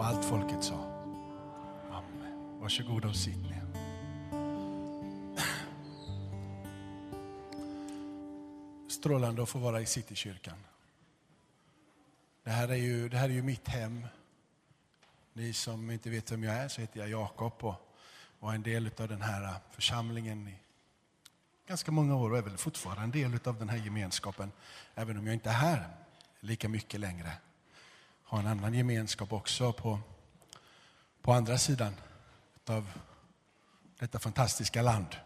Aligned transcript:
Och 0.00 0.06
allt 0.06 0.24
folket 0.24 0.64
sa. 0.64 0.74
Amen. 1.90 2.60
Varsågoda 2.60 3.08
och 3.08 3.16
sitt 3.16 3.36
ner. 3.36 3.66
Strålande 8.88 9.42
att 9.42 9.48
få 9.48 9.58
vara 9.58 9.80
i 9.80 9.86
Citykyrkan. 9.86 10.56
Det 12.44 12.50
här 12.50 12.68
är 12.68 12.74
ju, 12.74 13.08
det 13.08 13.16
här 13.16 13.28
är 13.28 13.32
ju 13.32 13.42
mitt 13.42 13.68
hem. 13.68 14.06
Ni 15.32 15.52
som 15.52 15.90
inte 15.90 16.10
vet 16.10 16.32
vem 16.32 16.44
jag 16.44 16.54
är 16.54 16.68
så 16.68 16.80
heter 16.80 17.00
jag 17.00 17.08
Jakob 17.08 17.52
och 17.60 17.74
var 18.38 18.54
en 18.54 18.62
del 18.62 18.90
av 18.98 19.08
den 19.08 19.22
här 19.22 19.54
församlingen 19.70 20.48
i 20.48 20.54
ganska 21.66 21.92
många 21.92 22.16
år 22.16 22.30
och 22.30 22.38
är 22.38 22.42
väl 22.42 22.56
fortfarande 22.56 23.02
en 23.02 23.10
del 23.10 23.40
av 23.44 23.58
den 23.58 23.68
här 23.68 23.78
gemenskapen. 23.78 24.52
Även 24.94 25.18
om 25.18 25.26
jag 25.26 25.34
inte 25.34 25.50
är 25.50 25.54
här 25.54 25.88
lika 26.40 26.68
mycket 26.68 27.00
längre 27.00 27.32
ha 28.30 28.38
en 28.38 28.46
annan 28.46 28.74
gemenskap 28.74 29.32
också 29.32 29.72
på, 29.72 29.98
på 31.22 31.32
andra 31.32 31.58
sidan 31.58 31.94
av 32.66 32.90
detta 33.98 34.18
fantastiska 34.18 34.82
land. 34.82 35.16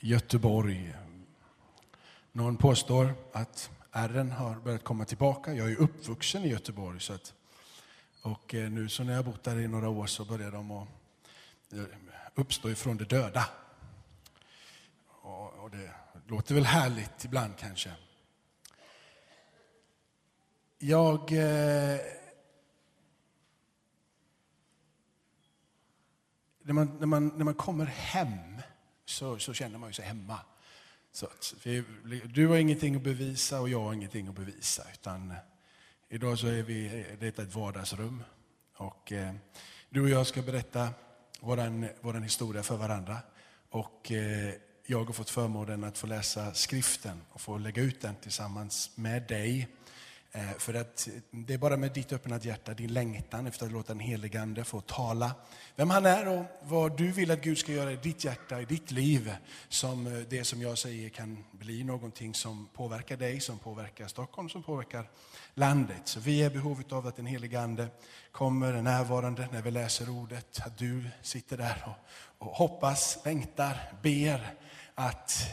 Göteborg. 0.00 0.94
Någon 2.32 2.56
påstår 2.56 3.14
att 3.32 3.70
ärren 3.92 4.30
har 4.30 4.54
börjat 4.54 4.84
komma 4.84 5.04
tillbaka. 5.04 5.54
Jag 5.54 5.70
är 5.70 5.76
uppvuxen 5.76 6.44
i 6.44 6.48
Göteborg. 6.48 7.00
Så 7.00 7.12
att, 7.12 7.34
och 8.22 8.54
eh, 8.54 8.70
nu 8.70 8.88
så 8.88 9.04
när 9.04 9.12
jag 9.14 9.24
bott 9.24 9.44
där 9.44 9.58
i 9.58 9.68
några 9.68 9.88
år 9.88 10.06
så 10.06 10.24
börjar 10.24 10.50
de 10.50 10.70
att 10.70 10.88
eh, 11.72 11.84
uppstå 12.34 12.70
ifrån 12.70 12.96
de 12.96 13.04
döda. 13.04 13.48
Och, 15.06 15.54
och 15.54 15.70
det 15.70 15.90
låter 16.26 16.54
väl 16.54 16.64
härligt 16.64 17.24
ibland 17.24 17.56
kanske. 17.58 17.92
Jag... 20.86 21.32
Eh, 21.32 21.98
när, 26.62 26.72
man, 26.72 26.96
när, 26.98 27.06
man, 27.06 27.28
när 27.28 27.44
man 27.44 27.54
kommer 27.54 27.84
hem 27.84 28.62
så, 29.04 29.38
så 29.38 29.54
känner 29.54 29.78
man 29.78 29.92
sig 29.92 30.04
hemma. 30.04 30.38
Så 31.12 31.26
att, 31.26 31.54
du 32.34 32.46
har 32.46 32.56
ingenting 32.56 32.96
att 32.96 33.02
bevisa 33.02 33.60
och 33.60 33.68
jag 33.68 33.80
har 33.80 33.92
ingenting 33.92 34.28
att 34.28 34.34
bevisa. 34.34 34.82
Utan 34.92 35.30
eh, 35.30 35.36
idag 36.08 36.38
så 36.38 36.46
är 36.46 36.62
vi, 36.62 36.86
eh, 36.86 37.18
det 37.18 37.38
är 37.38 37.42
ett 37.42 37.54
vardagsrum. 37.54 38.22
Och, 38.76 39.12
eh, 39.12 39.34
du 39.90 40.02
och 40.02 40.08
jag 40.08 40.26
ska 40.26 40.42
berätta 40.42 40.88
vår 41.40 42.02
våran 42.02 42.22
historia 42.22 42.62
för 42.62 42.76
varandra. 42.76 43.18
Och, 43.70 44.12
eh, 44.12 44.54
jag 44.86 45.04
har 45.04 45.12
fått 45.12 45.30
förmånen 45.30 45.84
att 45.84 45.98
få 45.98 46.06
läsa 46.06 46.54
skriften 46.54 47.22
och 47.30 47.40
få 47.40 47.58
lägga 47.58 47.82
ut 47.82 48.00
den 48.00 48.16
tillsammans 48.16 48.90
med 48.96 49.22
dig. 49.22 49.68
Eh, 50.36 50.58
för 50.58 50.74
att 50.74 51.08
det 51.30 51.54
är 51.54 51.58
bara 51.58 51.76
med 51.76 51.92
ditt 51.92 52.12
öppna 52.12 52.38
hjärta, 52.38 52.74
din 52.74 52.92
längtan 52.92 53.46
efter 53.46 53.66
att 53.66 53.72
låta 53.72 53.92
den 53.92 54.00
helige 54.00 54.42
Ande 54.42 54.64
få 54.64 54.80
tala. 54.80 55.34
Vem 55.76 55.90
han 55.90 56.06
är 56.06 56.28
och 56.28 56.44
vad 56.62 56.96
du 56.96 57.12
vill 57.12 57.30
att 57.30 57.40
Gud 57.40 57.58
ska 57.58 57.72
göra 57.72 57.92
i 57.92 57.96
ditt 57.96 58.24
hjärta, 58.24 58.60
i 58.60 58.64
ditt 58.64 58.90
liv. 58.90 59.34
Som 59.68 60.06
eh, 60.06 60.12
det 60.12 60.44
som 60.44 60.62
jag 60.62 60.78
säger 60.78 61.08
kan 61.08 61.44
bli 61.52 61.84
någonting 61.84 62.34
som 62.34 62.68
påverkar 62.72 63.16
dig, 63.16 63.40
som 63.40 63.58
påverkar 63.58 64.06
Stockholm, 64.06 64.48
som 64.48 64.62
påverkar 64.62 65.10
landet. 65.54 66.02
Så 66.04 66.20
vi 66.20 66.42
är 66.42 66.46
i 66.46 66.54
behov 66.54 66.82
av 66.90 67.06
att 67.06 67.16
den 67.16 67.26
helige 67.26 67.60
Ande 67.60 67.88
kommer, 68.32 68.82
närvarande 68.82 69.48
när 69.52 69.62
vi 69.62 69.70
läser 69.70 70.10
ordet. 70.10 70.60
Att 70.66 70.78
du 70.78 71.04
sitter 71.22 71.56
där 71.56 71.84
och, 71.86 72.46
och 72.46 72.56
hoppas, 72.56 73.18
längtar, 73.24 73.92
ber 74.02 74.54
att 74.94 75.46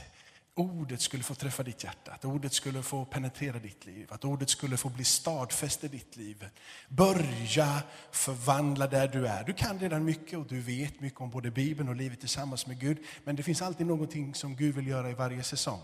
ordet 0.55 1.01
skulle 1.01 1.23
få 1.23 1.35
träffa 1.35 1.63
ditt 1.63 1.83
hjärta, 1.83 2.11
att 2.11 2.25
ordet 2.25 2.53
skulle 2.53 2.83
få 2.83 3.05
penetrera 3.05 3.59
ditt 3.59 3.85
liv, 3.85 4.07
att 4.09 4.25
ordet 4.25 4.49
skulle 4.49 4.77
få 4.77 4.89
bli 4.89 5.03
stadfäst 5.03 5.83
i 5.83 5.87
ditt 5.87 6.15
liv. 6.15 6.49
Börja 6.89 7.83
förvandla 8.11 8.87
där 8.87 9.07
du 9.07 9.27
är. 9.27 9.43
Du 9.43 9.53
kan 9.53 9.79
redan 9.79 10.05
mycket 10.05 10.39
och 10.39 10.47
du 10.47 10.61
vet 10.61 10.99
mycket 10.99 11.21
om 11.21 11.29
både 11.29 11.51
Bibeln 11.51 11.89
och 11.89 11.95
livet 11.95 12.19
tillsammans 12.19 12.67
med 12.67 12.79
Gud. 12.79 12.97
Men 13.23 13.35
det 13.35 13.43
finns 13.43 13.61
alltid 13.61 13.87
någonting 13.87 14.35
som 14.35 14.55
Gud 14.55 14.75
vill 14.75 14.87
göra 14.87 15.09
i 15.09 15.13
varje 15.13 15.43
säsong. 15.43 15.81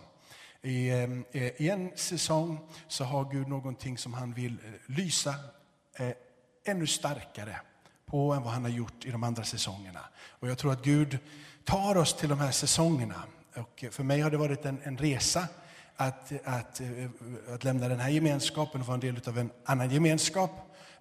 I, 0.62 0.90
ehm, 0.90 1.26
eh, 1.32 1.62
i 1.62 1.70
en 1.70 1.92
säsong 1.96 2.60
så 2.88 3.04
har 3.04 3.32
Gud 3.32 3.48
någonting 3.48 3.98
som 3.98 4.14
han 4.14 4.34
vill 4.34 4.54
eh, 4.54 4.96
lysa 4.96 5.36
eh, 5.96 6.12
ännu 6.66 6.88
starkare 6.88 7.60
på 8.06 8.34
än 8.34 8.44
vad 8.44 8.54
han 8.54 8.64
har 8.64 8.72
gjort 8.72 9.06
i 9.06 9.12
de 9.12 9.24
andra 9.24 9.44
säsongerna. 9.44 10.00
Och 10.16 10.50
jag 10.50 10.58
tror 10.58 10.72
att 10.72 10.84
Gud 10.84 11.20
tar 11.64 11.98
oss 11.98 12.14
till 12.14 12.30
de 12.30 12.40
här 12.40 12.52
säsongerna 12.52 13.24
och 13.58 13.86
för 13.92 14.04
mig 14.04 14.22
har 14.22 14.32
det 14.32 14.38
varit 14.38 14.66
en, 14.66 14.80
en 14.84 14.98
resa 14.98 15.48
att, 15.98 16.32
att, 16.46 16.82
eh, 16.82 16.88
att 17.54 17.64
lämna 17.64 17.88
den 17.88 18.00
här 18.00 18.10
gemenskapen 18.10 18.82
och 18.82 18.88
vara 18.88 18.96
en 18.96 19.00
del 19.00 19.20
av 19.28 19.38
en 19.38 19.52
annan 19.66 19.90
gemenskap. 19.90 20.52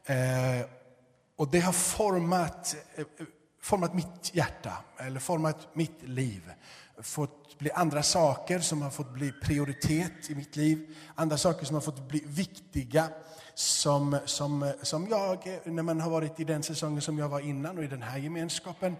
Eh, 0.04 0.16
och 1.36 1.48
det 1.48 1.60
har 1.60 1.72
format, 1.72 2.76
eh, 2.94 3.04
format 3.62 3.94
mitt 3.94 4.34
hjärta, 4.34 4.72
eller 4.96 5.20
format 5.20 5.68
mitt 5.72 6.02
liv. 6.02 6.52
Fått 7.02 7.58
bli 7.58 7.70
andra 7.70 8.02
saker 8.02 8.58
som 8.58 8.82
har 8.82 8.90
fått 8.90 9.10
bli 9.10 9.32
prioritet 9.32 10.30
i 10.30 10.34
mitt 10.34 10.56
liv. 10.56 10.96
Andra 11.14 11.38
saker 11.38 11.66
som 11.66 11.74
har 11.74 11.80
fått 11.80 12.08
bli 12.08 12.22
viktiga. 12.26 13.08
Som, 13.54 14.18
som, 14.24 14.72
som 14.82 15.08
jag, 15.08 15.60
när 15.64 15.82
man 15.82 16.00
har 16.00 16.10
varit 16.10 16.40
i 16.40 16.44
den 16.44 16.62
säsongen 16.62 17.02
som 17.02 17.18
jag 17.18 17.28
var 17.28 17.40
innan 17.40 17.78
och 17.78 17.84
i 17.84 17.86
den 17.86 18.02
här 18.02 18.18
gemenskapen, 18.18 18.96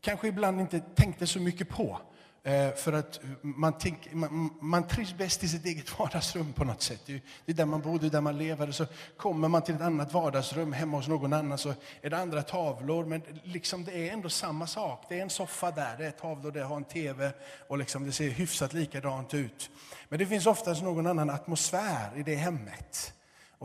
kanske 0.00 0.28
ibland 0.28 0.60
inte 0.60 0.80
tänkte 0.80 1.26
så 1.26 1.40
mycket 1.40 1.68
på. 1.68 2.00
Eh, 2.46 2.74
för 2.74 2.92
att 2.92 3.20
man, 3.40 3.72
tänk, 3.78 4.12
man, 4.12 4.50
man 4.60 4.88
trivs 4.88 5.14
bäst 5.14 5.44
i 5.44 5.48
sitt 5.48 5.66
eget 5.66 5.98
vardagsrum 5.98 6.52
på 6.52 6.64
något 6.64 6.82
sätt. 6.82 7.00
Det 7.06 7.22
är 7.46 7.54
där 7.54 7.64
man 7.64 7.80
bor, 7.80 7.98
det 7.98 8.06
är 8.06 8.10
där 8.10 8.20
man 8.20 8.38
lever. 8.38 8.70
Så 8.70 8.86
kommer 9.16 9.48
man 9.48 9.62
till 9.62 9.74
ett 9.74 9.80
annat 9.80 10.12
vardagsrum 10.12 10.72
hemma 10.72 10.96
hos 10.96 11.08
någon 11.08 11.32
annan 11.32 11.58
så 11.58 11.74
är 12.02 12.10
det 12.10 12.18
andra 12.18 12.42
tavlor. 12.42 13.04
Men 13.04 13.22
liksom 13.42 13.84
det 13.84 14.08
är 14.08 14.12
ändå 14.12 14.28
samma 14.28 14.66
sak. 14.66 15.04
Det 15.08 15.18
är 15.18 15.22
en 15.22 15.30
soffa 15.30 15.70
där, 15.70 15.96
det 15.98 16.06
är 16.06 16.10
tavlor, 16.10 16.52
det 16.52 16.62
har 16.62 16.76
en 16.76 16.84
TV 16.84 17.32
och 17.68 17.78
liksom 17.78 18.04
det 18.04 18.12
ser 18.12 18.30
hyfsat 18.30 18.72
likadant 18.72 19.34
ut. 19.34 19.70
Men 20.08 20.18
det 20.18 20.26
finns 20.26 20.46
oftast 20.46 20.82
någon 20.82 21.06
annan 21.06 21.30
atmosfär 21.30 22.10
i 22.16 22.22
det 22.22 22.34
hemmet. 22.34 23.12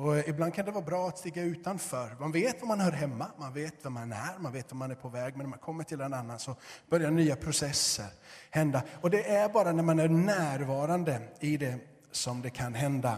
Och 0.02 0.28
ibland 0.28 0.54
kan 0.54 0.66
det 0.66 0.72
vara 0.72 0.84
bra 0.84 1.08
att 1.08 1.18
stiga 1.18 1.44
utanför. 1.44 2.16
Man 2.20 2.32
vet 2.32 2.62
var 2.62 2.68
man 2.68 2.80
hör 2.80 2.92
hemma, 2.92 3.28
man 3.38 3.54
vet 3.54 3.74
vem 3.82 3.94
man 3.94 4.12
är, 4.12 4.40
man 4.40 4.54
vet 4.54 4.72
var 4.72 4.78
man 4.78 4.92
är 4.92 4.96
på 4.96 5.10
väg. 5.10 5.34
Men 5.34 5.44
när 5.44 5.50
man 5.50 5.60
kommer 5.60 5.84
till 5.84 6.02
en 6.02 6.14
annan 6.14 6.40
så 6.40 6.56
börjar 6.90 7.12
nya 7.12 7.36
processer 7.36 8.06
hända. 8.50 8.84
Och 9.02 9.10
det 9.10 9.30
är 9.30 9.50
bara 9.50 9.72
när 9.72 9.84
man 9.84 10.00
är 10.00 10.10
närvarande 10.10 11.22
i 11.40 11.58
det 11.58 11.76
som 12.12 12.42
det 12.42 12.50
kan 12.50 12.74
hända. 12.74 13.18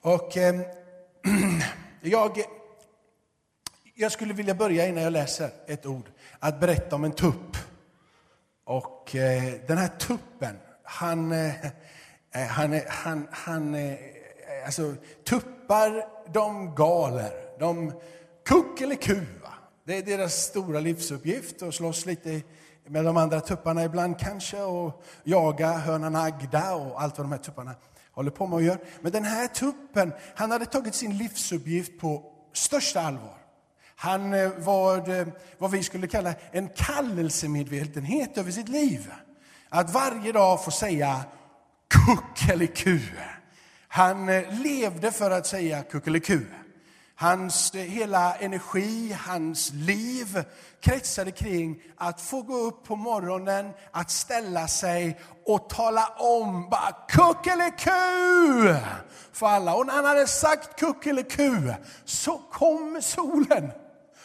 Och 0.00 0.36
eh, 0.36 0.60
jag, 2.00 2.42
jag 3.94 4.12
skulle 4.12 4.34
vilja 4.34 4.54
börja 4.54 4.86
innan 4.86 5.02
jag 5.02 5.12
läser 5.12 5.50
ett 5.66 5.86
ord, 5.86 6.10
att 6.38 6.60
berätta 6.60 6.96
om 6.96 7.04
en 7.04 7.12
tupp. 7.12 7.56
Och 8.64 9.16
eh, 9.16 9.52
den 9.66 9.78
här 9.78 9.88
tuppen, 9.88 10.56
han, 10.82 11.32
eh, 11.32 11.66
eh 12.30 12.46
han, 12.48 12.80
han, 12.88 13.28
han, 13.30 13.74
eh, 13.74 13.96
alltså 14.66 14.94
tuppar, 15.70 16.04
de 16.32 16.74
galer, 16.74 17.32
de 17.58 17.92
kuckelikuva. 18.44 19.54
Det 19.84 19.96
är 19.96 20.02
deras 20.02 20.34
stora 20.34 20.80
livsuppgift 20.80 21.62
att 21.62 21.74
slåss 21.74 22.06
lite 22.06 22.42
med 22.86 23.04
de 23.04 23.16
andra 23.16 23.40
tupparna 23.40 23.84
ibland 23.84 24.18
kanske 24.18 24.62
och 24.62 25.02
jaga 25.24 25.72
hönan 25.72 26.16
Agda 26.16 26.74
och 26.74 27.02
allt 27.02 27.18
vad 27.18 27.24
de 27.26 27.32
här 27.32 27.38
tupparna 27.38 27.74
håller 28.12 28.30
på 28.30 28.46
med 28.46 28.56
att 28.56 28.64
göra. 28.64 28.78
Men 29.00 29.12
den 29.12 29.24
här 29.24 29.46
tuppen, 29.46 30.12
han 30.34 30.50
hade 30.50 30.66
tagit 30.66 30.94
sin 30.94 31.16
livsuppgift 31.16 32.00
på 32.00 32.32
största 32.52 33.00
allvar. 33.00 33.38
Han 33.96 34.34
eh, 34.34 34.50
var 34.58 35.20
eh, 35.20 35.26
vad 35.58 35.70
vi 35.70 35.82
skulle 35.82 36.06
kalla 36.06 36.34
en 36.52 36.68
kallelsemedvetenhet 36.68 38.38
över 38.38 38.50
sitt 38.50 38.68
liv. 38.68 39.12
Att 39.68 39.94
varje 39.94 40.32
dag 40.32 40.64
få 40.64 40.70
säga 40.70 41.24
kuck 41.88 42.50
eller 42.50 42.66
kue. 42.66 43.39
Han 43.92 44.28
eh, 44.28 44.62
levde 44.62 45.12
för 45.12 45.30
att 45.30 45.46
säga 45.46 45.82
kuckeliku. 45.82 46.40
Hans 47.14 47.74
eh, 47.74 47.80
hela 47.80 48.34
energi, 48.36 49.16
hans 49.26 49.72
liv 49.72 50.44
kretsade 50.80 51.30
kring 51.30 51.82
att 51.96 52.20
få 52.20 52.42
gå 52.42 52.56
upp 52.56 52.84
på 52.84 52.96
morgonen, 52.96 53.70
att 53.90 54.10
ställa 54.10 54.68
sig 54.68 55.20
och 55.46 55.68
tala 55.68 56.06
om 56.06 56.68
bara 56.70 56.96
kuckeliku 57.08 57.90
för 59.32 59.46
alla. 59.46 59.74
Och 59.74 59.86
när 59.86 59.94
han 59.94 60.04
hade 60.04 60.26
sagt 60.26 60.80
kuckeliku 60.80 61.72
så 62.04 62.38
kom 62.38 63.02
solen. 63.02 63.70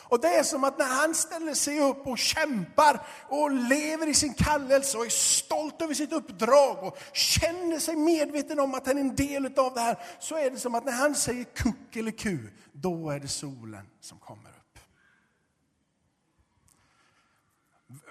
Och 0.07 0.21
det 0.21 0.27
är 0.27 0.43
som 0.43 0.63
att 0.63 0.77
när 0.77 0.85
han 0.85 1.15
ställer 1.15 1.53
sig 1.53 1.79
upp 1.79 2.07
och 2.07 2.17
kämpar 2.17 3.07
och 3.29 3.51
lever 3.51 4.07
i 4.07 4.13
sin 4.13 4.33
kallelse 4.33 4.97
och 4.97 5.05
är 5.05 5.09
stolt 5.09 5.81
över 5.81 5.93
sitt 5.93 6.11
uppdrag 6.11 6.83
och 6.83 6.97
känner 7.13 7.79
sig 7.79 7.95
medveten 7.95 8.59
om 8.59 8.73
att 8.73 8.87
han 8.87 8.97
är 8.97 9.01
en 9.01 9.15
del 9.15 9.45
av 9.45 9.73
det 9.73 9.81
här, 9.81 9.99
så 10.19 10.37
är 10.37 10.51
det 10.51 10.57
som 10.57 10.75
att 10.75 10.85
när 10.85 10.91
han 10.91 11.15
säger 11.15 11.43
kuckeliku, 11.43 12.37
då 12.71 13.09
är 13.09 13.19
det 13.19 13.27
solen 13.27 13.87
som 14.01 14.19
kommer 14.19 14.49
upp. 14.49 14.79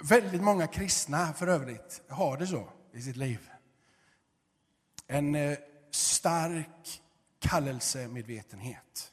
Väldigt 0.01 0.43
många 0.43 0.67
kristna 0.67 1.33
för 1.33 1.47
övrigt 1.47 2.03
har 2.09 2.37
det 2.37 2.47
så 2.47 2.69
i 2.93 3.03
sitt 3.03 3.17
liv. 3.17 3.51
En 5.07 5.35
eh, 5.35 5.59
stark 5.91 7.03
kallelsemedvetenhet 7.39 9.13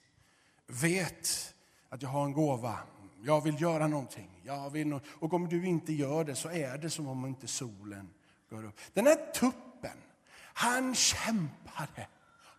vet 0.67 1.53
att 1.91 2.01
jag 2.01 2.09
har 2.09 2.25
en 2.25 2.33
gåva. 2.33 2.79
Jag 3.23 3.41
vill 3.41 3.61
göra 3.61 3.87
någonting. 3.87 4.29
Jag 4.43 4.69
vill 4.69 4.87
no 4.87 4.99
och 5.19 5.33
om 5.33 5.49
du 5.49 5.65
inte 5.65 5.93
gör 5.93 6.23
det 6.23 6.35
så 6.35 6.49
är 6.49 6.77
det 6.77 6.89
som 6.89 7.07
om 7.07 7.25
inte 7.25 7.47
solen 7.47 8.09
går 8.49 8.65
upp. 8.65 8.79
Den 8.93 9.07
här 9.07 9.31
tuppen, 9.33 9.97
han 10.53 10.95
kämpade. 10.95 12.07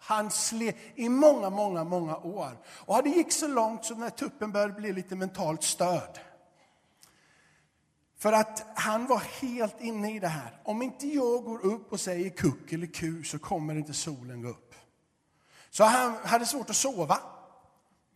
Han 0.04 0.30
slet 0.30 0.76
i 0.94 1.08
många, 1.08 1.50
många, 1.50 1.84
många 1.84 2.16
år. 2.16 2.58
Och 2.66 3.02
det 3.02 3.10
gick 3.10 3.32
så 3.32 3.48
långt 3.48 3.84
så 3.84 3.94
den 3.94 4.02
här 4.02 4.10
tuppen 4.10 4.52
började 4.52 4.72
bli 4.72 4.92
lite 4.92 5.16
mentalt 5.16 5.62
störd. 5.62 6.18
För 8.18 8.32
att 8.32 8.66
han 8.74 9.06
var 9.06 9.18
helt 9.18 9.80
inne 9.80 10.16
i 10.16 10.18
det 10.18 10.28
här. 10.28 10.60
Om 10.64 10.82
inte 10.82 11.06
jag 11.06 11.44
går 11.44 11.66
upp 11.66 11.92
och 11.92 12.00
säger 12.00 12.30
kuck 12.30 12.72
eller 12.72 12.86
ku 12.86 13.24
så 13.24 13.38
kommer 13.38 13.74
inte 13.74 13.92
solen 13.92 14.42
gå 14.42 14.48
upp. 14.48 14.74
Så 15.70 15.84
han 15.84 16.16
hade 16.24 16.46
svårt 16.46 16.70
att 16.70 16.76
sova. 16.76 17.18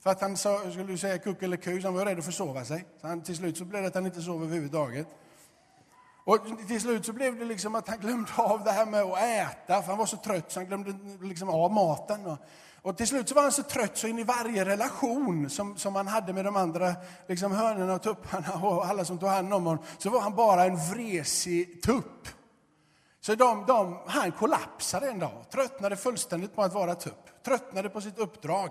För 0.06 0.11
att 0.11 0.20
han 0.20 0.37
sa, 0.37 0.70
skulle 0.70 0.99
säga 0.99 1.19
kuck 1.19 1.43
eller 1.43 1.56
ku, 1.56 1.81
så 1.81 1.87
han 1.87 1.94
var 1.94 2.05
rädd 2.05 2.19
att 2.19 2.25
försova 2.25 2.64
sig. 2.64 2.85
Så 3.00 3.06
han, 3.06 3.23
till 3.23 3.37
slut 3.37 3.56
så 3.56 3.64
blev 3.64 3.82
det 3.82 3.88
att 3.88 3.94
han 3.94 4.06
inte 4.06 4.23
sov 4.23 4.43
överhuvudtaget. 4.43 5.06
Och 6.25 6.38
till 6.69 6.81
slut 6.81 7.06
så 7.06 7.12
blev 7.12 7.38
det 7.38 7.44
liksom 7.44 7.75
att 7.75 7.88
han 7.88 7.99
glömde 7.99 8.31
av 8.37 8.64
det 8.64 8.70
här 8.70 8.87
med 8.87 9.03
att 9.03 9.19
äta, 9.19 9.82
för 9.82 9.88
han 9.88 9.99
var 9.99 10.06
så 10.06 10.17
trött 10.17 10.53
så 10.53 10.61
han 10.61 10.67
glömde 10.67 10.94
liksom 11.23 11.49
av 11.49 11.73
maten. 11.73 12.26
Och, 12.26 12.38
och 12.82 12.97
till 12.97 13.06
slut 13.06 13.29
så 13.29 13.35
var 13.35 13.43
han 13.43 13.53
så 13.53 13.62
trött 13.62 13.97
så 13.99 14.06
in 14.06 14.19
i 14.19 14.25
varje 14.25 14.64
relation 14.64 15.50
som, 15.50 15.76
som 15.76 15.94
han 15.94 16.06
hade 16.06 16.32
med 16.32 16.44
de 16.44 16.56
andra 16.56 16.94
liksom 17.29 17.52
hönorna 17.52 17.94
och 17.94 18.02
tupparna 18.02 18.67
och 18.67 18.87
alla 18.87 19.05
som 19.05 19.19
tog 19.19 19.29
hand 19.29 19.55
om 19.55 19.67
honom, 19.67 19.85
så 19.99 20.11
var 20.11 20.20
han 20.20 20.35
bara 20.35 20.64
en 20.64 20.76
vresig 20.76 21.82
tupp. 21.82 22.29
Så 23.26 23.34
de, 23.34 23.67
de, 23.67 23.99
han 24.06 24.32
kollapsade 24.32 25.11
en 25.11 25.19
dag, 25.19 25.44
tröttnade 25.50 25.96
fullständigt 25.96 26.55
på 26.55 26.62
att 26.62 26.75
vara 26.75 26.94
tupp, 26.94 27.43
tröttnade 27.44 27.88
på 27.88 28.00
sitt 28.00 28.19
uppdrag. 28.19 28.70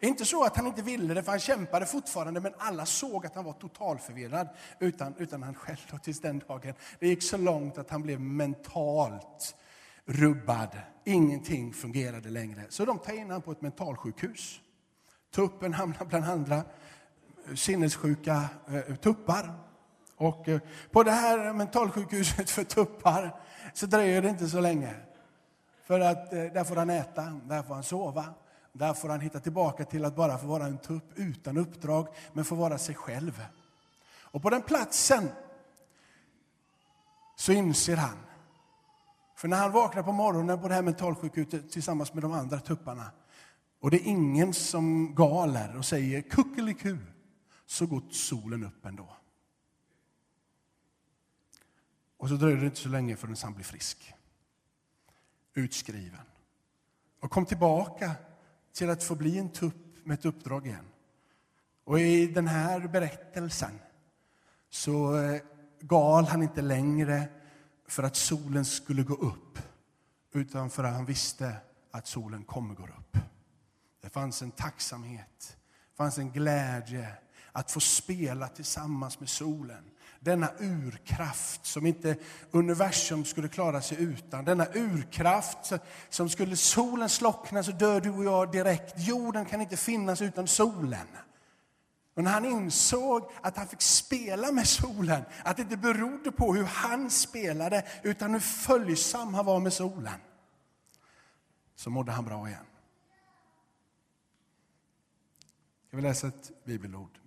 Inte 0.00 0.24
så 0.24 0.44
att 0.44 0.56
han 0.56 0.66
inte 0.66 0.82
ville 0.82 1.14
det, 1.14 1.22
för 1.22 1.30
han 1.30 1.40
kämpade 1.40 1.86
fortfarande, 1.86 2.40
men 2.40 2.54
alla 2.58 2.86
såg 2.86 3.26
att 3.26 3.34
han 3.34 3.44
var 3.44 3.52
totalförvirrad, 3.52 4.48
utan, 4.80 5.14
utan 5.18 5.42
han 5.42 5.54
själv 5.54 5.78
då, 5.90 5.98
tills 5.98 6.20
den 6.20 6.38
dagen. 6.38 6.74
Det 6.98 7.08
gick 7.08 7.22
så 7.22 7.36
långt 7.36 7.78
att 7.78 7.90
han 7.90 8.02
blev 8.02 8.20
mentalt 8.20 9.56
rubbad. 10.04 10.78
Ingenting 11.04 11.72
fungerade 11.72 12.28
längre. 12.28 12.62
Så 12.68 12.84
de 12.84 12.98
tar 12.98 13.12
in 13.12 13.22
honom 13.22 13.42
på 13.42 13.52
ett 13.52 13.62
mentalsjukhus. 13.62 14.60
Tuppen 15.34 15.74
hamnar 15.74 16.04
bland 16.04 16.24
andra 16.24 16.62
sinnessjuka 17.54 18.44
eh, 18.68 18.96
tuppar. 18.96 19.65
Och 20.16 20.48
eh, 20.48 20.60
på 20.90 21.02
det 21.02 21.10
här 21.10 21.52
mentalsjukhuset 21.52 22.50
för 22.50 22.64
tuppar 22.64 23.40
så 23.74 23.86
dröjer 23.86 24.22
det 24.22 24.28
inte 24.28 24.48
så 24.48 24.60
länge. 24.60 24.94
För 25.84 26.00
att 26.00 26.32
eh, 26.32 26.44
där 26.44 26.64
får 26.64 26.76
han 26.76 26.90
äta, 26.90 27.40
där 27.44 27.62
får 27.62 27.74
han 27.74 27.82
sova. 27.82 28.24
Där 28.72 28.94
får 28.94 29.08
han 29.08 29.20
hitta 29.20 29.40
tillbaka 29.40 29.84
till 29.84 30.04
att 30.04 30.16
bara 30.16 30.38
få 30.38 30.46
vara 30.46 30.64
en 30.64 30.78
tupp 30.78 31.12
utan 31.14 31.56
uppdrag, 31.56 32.08
men 32.32 32.44
få 32.44 32.54
vara 32.54 32.78
sig 32.78 32.94
själv. 32.94 33.46
Och 34.20 34.42
på 34.42 34.50
den 34.50 34.62
platsen 34.62 35.28
så 37.36 37.52
inser 37.52 37.96
han, 37.96 38.16
för 39.36 39.48
när 39.48 39.56
han 39.56 39.72
vaknar 39.72 40.02
på 40.02 40.12
morgonen 40.12 40.60
på 40.60 40.68
det 40.68 40.74
här 40.74 40.82
mentalsjukhuset 40.82 41.70
tillsammans 41.70 42.14
med 42.14 42.22
de 42.22 42.32
andra 42.32 42.60
tupparna, 42.60 43.10
och 43.80 43.90
det 43.90 43.96
är 43.96 44.06
ingen 44.06 44.54
som 44.54 45.14
galer 45.14 45.76
och 45.76 45.84
säger 45.84 46.20
kuckeliku, 46.20 46.98
så 47.66 47.86
går 47.86 48.02
solen 48.10 48.64
upp 48.64 48.86
ändå. 48.86 49.08
Och 52.16 52.28
så 52.28 52.34
dröjde 52.34 52.60
det 52.60 52.66
inte 52.66 52.76
så 52.76 52.88
länge 52.88 53.16
förrän 53.16 53.36
han 53.42 53.54
blev 53.54 53.64
frisk. 53.64 54.14
Utskriven. 55.54 56.20
Och 57.20 57.30
kom 57.30 57.46
tillbaka 57.46 58.12
till 58.72 58.90
att 58.90 59.04
få 59.04 59.14
bli 59.14 59.38
en 59.38 59.52
tupp 59.52 60.04
med 60.04 60.14
ett 60.18 60.24
uppdrag 60.24 60.66
igen. 60.66 60.86
Och 61.84 62.00
i 62.00 62.26
den 62.26 62.48
här 62.48 62.88
berättelsen 62.88 63.78
så 64.70 65.18
eh, 65.18 65.40
gal 65.80 66.24
han 66.24 66.42
inte 66.42 66.62
längre 66.62 67.28
för 67.88 68.02
att 68.02 68.16
solen 68.16 68.64
skulle 68.64 69.02
gå 69.02 69.14
upp, 69.14 69.58
utan 70.32 70.70
för 70.70 70.84
att 70.84 70.94
han 70.94 71.04
visste 71.04 71.56
att 71.90 72.06
solen 72.06 72.44
kommer 72.44 72.74
gå 72.74 72.82
upp. 72.84 73.18
Det 74.00 74.10
fanns 74.10 74.42
en 74.42 74.50
tacksamhet, 74.50 75.56
det 75.90 75.96
fanns 75.96 76.18
en 76.18 76.30
glädje 76.30 77.08
att 77.52 77.70
få 77.70 77.80
spela 77.80 78.48
tillsammans 78.48 79.20
med 79.20 79.28
solen 79.28 79.90
denna 80.26 80.50
urkraft 80.58 81.66
som 81.66 81.86
inte 81.86 82.16
universum 82.50 83.24
skulle 83.24 83.48
klara 83.48 83.80
sig 83.80 84.02
utan. 84.02 84.44
Denna 84.44 84.66
urkraft 84.74 85.72
som 86.08 86.28
skulle 86.28 86.56
solen 86.56 87.08
slockna 87.08 87.62
så 87.62 87.72
dör 87.72 88.00
du 88.00 88.10
och 88.10 88.24
jag 88.24 88.52
direkt. 88.52 88.94
Jorden 88.96 89.44
kan 89.44 89.60
inte 89.60 89.76
finnas 89.76 90.22
utan 90.22 90.46
solen. 90.46 91.06
Och 92.14 92.24
när 92.24 92.30
han 92.30 92.44
insåg 92.44 93.30
att 93.40 93.56
han 93.56 93.68
fick 93.68 93.82
spela 93.82 94.52
med 94.52 94.68
solen, 94.68 95.22
att 95.44 95.56
det 95.56 95.62
inte 95.62 95.76
berodde 95.76 96.32
på 96.32 96.54
hur 96.54 96.64
han 96.64 97.10
spelade 97.10 97.86
utan 98.02 98.32
hur 98.32 98.40
följsam 98.40 99.34
han 99.34 99.46
var 99.46 99.60
med 99.60 99.72
solen, 99.72 100.20
så 101.74 101.90
mådde 101.90 102.12
han 102.12 102.24
bra 102.24 102.48
igen. 102.48 102.66
Jag 105.90 105.96
vill 105.96 106.04
läsa 106.04 106.26
ett 106.26 106.64
bibelord. 106.64 107.25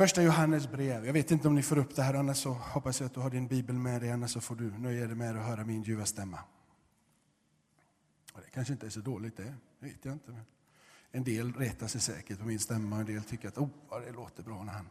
Första 0.00 0.22
Johannes 0.22 0.70
brev. 0.70 1.06
Jag 1.06 1.12
vet 1.12 1.30
inte 1.30 1.48
om 1.48 1.54
ni 1.54 1.62
får 1.62 1.78
upp 1.78 1.96
det 1.96 2.02
här, 2.02 2.14
annars 2.14 2.36
så 2.36 2.50
hoppas 2.50 3.00
jag 3.00 3.06
att 3.06 3.14
du 3.14 3.20
har 3.20 3.30
din 3.30 3.46
bibel 3.46 3.76
med 3.76 4.00
dig, 4.00 4.10
annars 4.10 4.30
så 4.30 4.40
får 4.40 4.54
du 4.54 4.70
nöja 4.78 5.06
dig 5.06 5.16
med 5.16 5.36
att 5.36 5.46
höra 5.46 5.64
min 5.64 5.82
ljuva 5.82 6.04
stämma. 6.04 6.38
Och 8.32 8.40
det 8.44 8.50
kanske 8.50 8.72
inte 8.72 8.86
är 8.86 8.90
så 8.90 9.00
dåligt 9.00 9.36
det, 9.36 9.54
det 9.80 9.86
vet 9.86 10.04
jag 10.04 10.14
inte. 10.14 10.30
Men 10.30 10.44
en 11.10 11.24
del 11.24 11.52
retar 11.52 11.86
sig 11.86 12.00
säkert 12.00 12.38
på 12.38 12.46
min 12.46 12.58
stämma, 12.58 12.96
en 12.96 13.06
del 13.06 13.22
tycker 13.22 13.48
att 13.48 13.58
oh, 13.58 13.68
det 14.06 14.12
låter 14.12 14.42
bra 14.42 14.64
när 14.64 14.72
han 14.72 14.88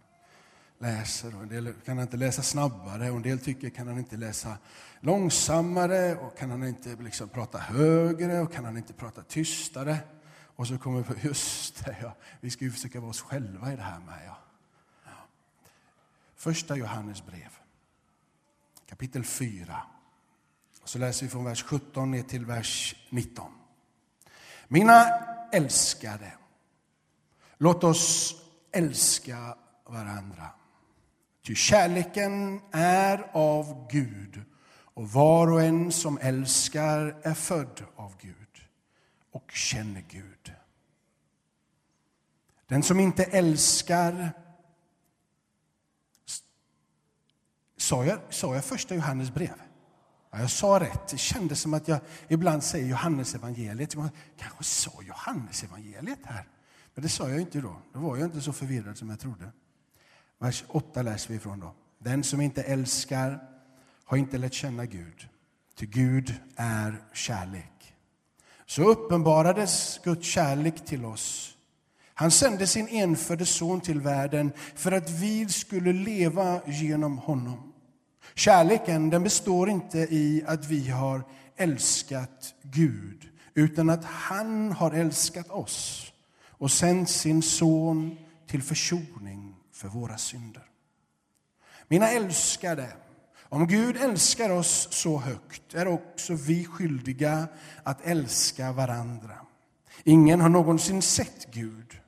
läser. 0.78 1.36
Och 1.36 1.44
en 1.44 1.50
del 1.50 1.74
kan 1.86 1.98
han 1.98 2.04
inte 2.04 2.18
läsa 2.18 2.42
snabbare, 2.42 3.10
och 3.10 3.16
en 3.16 3.22
del 3.22 3.40
tycker 3.40 3.70
kan 3.70 3.88
han 3.88 3.98
inte 3.98 4.18
läsa 4.18 4.58
långsammare, 5.00 6.16
och 6.16 6.38
kan 6.38 6.52
han 6.52 6.64
inte 6.64 6.96
liksom 6.96 7.30
prata 7.30 7.58
högre, 7.58 8.40
och 8.40 8.54
kan 8.54 8.66
han 8.66 8.78
inte 8.78 8.94
prata 8.94 9.24
tystare. 9.24 9.98
Och 10.56 10.68
så 10.68 10.78
kommer 10.78 10.98
vi 10.98 11.04
på, 11.04 11.28
just 11.28 11.86
det, 11.86 11.98
ja, 12.02 12.16
vi 12.42 12.50
ska 12.50 12.66
ju 12.66 12.72
försöka 12.72 13.00
vara 13.00 13.10
oss 13.10 13.22
själva 13.22 13.74
i 13.74 13.76
det 13.76 13.82
här 13.82 14.00
med. 14.00 14.20
Ja. 14.26 14.38
Första 16.39 16.75
Johannes 16.75 17.25
brev, 17.25 17.50
kapitel 18.89 19.24
4. 19.24 19.81
Så 20.83 21.00
läser 21.00 21.25
vi 21.25 21.30
från 21.30 21.44
vers 21.44 21.63
17 21.63 22.12
ner 22.12 22.24
till 22.24 22.45
vers 22.45 22.95
19. 23.09 23.51
Mina 24.68 25.07
älskade, 25.51 26.31
låt 27.58 27.84
oss 27.84 28.36
älska 28.72 29.58
varandra. 29.86 30.48
Ty 31.43 31.55
kärleken 31.55 32.62
är 32.72 33.29
av 33.31 33.88
Gud 33.91 34.41
och 34.69 35.10
var 35.10 35.51
och 35.51 35.62
en 35.62 35.91
som 35.91 36.17
älskar 36.22 37.22
är 37.24 37.34
född 37.34 37.84
av 37.96 38.17
Gud 38.22 38.63
och 39.31 39.51
känner 39.51 40.01
Gud. 40.01 40.53
Den 42.67 42.84
som 42.84 43.00
inte 43.00 43.24
älskar 43.24 44.34
Sa 47.89 48.05
jag, 48.05 48.19
sa 48.29 48.55
jag 48.55 48.65
första 48.65 48.96
Johannes 48.96 49.34
brev? 49.34 49.53
Ja, 50.31 50.39
jag 50.39 50.51
sa 50.51 50.79
rätt. 50.79 51.08
Det 51.08 51.17
kändes 51.17 51.62
som 51.62 51.74
att 51.74 51.88
jag 51.88 52.00
ibland 52.27 52.63
säger 52.63 52.88
Johannes 52.88 53.36
evangeliet. 53.36 53.93
Jag 53.93 54.10
kanske 54.38 54.63
sa 54.63 54.91
Johannes 55.01 55.63
evangeliet 55.63 56.19
här. 56.24 56.48
Men 56.93 57.03
det 57.03 57.10
sa 57.10 57.29
jag 57.29 57.41
inte 57.41 57.62
då. 57.62 57.75
Då 57.93 58.00
var 58.00 58.17
jag 58.17 58.25
inte 58.25 58.41
så 58.41 58.53
förvirrad 58.53 58.98
som 58.98 59.10
jag 59.10 59.19
trodde. 59.19 59.51
Vers 60.39 60.63
8 60.67 61.01
läser 61.01 61.29
vi 61.29 61.36
ifrån 61.36 61.60
då. 61.60 61.75
Den 62.00 62.24
som 62.24 62.41
inte 62.41 62.63
älskar 62.63 63.39
har 64.05 64.17
inte 64.17 64.38
lärt 64.38 64.53
känna 64.53 64.86
Gud. 64.86 65.27
Ty 65.75 65.86
Gud 65.86 66.36
är 66.55 67.03
kärlek. 67.13 67.96
Så 68.65 68.84
uppenbarades 68.84 70.00
Guds 70.03 70.27
kärlek 70.27 70.86
till 70.86 71.05
oss. 71.05 71.55
Han 72.13 72.31
sände 72.31 72.67
sin 72.67 72.88
enfödde 72.88 73.46
son 73.46 73.81
till 73.81 74.01
världen 74.01 74.51
för 74.75 74.91
att 74.91 75.10
vi 75.10 75.50
skulle 75.50 75.93
leva 75.93 76.62
genom 76.65 77.17
honom. 77.17 77.69
Kärleken 78.39 79.10
den 79.10 79.24
består 79.24 79.69
inte 79.69 80.00
i 80.00 80.43
att 80.48 80.65
vi 80.67 80.89
har 80.89 81.24
älskat 81.58 82.53
Gud, 82.62 83.29
utan 83.53 83.89
att 83.89 84.05
han 84.05 84.72
har 84.72 84.91
älskat 84.91 85.50
oss 85.50 86.12
och 86.48 86.72
sänt 86.72 87.10
sin 87.10 87.41
son 87.41 88.17
till 88.48 88.63
försoning 88.63 89.55
för 89.74 89.88
våra 89.88 90.17
synder. 90.17 90.63
Mina 91.88 92.10
älskade, 92.10 92.88
om 93.41 93.67
Gud 93.67 93.98
älskar 93.98 94.50
oss 94.50 94.88
så 94.91 95.17
högt 95.17 95.74
är 95.74 95.88
också 95.88 96.34
vi 96.34 96.65
skyldiga 96.65 97.48
att 97.84 98.05
älska 98.05 98.72
varandra. 98.72 99.38
Ingen 100.03 100.41
har 100.41 100.50
någonsin 100.50 101.01
sett 101.01 101.48
Gud. 101.53 102.00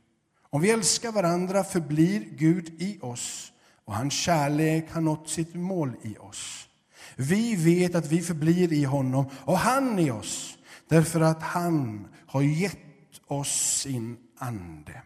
Om 0.49 0.61
vi 0.61 0.71
älskar 0.71 1.11
varandra 1.11 1.63
förblir 1.63 2.19
Gud 2.19 2.81
i 2.81 2.99
oss 3.01 3.50
och 3.85 3.95
hans 3.95 4.13
kärlek 4.13 4.91
har 4.91 5.01
nått 5.01 5.29
sitt 5.29 5.55
mål 5.55 5.95
i 6.01 6.17
oss. 6.17 6.67
Vi 7.15 7.55
vet 7.55 7.95
att 7.95 8.05
vi 8.07 8.21
förblir 8.21 8.73
i 8.73 8.83
honom 8.83 9.25
och 9.45 9.57
han 9.57 9.99
i 9.99 10.11
oss, 10.11 10.57
därför 10.87 11.21
att 11.21 11.43
han 11.43 12.07
har 12.27 12.41
gett 12.41 12.77
oss 13.27 13.81
sin 13.81 14.17
ande. 14.37 15.01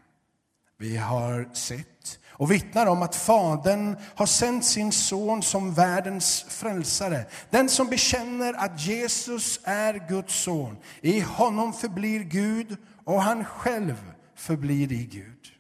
Vi 0.78 0.98
har 0.98 1.50
sett 1.54 2.20
och 2.38 2.52
vittnar 2.52 2.86
om 2.86 3.02
att 3.02 3.16
Fadern 3.16 3.96
har 4.16 4.26
sänt 4.26 4.66
sin 4.66 4.92
son 4.92 5.44
som 5.44 5.74
världens 5.74 6.46
frälsare. 6.50 7.26
Den 7.50 7.70
som 7.70 7.88
bekänner 7.88 8.54
att 8.54 8.86
Jesus 8.86 9.60
är 9.64 10.08
Guds 10.10 10.44
son. 10.44 10.78
I 11.02 11.20
honom 11.20 11.74
förblir 11.74 12.20
Gud 12.20 12.78
och 13.04 13.22
han 13.22 13.46
själv 13.46 14.12
förblir 14.36 14.92
i 14.92 15.06
Gud. 15.06 15.52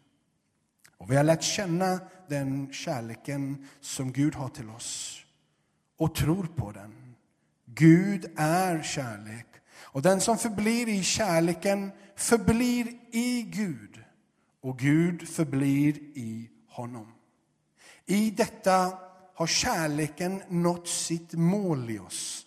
Och 1.05 1.11
vi 1.11 1.15
har 1.15 1.23
lärt 1.23 1.43
känna 1.43 1.99
den 2.27 2.73
kärleken 2.73 3.67
som 3.81 4.11
Gud 4.11 4.35
har 4.35 4.49
till 4.49 4.69
oss 4.69 5.19
och 5.97 6.15
tror 6.15 6.43
på 6.55 6.71
den. 6.71 7.15
Gud 7.65 8.31
är 8.35 8.83
kärlek 8.83 9.45
och 9.77 10.01
den 10.01 10.21
som 10.21 10.37
förblir 10.37 10.89
i 10.89 11.03
kärleken 11.03 11.91
förblir 12.15 12.87
i 13.11 13.41
Gud 13.41 14.03
och 14.61 14.79
Gud 14.79 15.29
förblir 15.29 15.97
i 15.97 16.49
honom. 16.69 17.13
I 18.05 18.31
detta 18.31 18.97
har 19.35 19.47
kärleken 19.47 20.41
nått 20.49 20.87
sitt 20.87 21.33
mål 21.33 21.89
i 21.89 21.99
oss. 21.99 22.45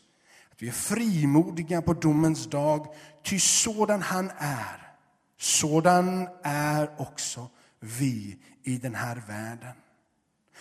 Att 0.52 0.62
vi 0.62 0.68
är 0.68 0.72
frimodiga 0.72 1.82
på 1.82 1.94
domens 1.94 2.46
dag, 2.46 2.86
ty 3.22 3.38
sådan 3.38 4.02
han 4.02 4.30
är, 4.38 4.92
sådan 5.36 6.28
är 6.42 7.00
också 7.00 7.48
vi 7.80 8.38
i 8.62 8.78
den 8.78 8.94
här 8.94 9.23
världen. 9.28 9.75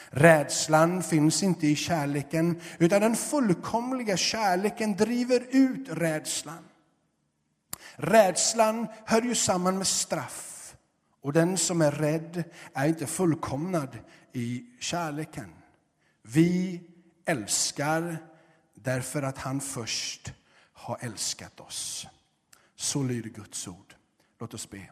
Rädslan 0.10 1.04
finns 1.04 1.44
inte 1.44 1.68
i 1.68 1.76
kärleken, 1.76 2.62
utan 2.80 3.02
den 3.02 3.16
fullkomliga 3.16 4.18
kärleken 4.18 4.96
driver 4.96 5.48
ut 5.50 5.90
rädslan. 5.90 6.64
Rädslan 7.96 8.88
hör 9.06 9.22
ju 9.22 9.36
samman 9.36 9.78
med 9.78 9.88
straff. 9.88 10.76
Och 11.22 11.34
den 11.34 11.58
som 11.58 11.82
är 11.82 11.92
rädd 11.92 12.44
är 12.74 12.88
inte 12.88 13.08
fullkomnad 13.08 13.98
i 14.34 14.66
kärleken. 14.80 15.54
Vi 16.22 16.82
älskar 17.26 18.18
därför 18.74 19.24
att 19.24 19.38
han 19.38 19.62
först 19.62 20.34
har 20.74 20.98
älskat 21.02 21.60
oss. 21.60 22.08
Så 22.76 23.04
lyder 23.04 23.30
Guds 23.30 23.68
ord. 23.68 23.96
Låt 24.40 24.54
oss 24.54 24.70
be. 24.70 24.90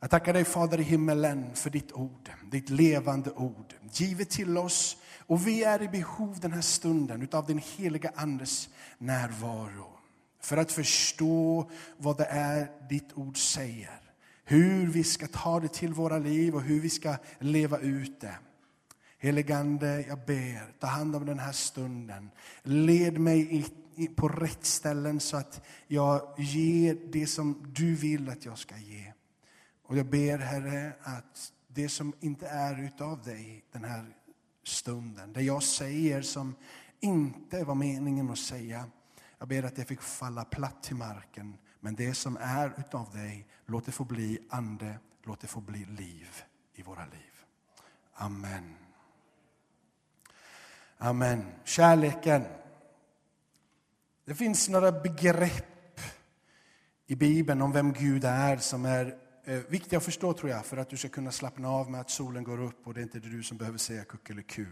Jag 0.00 0.10
tackar 0.10 0.32
dig 0.32 0.44
Fader 0.44 0.80
i 0.80 0.82
himmelen 0.82 1.54
för 1.54 1.70
ditt 1.70 1.92
ord, 1.92 2.30
ditt 2.50 2.70
levande 2.70 3.30
ord, 3.30 3.74
givet 3.92 4.30
till 4.30 4.58
oss. 4.58 4.96
Och 5.26 5.46
vi 5.46 5.64
är 5.64 5.82
i 5.82 5.88
behov 5.88 6.40
den 6.40 6.52
här 6.52 6.60
stunden 6.60 7.28
av 7.32 7.46
din 7.46 7.60
heliga 7.76 8.12
Andes 8.14 8.68
närvaro 8.98 9.98
för 10.42 10.56
att 10.56 10.72
förstå 10.72 11.70
vad 11.96 12.16
det 12.16 12.24
är 12.24 12.88
ditt 12.88 13.12
ord 13.14 13.38
säger. 13.38 14.00
Hur 14.44 14.86
vi 14.86 15.04
ska 15.04 15.26
ta 15.26 15.60
det 15.60 15.72
till 15.72 15.92
våra 15.92 16.18
liv 16.18 16.54
och 16.54 16.62
hur 16.62 16.80
vi 16.80 16.90
ska 16.90 17.16
leva 17.38 17.78
ut 17.78 18.20
det. 18.20 18.38
Heligande, 19.18 20.04
jag 20.08 20.18
ber, 20.26 20.72
ta 20.80 20.86
hand 20.86 21.16
om 21.16 21.26
den 21.26 21.38
här 21.38 21.52
stunden. 21.52 22.30
Led 22.62 23.18
mig 23.18 23.64
på 24.16 24.28
rätt 24.28 24.64
ställen 24.64 25.20
så 25.20 25.36
att 25.36 25.66
jag 25.86 26.34
ger 26.38 26.98
det 27.12 27.26
som 27.26 27.72
du 27.74 27.94
vill 27.94 28.28
att 28.28 28.44
jag 28.44 28.58
ska 28.58 28.76
ge. 28.76 29.12
Och 29.88 29.96
jag 29.96 30.06
ber, 30.06 30.38
Herre, 30.38 30.92
att 31.02 31.52
det 31.68 31.88
som 31.88 32.12
inte 32.20 32.48
är 32.48 32.80
utav 32.80 33.22
dig 33.22 33.64
den 33.72 33.84
här 33.84 34.16
stunden, 34.62 35.32
det 35.32 35.42
jag 35.42 35.62
säger 35.62 36.22
som 36.22 36.54
inte 37.00 37.64
var 37.64 37.74
meningen 37.74 38.30
att 38.30 38.38
säga, 38.38 38.84
jag 39.38 39.48
ber 39.48 39.62
att 39.62 39.76
det 39.76 39.84
fick 39.84 40.02
falla 40.02 40.44
platt 40.44 40.82
till 40.82 40.96
marken. 40.96 41.58
Men 41.80 41.94
det 41.94 42.14
som 42.14 42.36
är 42.40 42.72
utav 42.78 43.10
dig, 43.12 43.46
låt 43.66 43.86
det 43.86 43.92
få 43.92 44.04
bli 44.04 44.38
ande, 44.50 44.98
låt 45.22 45.40
det 45.40 45.46
få 45.46 45.60
bli 45.60 45.84
liv 45.84 46.42
i 46.74 46.82
våra 46.82 47.04
liv. 47.04 47.44
Amen. 48.14 48.76
Amen. 50.98 51.44
Kärleken. 51.64 52.44
Det 54.24 54.34
finns 54.34 54.68
några 54.68 54.92
begrepp 54.92 56.00
i 57.06 57.16
Bibeln 57.16 57.62
om 57.62 57.72
vem 57.72 57.92
Gud 57.92 58.24
är 58.24 58.56
som 58.56 58.84
är 58.84 59.27
Eh, 59.48 59.60
viktiga 59.68 59.96
att 59.96 60.04
förstå 60.04 60.32
tror 60.32 60.50
jag 60.50 60.66
för 60.66 60.76
att 60.76 60.90
du 60.90 60.96
ska 60.96 61.08
kunna 61.08 61.32
slappna 61.32 61.68
av 61.68 61.90
med 61.90 62.00
att 62.00 62.10
solen 62.10 62.44
går 62.44 62.60
upp 62.60 62.86
och 62.86 62.94
det 62.94 63.00
är 63.00 63.02
inte 63.02 63.18
du 63.18 63.42
som 63.42 63.56
behöver 63.56 63.78
säga 63.78 64.04
kuckeliku. 64.04 64.66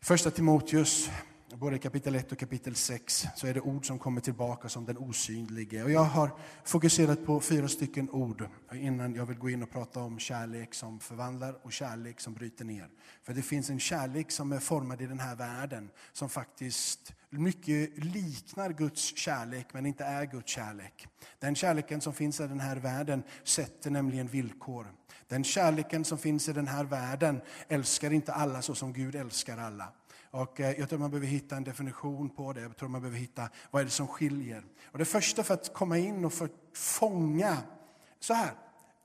Första 0.00 0.30
Timoteus 0.30 1.10
både 1.56 1.78
kapitel 1.78 2.14
1 2.14 2.32
och 2.32 2.38
kapitel 2.38 2.74
6 2.74 3.26
så 3.36 3.46
är 3.46 3.54
det 3.54 3.60
ord 3.60 3.86
som 3.86 3.98
kommer 3.98 4.20
tillbaka 4.20 4.68
som 4.68 4.84
den 4.84 4.98
osynlige. 4.98 5.84
Och 5.84 5.90
jag 5.90 6.04
har 6.04 6.30
fokuserat 6.64 7.26
på 7.26 7.40
fyra 7.40 7.68
stycken 7.68 8.10
ord 8.10 8.48
innan 8.72 9.14
jag 9.14 9.26
vill 9.26 9.38
gå 9.38 9.50
in 9.50 9.62
och 9.62 9.70
prata 9.70 10.00
om 10.00 10.18
kärlek 10.18 10.74
som 10.74 11.00
förvandlar 11.00 11.58
och 11.62 11.72
kärlek 11.72 12.20
som 12.20 12.34
bryter 12.34 12.64
ner. 12.64 12.88
För 13.22 13.34
det 13.34 13.42
finns 13.42 13.70
en 13.70 13.80
kärlek 13.80 14.30
som 14.30 14.52
är 14.52 14.58
formad 14.58 15.00
i 15.02 15.06
den 15.06 15.20
här 15.20 15.36
världen 15.36 15.90
som 16.12 16.28
faktiskt 16.28 17.12
mycket 17.30 18.04
liknar 18.04 18.72
Guds 18.72 19.16
kärlek 19.16 19.66
men 19.72 19.86
inte 19.86 20.04
är 20.04 20.24
Guds 20.24 20.52
kärlek. 20.52 21.08
Den 21.38 21.54
kärleken 21.54 22.00
som 22.00 22.12
finns 22.12 22.40
i 22.40 22.46
den 22.46 22.60
här 22.60 22.76
världen 22.76 23.22
sätter 23.44 23.90
nämligen 23.90 24.26
villkor. 24.26 24.86
Den 25.28 25.44
kärleken 25.44 26.04
som 26.04 26.18
finns 26.18 26.48
i 26.48 26.52
den 26.52 26.68
här 26.68 26.84
världen 26.84 27.40
älskar 27.68 28.10
inte 28.10 28.32
alla 28.32 28.62
så 28.62 28.74
som 28.74 28.92
Gud 28.92 29.14
älskar 29.14 29.58
alla. 29.58 29.92
Och 30.30 30.60
eh, 30.60 30.78
jag 30.78 30.88
tror 30.88 30.98
man 30.98 31.10
behöver 31.10 31.26
hitta 31.26 31.56
en 31.56 31.64
definition 31.64 32.30
på 32.30 32.52
det. 32.52 32.60
Jag 32.60 32.76
tror 32.76 32.88
man 32.88 33.00
behöver 33.00 33.18
hitta 33.18 33.48
vad 33.70 33.80
är 33.80 33.84
det 33.84 33.90
som 33.90 34.08
skiljer. 34.08 34.64
Och 34.84 34.98
det 34.98 35.04
första 35.04 35.42
för 35.42 35.54
att 35.54 35.74
komma 35.74 35.98
in 35.98 36.24
och 36.24 36.32
för 36.32 36.44
att 36.44 36.78
fånga, 36.78 37.56
så 38.20 38.34
här. 38.34 38.52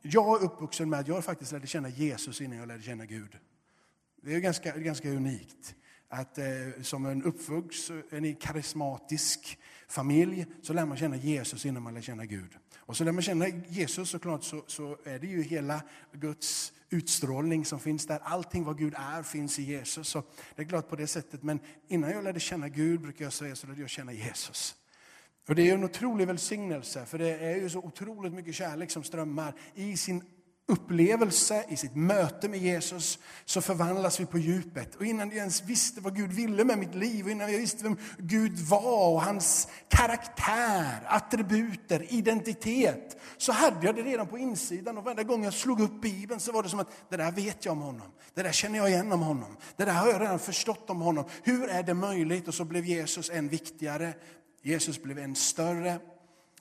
Jag 0.02 0.42
är 0.42 0.46
uppvuxen 0.46 0.90
med 0.90 1.00
att 1.00 1.08
jag 1.08 1.26
faktiskt 1.26 1.52
lärde 1.52 1.68
känna 1.68 1.90
Jesus 1.90 2.42
innan 2.42 2.58
jag 2.58 2.68
lärde 2.68 2.84
känna 2.84 3.06
Gud. 3.06 3.38
Det 4.22 4.36
är 4.36 4.40
ganska, 4.40 4.78
ganska 4.78 5.10
unikt. 5.10 5.76
Att 6.10 6.38
eh, 6.38 6.46
som 6.82 7.06
en 7.06 7.24
uppvuxen, 7.24 8.36
karismatisk 8.40 9.58
familj 9.88 10.46
så 10.62 10.74
lär 10.74 10.86
man 10.86 10.98
känna 10.98 11.16
Jesus 11.16 11.66
innan 11.66 11.84
man 11.84 11.94
lär 11.94 12.02
känna 12.02 12.26
Gud. 12.26 12.58
Och 12.78 12.98
så 12.98 13.04
lär 13.04 13.12
man 13.12 13.22
känna 13.22 13.48
Jesus 13.48 14.10
såklart 14.10 14.44
så, 14.44 14.64
så 14.68 14.98
är 15.04 15.20
det 15.20 15.28
ju 15.28 15.44
hela 15.44 15.82
Guds 16.12 16.74
utstrålning 16.90 17.66
som 17.66 17.80
finns 17.80 18.08
där. 18.08 18.20
Allting 18.24 18.64
vad 18.64 18.78
Gud 18.78 18.94
är 18.98 19.24
finns 19.24 19.60
i 19.60 19.64
Jesus. 19.64 20.08
Så 20.08 20.24
det 20.56 20.62
är 20.62 20.68
klart 20.68 20.90
på 20.90 20.96
det 20.96 21.08
sättet. 21.08 21.44
Men 21.44 21.60
innan 21.88 22.12
jag 22.12 22.24
lärde 22.24 22.40
känna 22.40 22.70
Gud 22.70 23.02
brukar 23.02 23.26
jag 23.26 23.34
säga 23.34 23.56
så 23.56 23.68
lärde 23.68 23.82
jag 23.82 23.90
känna 23.90 24.14
Jesus. 24.14 24.76
Och 25.48 25.56
det 25.56 25.70
är 25.70 25.74
en 25.74 25.84
otrolig 25.84 26.28
välsignelse, 26.28 27.06
för 27.06 27.18
det 27.18 27.38
är 27.38 27.56
ju 27.56 27.70
så 27.70 27.80
otroligt 27.80 28.34
mycket 28.34 28.56
kärlek 28.56 28.92
som 28.92 29.04
strömmar 29.04 29.54
i 29.76 29.98
sin 29.98 30.24
upplevelse, 30.68 31.66
i 31.70 31.76
sitt 31.76 31.96
möte 31.96 32.50
med 32.50 32.60
Jesus, 32.60 33.20
så 33.46 33.62
förvandlas 33.62 34.20
vi 34.20 34.26
på 34.26 34.38
djupet. 34.38 34.96
Och 34.96 35.06
innan 35.06 35.30
jag 35.30 35.38
ens 35.38 35.64
visste 35.64 36.02
vad 36.02 36.16
Gud 36.16 36.34
ville 36.34 36.64
med 36.64 36.78
mitt 36.78 36.96
liv, 36.96 37.26
och 37.26 37.32
innan 37.32 37.52
jag 37.52 37.60
visste 37.60 37.84
vem 37.84 37.98
Gud 38.18 38.60
var 38.60 39.14
och 39.14 39.22
hans 39.22 39.68
karaktär, 39.88 41.04
attributer, 41.06 42.14
identitet, 42.14 43.18
så 43.38 43.52
hade 43.52 43.86
jag 43.86 43.96
det 43.96 44.02
redan 44.02 44.28
på 44.28 44.38
insidan. 44.38 44.98
Och 44.98 45.04
varje 45.04 45.24
gång 45.24 45.44
jag 45.44 45.54
slog 45.54 45.80
upp 45.80 46.02
Bibeln 46.02 46.40
så 46.40 46.52
var 46.52 46.64
det 46.64 46.70
som 46.70 46.80
att 46.80 47.10
det 47.10 47.18
där 47.18 47.32
vet 47.32 47.66
jag 47.66 47.72
om 47.72 47.82
honom. 47.82 48.12
Det 48.34 48.44
där 48.44 48.52
känner 48.52 48.78
jag 48.78 48.90
igen 48.90 49.12
om 49.12 49.22
honom. 49.22 49.58
Det 49.76 49.86
där 49.86 49.94
har 49.94 50.08
jag 50.08 50.22
redan 50.22 50.40
förstått 50.40 50.90
om 50.90 51.02
honom. 51.02 51.26
Hur 51.44 51.70
är 51.70 51.84
det 51.84 51.94
möjligt? 51.94 52.48
Och 52.48 52.54
så 52.54 52.66
blev 52.66 52.86
Jesus 52.86 53.30
än 53.30 53.50
viktigare. 53.50 54.14
Jesus 54.62 55.04
blev 55.04 55.20
än 55.20 55.36
större. 55.36 56.00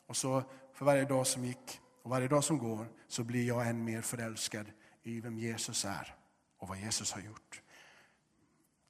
Och 0.06 0.16
så 0.16 0.42
för 0.74 0.84
varje 0.84 1.04
dag 1.04 1.26
som 1.26 1.44
gick 1.44 1.80
och 2.04 2.10
varje 2.10 2.28
dag 2.28 2.44
som 2.44 2.58
går 2.58 2.86
så 3.08 3.24
blir 3.24 3.48
jag 3.48 3.68
än 3.68 3.84
mer 3.84 4.00
förälskad 4.00 4.66
i 5.02 5.20
vem 5.20 5.38
Jesus 5.38 5.84
är 5.84 6.14
och 6.58 6.68
vad 6.68 6.78
Jesus 6.78 7.12
har 7.12 7.20
gjort. 7.20 7.60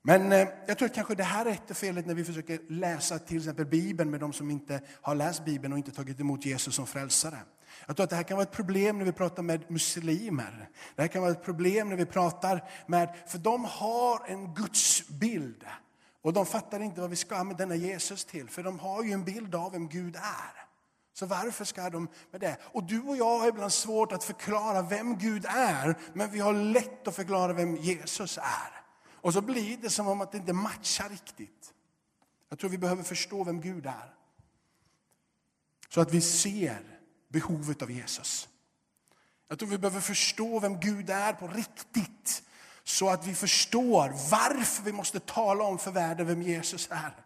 Men 0.02 0.33
eh, 0.33 0.49
jag 0.66 0.78
tror 0.78 0.88
att 0.88 0.94
kanske 0.94 1.14
det 1.14 1.25
här 1.25 1.47
är 1.47 1.50
ett 1.50 1.76
felet 1.76 2.06
när 2.06 2.14
vi 2.14 2.25
försöker 2.25 2.61
läsa 2.68 3.18
till 3.18 3.37
exempel 3.37 3.66
Bibeln 3.66 4.11
med 4.11 4.21
de 4.21 4.33
som 4.33 4.50
inte 4.50 4.80
har 5.00 5.14
läst 5.14 5.44
Bibeln 5.44 5.73
och 5.73 5.78
inte 5.78 5.90
tagit 5.90 6.21
emot 6.21 6.44
Jesus 6.44 6.75
som 6.75 6.87
frälsare. 6.87 7.38
Jag 7.87 7.97
tror 7.97 8.04
att 8.04 8.11
det 8.11 8.16
här 8.16 8.23
kan 8.23 8.37
vara 8.37 8.47
ett 8.47 8.52
problem 8.52 8.99
när 8.99 9.04
vi 9.04 9.12
pratar 9.12 9.42
med 9.42 9.71
muslimer. 9.71 10.68
Det 10.94 11.02
här 11.02 11.09
kan 11.09 11.23
vara 11.23 11.33
ett 11.33 11.44
problem 11.44 11.88
när 11.88 11.97
vi 11.97 12.06
pratar 12.06 12.68
med, 12.87 13.16
för 13.26 13.38
de 13.38 13.64
har 13.64 14.26
en 14.26 14.54
gudsbild. 14.54 15.64
Och 16.23 16.33
de 16.33 16.47
fattar 16.47 16.80
inte 16.80 17.00
vad 17.00 17.11
vi 17.11 17.16
ska 17.16 17.37
använda 17.37 17.66
denna 17.66 17.76
Jesus 17.76 18.25
till, 18.25 18.49
för 18.49 18.62
de 18.62 18.78
har 18.78 19.04
ju 19.04 19.12
en 19.12 19.25
bild 19.25 19.54
av 19.54 19.73
vem 19.73 19.88
Gud 19.88 20.16
är. 20.16 20.63
Så 21.14 21.26
varför 21.26 21.64
ska 21.64 21.90
de 21.90 22.09
med 22.30 22.40
det? 22.40 22.56
Och 22.62 22.85
du 22.85 23.00
och 23.00 23.16
jag 23.16 23.38
har 23.38 23.49
ibland 23.49 23.73
svårt 23.73 24.12
att 24.12 24.25
förklara 24.25 24.83
vem 24.83 25.18
Gud 25.18 25.47
är, 25.49 25.99
men 26.12 26.30
vi 26.30 26.40
har 26.40 26.52
lätt 26.52 27.09
att 27.09 27.16
förklara 27.16 27.52
vem 27.52 27.76
Jesus 27.76 28.38
är. 28.38 28.83
Och 29.12 29.33
så 29.33 29.40
blir 29.40 29.76
det 29.76 29.90
som 29.90 30.09
om 30.09 30.21
att 30.21 30.33
det 30.33 30.38
inte 30.38 30.52
matchar 30.52 31.09
riktigt. 31.09 31.73
Jag 32.49 32.59
tror 32.59 32.71
vi 32.71 32.78
behöver 32.78 33.02
förstå 33.02 33.44
vem 33.44 33.61
Gud 33.61 33.87
är. 33.87 34.14
Så 35.88 36.00
att 36.00 36.14
vi 36.14 36.21
ser 36.21 37.00
behovet 37.28 37.83
av 37.83 37.90
Jesus. 37.90 38.49
Jag 39.49 39.59
tror 39.59 39.68
vi 39.68 39.78
behöver 39.78 40.00
förstå 40.00 40.61
vem 40.61 40.80
Gud 40.80 41.11
är 41.11 41.33
på 41.33 41.49
riktigt. 41.49 42.42
Så 42.85 43.09
att 43.09 43.26
vi 43.26 43.35
förstår 43.35 44.09
varför 44.30 44.83
vi 44.83 44.92
måste 44.92 45.21
tala 45.21 45.64
om 45.64 45.78
för 45.78 45.90
världen 45.90 46.26
vem 46.26 46.42
Jesus 46.42 46.88
är. 46.90 47.24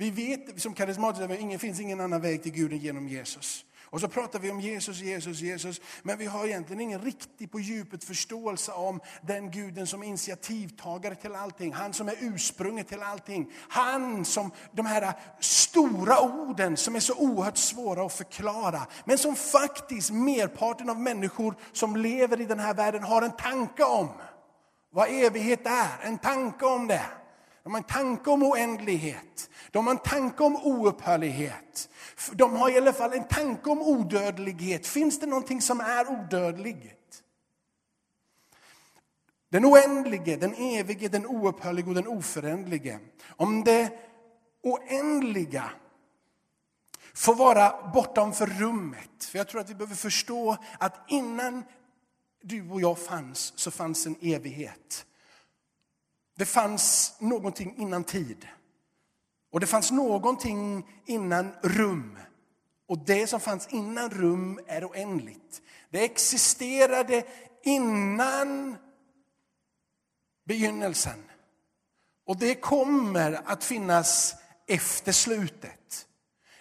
Vi 0.00 0.10
vet 0.10 0.62
som 0.62 0.74
karismatiker 0.74 1.24
att 1.24 1.50
det 1.50 1.58
finns 1.58 1.80
ingen 1.80 2.00
annan 2.00 2.20
väg 2.20 2.42
till 2.42 2.52
Gud 2.52 2.72
än 2.72 2.78
genom 2.78 3.08
Jesus. 3.08 3.64
Och 3.84 4.00
så 4.00 4.08
pratar 4.08 4.38
vi 4.38 4.50
om 4.50 4.60
Jesus, 4.60 5.00
Jesus, 5.00 5.40
Jesus, 5.40 5.80
men 6.02 6.18
vi 6.18 6.26
har 6.26 6.46
egentligen 6.46 6.80
ingen 6.80 7.00
riktig 7.00 7.52
på 7.52 7.60
djupet 7.60 8.04
förståelse 8.04 8.72
om 8.72 9.00
den 9.22 9.50
guden 9.50 9.86
som 9.86 10.02
är 10.02 10.06
initiativtagare 10.06 11.14
till 11.14 11.34
allting, 11.34 11.72
han 11.72 11.92
som 11.92 12.08
är 12.08 12.14
ursprunget 12.20 12.88
till 12.88 13.02
allting. 13.02 13.52
Han 13.68 14.24
som, 14.24 14.50
de 14.72 14.86
här 14.86 15.12
stora 15.40 16.20
orden 16.20 16.76
som 16.76 16.96
är 16.96 17.00
så 17.00 17.14
oerhört 17.14 17.56
svåra 17.56 18.06
att 18.06 18.12
förklara, 18.12 18.86
men 19.04 19.18
som 19.18 19.36
faktiskt 19.36 20.10
merparten 20.10 20.90
av 20.90 21.00
människor 21.00 21.54
som 21.72 21.96
lever 21.96 22.40
i 22.40 22.44
den 22.44 22.58
här 22.58 22.74
världen 22.74 23.02
har 23.02 23.22
en 23.22 23.36
tanke 23.36 23.84
om. 23.84 24.08
Vad 24.92 25.08
evighet 25.08 25.66
är, 25.66 25.98
en 26.02 26.18
tanke 26.18 26.66
om 26.66 26.86
det. 26.86 27.02
De 27.70 27.74
har 27.74 27.80
en 27.80 27.84
tanke 27.84 28.30
om 28.30 28.42
oändlighet. 28.42 29.50
De 29.70 29.86
har 29.86 29.94
en 29.94 29.98
tanke 29.98 30.42
om 30.44 30.56
oupphörlighet. 30.56 31.88
De 32.32 32.56
har 32.56 32.70
i 32.70 32.76
alla 32.76 32.92
fall 32.92 33.12
en 33.12 33.28
tanke 33.28 33.70
om 33.70 33.82
odödlighet. 33.82 34.86
Finns 34.86 35.20
det 35.20 35.26
någonting 35.26 35.62
som 35.62 35.80
är 35.80 36.10
odödligt? 36.10 37.22
Den 39.48 39.64
oändlige, 39.64 40.36
den 40.36 40.54
evige, 40.54 41.08
den 41.08 41.26
oupphörlige 41.26 41.88
och 41.88 41.94
den 41.94 42.06
oföränderlige. 42.06 42.98
Om 43.36 43.64
det 43.64 43.92
oändliga 44.62 45.70
får 47.14 47.34
vara 47.34 47.90
bortom 47.92 48.32
för 48.32 48.46
rummet. 48.46 49.24
För 49.24 49.38
jag 49.38 49.48
tror 49.48 49.60
att 49.60 49.70
vi 49.70 49.74
behöver 49.74 49.96
förstå 49.96 50.56
att 50.78 50.94
innan 51.08 51.64
du 52.42 52.70
och 52.70 52.80
jag 52.80 52.98
fanns 52.98 53.52
så 53.56 53.70
fanns 53.70 54.06
en 54.06 54.16
evighet. 54.22 55.06
Det 56.40 56.46
fanns 56.46 57.14
någonting 57.18 57.74
innan 57.76 58.04
tid. 58.04 58.48
Och 59.52 59.60
det 59.60 59.66
fanns 59.66 59.90
någonting 59.90 60.86
innan 61.06 61.52
rum. 61.62 62.18
Och 62.88 62.98
det 62.98 63.26
som 63.26 63.40
fanns 63.40 63.68
innan 63.68 64.10
rum 64.10 64.60
är 64.66 64.84
oändligt. 64.84 65.62
Det 65.90 66.04
existerade 66.04 67.24
innan 67.62 68.76
begynnelsen. 70.44 71.24
Och 72.26 72.36
det 72.36 72.54
kommer 72.54 73.40
att 73.44 73.64
finnas 73.64 74.34
efter 74.66 75.12
slutet. 75.12 76.06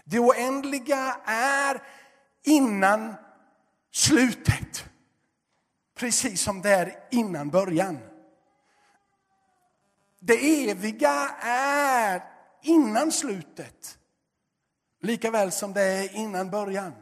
Det 0.03 0.19
oändliga 0.19 1.21
är 1.25 1.83
innan 2.43 3.13
slutet. 3.91 4.85
Precis 5.97 6.41
som 6.41 6.61
det 6.61 6.69
är 6.69 7.07
innan 7.11 7.49
början. 7.49 8.08
Det 10.19 10.69
eviga 10.69 11.29
är 11.41 12.23
innan 12.61 13.11
slutet. 13.11 13.97
Lika 15.01 15.31
väl 15.31 15.51
som 15.51 15.73
det 15.73 15.81
är 15.81 16.15
innan 16.15 16.49
början. 16.49 16.93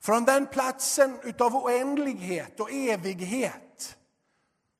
Från 0.00 0.24
den 0.24 0.46
platsen 0.46 1.18
utav 1.22 1.56
oändlighet 1.56 2.60
och 2.60 2.72
evighet 2.72 3.96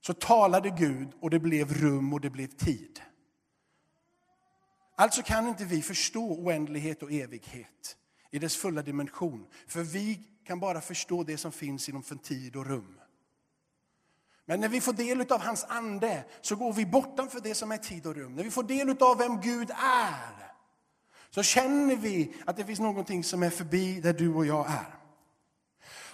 så 0.01 0.15
talade 0.15 0.71
Gud 0.71 1.09
och 1.21 1.31
det 1.31 1.39
blev 1.39 1.73
rum 1.73 2.13
och 2.13 2.21
det 2.21 2.31
blev 2.31 2.47
tid. 2.47 3.01
Alltså 4.97 5.23
kan 5.23 5.49
inte 5.49 5.65
vi 5.65 5.83
förstå 5.83 6.27
oändlighet 6.27 7.03
och 7.03 7.13
evighet 7.13 7.97
i 8.31 8.39
dess 8.39 8.57
fulla 8.57 8.83
dimension. 8.83 9.47
För 9.67 9.83
vi 9.83 10.21
kan 10.47 10.61
bara 10.61 10.81
förstå 10.81 11.23
det 11.23 11.39
som 11.39 11.53
finns 11.53 11.89
inom 11.89 12.03
för 12.03 12.17
tid 12.17 12.57
och 12.57 12.67
rum. 12.67 13.01
Men 14.47 14.61
när 14.61 14.69
vi 14.69 14.81
får 14.81 14.93
del 14.93 15.33
av 15.33 15.41
hans 15.41 15.65
ande 15.69 16.25
så 16.41 16.57
går 16.57 16.73
vi 16.73 16.87
bortanför 16.87 17.41
det 17.41 17.55
som 17.55 17.73
är 17.73 17.77
tid 17.77 18.07
och 18.07 18.15
rum. 18.15 18.37
När 18.37 18.45
vi 18.45 18.51
får 18.51 18.63
del 18.63 19.03
av 19.03 19.19
vem 19.19 19.41
Gud 19.41 19.71
är 19.71 20.45
så 21.31 21.43
känner 21.43 21.97
vi 21.97 22.35
att 22.47 22.57
det 22.57 22.65
finns 22.65 22.81
någonting 22.81 23.25
som 23.25 23.43
är 23.43 23.51
förbi 23.51 24.01
där 24.01 24.13
du 24.13 24.35
och 24.35 24.47
jag 24.47 24.67
är. 24.67 25.04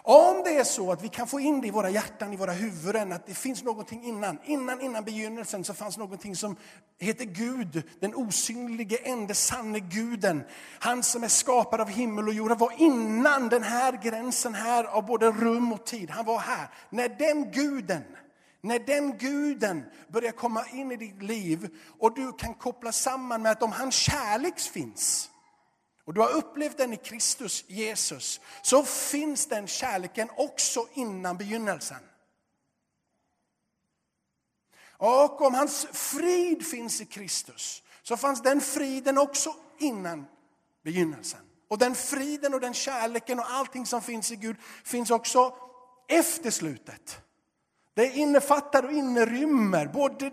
Om 0.02 0.42
det 0.45 0.57
är 0.57 0.64
så 0.64 0.92
att 0.92 1.02
vi 1.02 1.09
kan 1.09 1.26
få 1.26 1.40
in 1.40 1.61
det 1.61 1.69
i 1.69 1.71
våra 1.71 1.90
hjärtan, 1.90 2.32
i 2.32 2.36
våra 2.36 2.52
huvuden, 2.52 3.13
att 3.13 3.26
det 3.26 3.34
finns 3.34 3.63
någonting 3.63 4.04
innan. 4.04 4.39
Innan, 4.45 4.80
innan 4.80 5.04
begynnelsen 5.04 5.65
så 5.65 5.75
fanns 5.75 5.99
någonting 5.99 6.36
som 6.36 6.56
heter 6.99 7.25
Gud, 7.25 7.82
den 8.00 8.15
osynlige, 8.15 8.97
enda 8.97 9.34
sanne 9.34 9.80
guden. 9.80 10.43
Han 10.78 11.02
som 11.02 11.25
är 11.25 11.28
skapad 11.28 11.80
av 11.80 11.89
himmel 11.89 12.28
och 12.28 12.34
jord. 12.34 12.49
han 12.49 12.58
var 12.58 12.73
innan 12.76 13.49
den 13.49 13.63
här 13.63 14.00
gränsen 14.02 14.54
här 14.54 14.84
av 14.84 15.06
både 15.06 15.30
rum 15.30 15.73
och 15.73 15.86
tid. 15.86 16.10
Han 16.10 16.25
var 16.25 16.39
här. 16.39 16.69
När 16.91 17.08
den 17.08 17.50
guden 17.50 18.02
när 18.63 18.78
den 18.78 19.19
guden 19.19 19.84
börjar 20.08 20.32
komma 20.32 20.65
in 20.73 20.93
i 20.93 20.97
ditt 20.97 21.23
liv 21.23 21.69
och 21.99 22.15
du 22.15 22.32
kan 22.32 22.54
koppla 22.54 22.93
samman 22.93 23.43
med 23.43 23.52
att 23.52 23.63
om 23.63 23.73
hans 23.73 23.95
kärlek 23.95 24.58
finns 24.58 25.30
och 26.10 26.14
du 26.14 26.20
har 26.20 26.32
upplevt 26.32 26.76
den 26.76 26.92
i 26.92 26.96
Kristus 26.96 27.64
Jesus 27.68 28.40
så 28.62 28.82
finns 28.82 29.46
den 29.46 29.66
kärleken 29.66 30.28
också 30.36 30.88
innan 30.92 31.36
begynnelsen. 31.36 31.99
Och 34.90 35.40
om 35.40 35.54
hans 35.54 35.86
frid 35.92 36.66
finns 36.66 37.00
i 37.00 37.06
Kristus 37.06 37.82
så 38.02 38.16
fanns 38.16 38.42
den 38.42 38.60
friden 38.60 39.18
också 39.18 39.54
innan 39.78 40.26
begynnelsen. 40.84 41.40
Och 41.68 41.78
den 41.78 41.94
friden 41.94 42.54
och 42.54 42.60
den 42.60 42.75
kärleken 42.75 43.38
och 43.38 43.50
allting 43.50 43.86
som 43.86 44.02
finns 44.02 44.32
i 44.32 44.36
Gud 44.36 44.56
finns 44.84 45.10
också 45.10 45.56
efter 46.08 46.50
slutet. 46.50 47.20
Det 47.94 48.06
innefattar 48.06 48.82
och 48.82 48.92
inrymmer 48.92 49.86
både 49.86 50.30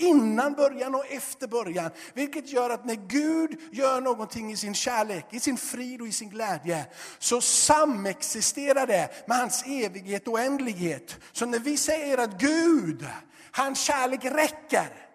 innan 0.00 0.52
början 0.52 0.94
och 0.94 1.06
efter 1.06 1.46
början. 1.46 1.90
Vilket 2.14 2.52
gör 2.52 2.70
att 2.70 2.84
när 2.84 2.94
Gud 2.94 3.58
gör 3.72 4.00
någonting 4.00 4.52
i 4.52 4.56
sin 4.56 4.74
kärlek, 4.74 5.26
i 5.30 5.40
sin 5.40 5.56
frid 5.56 6.00
och 6.00 6.08
i 6.08 6.12
sin 6.12 6.30
glädje, 6.30 6.86
så 7.18 7.40
samexisterar 7.40 8.86
det 8.86 9.08
med 9.26 9.38
hans 9.38 9.64
evighet 9.66 10.28
och 10.28 10.34
oändlighet. 10.34 11.16
Så 11.32 11.46
när 11.46 11.58
vi 11.58 11.76
säger 11.76 12.18
att 12.18 12.40
Gud, 12.40 13.06
hans 13.52 13.80
kärlek 13.80 14.24
räcker, 14.24 15.08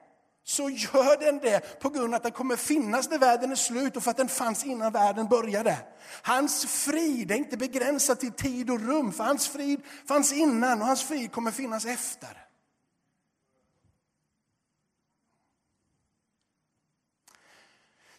så 0.46 0.70
gör 0.70 1.20
den 1.20 1.40
det 1.40 1.80
på 1.80 1.90
grund 1.90 2.14
av 2.14 2.18
att 2.18 2.24
den 2.24 2.32
kommer 2.32 2.56
finnas 2.56 3.10
när 3.10 3.18
världen 3.18 3.52
är 3.52 3.56
slut 3.56 3.98
och 3.98 4.04
för 4.04 4.12
att 4.12 4.18
den 4.18 4.28
fanns 4.28 4.66
innan 4.66 4.92
världen 4.92 5.28
började. 5.28 5.78
Hans 6.22 6.66
frid 6.66 7.32
är 7.32 7.36
inte 7.36 7.58
begränsad 7.58 8.20
till 8.20 8.32
tid 8.32 8.70
och 8.70 8.80
rum, 8.80 9.12
för 9.12 9.24
hans 9.24 9.48
frid 9.48 9.82
fanns 10.08 10.34
innan 10.34 10.82
och 10.82 10.88
hans 10.88 11.04
frid 11.04 11.32
kommer 11.32 11.52
finnas 11.52 11.86
efter. 11.86 12.43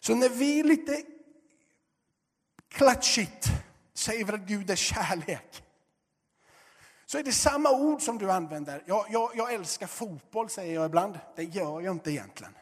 Så 0.05 0.15
när 0.15 0.29
vi 0.29 0.63
lite 0.63 1.01
klatschigt 2.69 3.47
säger 3.93 4.33
att 4.33 4.39
Gud 4.39 4.69
är 4.69 4.75
kärlek, 4.75 5.63
så 7.05 7.17
är 7.17 7.23
det 7.23 7.31
samma 7.31 7.71
ord 7.71 8.01
som 8.01 8.17
du 8.17 8.31
använder. 8.31 8.83
Jag, 8.85 9.05
jag, 9.09 9.31
jag 9.35 9.53
älskar 9.53 9.87
fotboll, 9.87 10.49
säger 10.49 10.75
jag 10.75 10.85
ibland. 10.85 11.19
Det 11.35 11.43
gör 11.43 11.81
jag 11.81 11.95
inte 11.95 12.11
egentligen. 12.11 12.53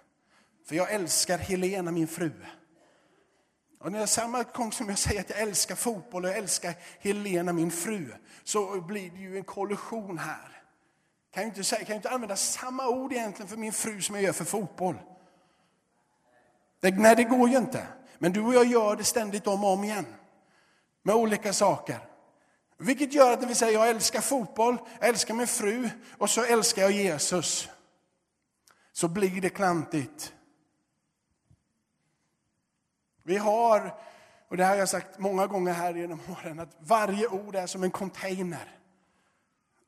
För 0.66 0.76
jag 0.76 0.92
älskar 0.92 1.38
Helena, 1.38 1.92
min 1.92 2.08
fru. 2.08 2.32
Och 3.80 3.92
när 3.92 4.00
jag, 4.00 4.10
samma 4.10 4.44
gång 4.44 4.72
som 4.72 4.90
jag 4.90 4.98
säger 4.98 5.22
att 5.22 5.30
jag 5.30 5.40
älskar 5.40 5.76
fotboll 5.76 6.24
och 6.24 6.30
jag 6.30 6.38
älskar 6.38 6.74
Helena, 7.00 7.54
min 7.54 7.72
fru, 7.72 8.14
så 8.44 8.82
blir 8.82 9.12
det 9.12 9.20
ju 9.20 9.38
en 9.38 9.44
kollision 9.44 10.18
här. 10.18 10.64
Kan 11.34 11.44
jag 11.44 11.50
inte, 11.50 11.64
säga, 11.64 11.86
kan 11.86 11.94
jag 11.94 11.98
inte 11.98 12.10
använda 12.10 12.36
samma 12.36 12.88
ord 12.88 13.14
egentligen 13.14 13.50
för 13.50 13.58
min 13.58 13.74
fru 13.74 14.02
som 14.02 14.16
jag 14.16 14.24
gör 14.24 14.34
för 14.34 14.46
fotboll? 14.46 14.96
Det, 16.84 16.92
nej, 16.92 17.16
det 17.16 17.24
går 17.24 17.50
ju 17.50 17.58
inte. 17.58 17.88
Men 18.18 18.34
du 18.34 18.42
och 18.42 18.54
jag 18.54 18.66
gör 18.66 18.96
det 18.96 19.04
ständigt 19.04 19.48
om 19.48 19.64
och 19.64 19.70
om 19.70 19.84
igen. 19.84 20.06
Med 21.04 21.16
olika 21.16 21.54
saker. 21.54 22.00
Vilket 22.78 23.14
gör 23.14 23.34
att 23.34 23.42
när 23.42 23.48
vi 23.48 23.56
säger 23.56 23.74
jag 23.74 23.90
älskar 23.90 24.22
fotboll, 24.22 24.78
jag 25.00 25.10
älskar 25.10 25.34
min 25.34 25.48
fru 25.48 25.90
och 26.18 26.30
så 26.30 26.44
älskar 26.44 26.82
jag 26.82 26.92
Jesus. 26.92 27.70
Så 28.92 29.08
blir 29.08 29.42
det 29.42 29.50
klantigt. 29.50 30.34
Vi 33.24 33.38
har, 33.38 34.00
och 34.50 34.58
det 34.58 34.66
har 34.66 34.76
jag 34.76 34.90
sagt 34.90 35.20
många 35.20 35.48
gånger 35.48 35.74
här 35.74 35.94
genom 35.94 36.20
åren, 36.32 36.60
att 36.60 36.76
varje 36.80 37.28
ord 37.28 37.56
är 37.56 37.68
som 37.68 37.84
en 37.84 37.92
container. 37.92 38.78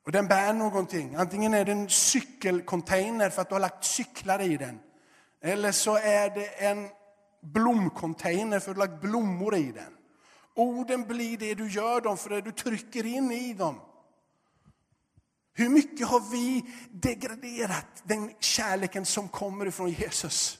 Och 0.04 0.12
den 0.12 0.28
bär 0.28 0.52
någonting. 0.52 1.14
Antingen 1.14 1.54
är 1.54 1.64
det 1.64 1.72
en 1.72 1.88
cykelcontainer 1.88 3.30
för 3.30 3.42
att 3.42 3.48
du 3.48 3.54
har 3.54 3.60
lagt 3.60 3.84
cyklar 3.84 4.40
i 4.40 4.56
den. 4.56 4.80
Eller 5.46 5.72
så 5.72 5.96
är 5.96 6.30
det 6.30 6.46
en 6.46 6.88
blomcontainer 7.42 8.60
för 8.60 8.74
du 8.74 8.80
har 8.80 8.86
lagt 8.86 9.02
blommor 9.02 9.54
i 9.54 9.72
den. 9.72 9.92
Orden 10.54 11.06
blir 11.06 11.38
det 11.38 11.54
du 11.54 11.70
gör 11.70 12.00
dem 12.00 12.16
för 12.16 12.30
det 12.30 12.40
du 12.40 12.52
trycker 12.52 13.06
in 13.06 13.32
i 13.32 13.54
dem. 13.54 13.80
Hur 15.54 15.68
mycket 15.68 16.06
har 16.06 16.30
vi 16.30 16.64
degraderat 16.90 18.02
den 18.02 18.32
kärleken 18.40 19.06
som 19.06 19.28
kommer 19.28 19.66
ifrån 19.66 19.90
Jesus? 19.90 20.58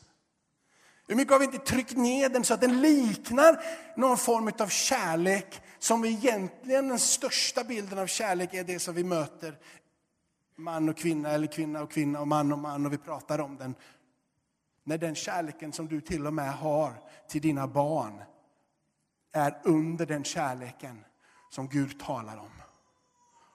Hur 1.09 1.17
mycket 1.17 1.33
har 1.33 1.39
vi 1.39 1.45
inte 1.45 1.59
tryckt 1.59 1.97
ner 1.97 2.29
den 2.29 2.45
så 2.45 2.55
att 2.55 2.61
den 2.61 2.81
liknar 2.81 3.63
någon 3.97 4.19
form 4.19 4.53
av 4.59 4.69
kärlek 4.69 5.61
som 5.79 6.05
egentligen 6.05 6.89
den 6.89 6.99
största 6.99 7.65
bilden 7.65 7.99
av 7.99 8.07
kärlek 8.07 8.55
är 8.55 8.65
det 8.65 8.79
som 8.79 8.95
vi 8.95 9.05
möter 9.05 9.59
man 10.57 10.89
och 10.89 10.97
kvinna 10.97 11.31
eller 11.31 11.47
kvinna 11.47 11.83
och 11.83 11.91
kvinna 11.91 12.21
och 12.21 12.29
man 12.29 12.53
och 12.53 12.59
man 12.59 12.87
och 12.87 12.93
vi 12.93 12.99
pratar 12.99 13.39
om 13.39 13.57
den. 13.57 13.75
När 14.87 14.99
den 14.99 15.15
kärleken 15.15 15.73
som 15.73 15.89
du 15.89 16.01
till 16.01 16.27
och 16.27 16.35
med 16.35 16.53
har 16.53 16.93
till 17.29 17.43
dina 17.43 17.67
barn 17.67 18.23
är 19.33 19.61
under 19.65 20.07
den 20.07 20.25
kärleken 20.25 21.05
som 21.51 21.69
Gud 21.69 22.01
talar 22.01 22.37
om. 22.37 22.51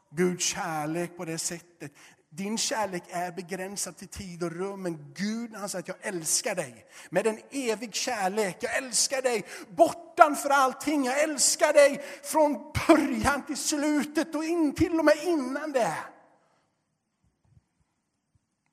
Guds 0.10 0.46
kärlek 0.46 1.18
på 1.18 1.26
det 1.26 1.38
sättet. 1.38 1.92
Din 2.30 2.58
kärlek 2.58 3.04
är 3.10 3.32
begränsad 3.32 3.98
till 3.98 4.08
tid 4.08 4.44
och 4.44 4.52
rum, 4.52 4.82
men 4.82 5.14
Gud 5.18 5.56
han 5.56 5.70
säger 5.70 5.84
att 5.84 5.88
jag 5.88 6.14
älskar 6.14 6.56
dig 6.56 6.86
med 7.10 7.28
en 7.28 7.40
evig 7.52 7.94
kärlek. 7.94 8.58
Jag 8.60 8.78
älskar 8.78 9.22
dig 9.22 9.44
bortanför 9.70 10.50
allting. 10.50 11.06
Jag 11.06 11.24
älskar 11.24 11.74
dig 11.74 12.04
från 12.24 12.74
början 12.88 13.46
till 13.46 13.58
slutet 13.58 14.36
och 14.36 14.44
in, 14.44 14.76
till 14.76 15.00
och 15.00 15.06
med 15.06 15.24
innan 15.24 15.72
det. 15.72 15.98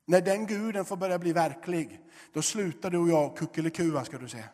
När 0.08 0.20
den 0.20 0.46
guden 0.46 0.84
får 0.84 0.96
börja 0.96 1.18
bli 1.18 1.32
verklig, 1.32 2.00
då 2.32 2.42
slutar 2.42 2.90
du 2.90 2.98
och 2.98 3.08
jag 3.08 3.36
kuckelikua 3.36 4.04
ska 4.04 4.18
du 4.18 4.28
se. 4.28 4.44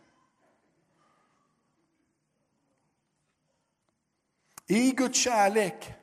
I 4.66 4.90
Guds 4.90 5.18
kärlek 5.18 5.94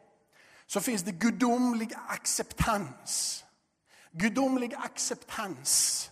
så 0.66 0.82
finns 0.82 1.04
det 1.04 1.12
gudomlig 1.12 1.94
acceptans. 2.08 3.44
Gudomlig 4.12 4.74
acceptans. 4.74 6.12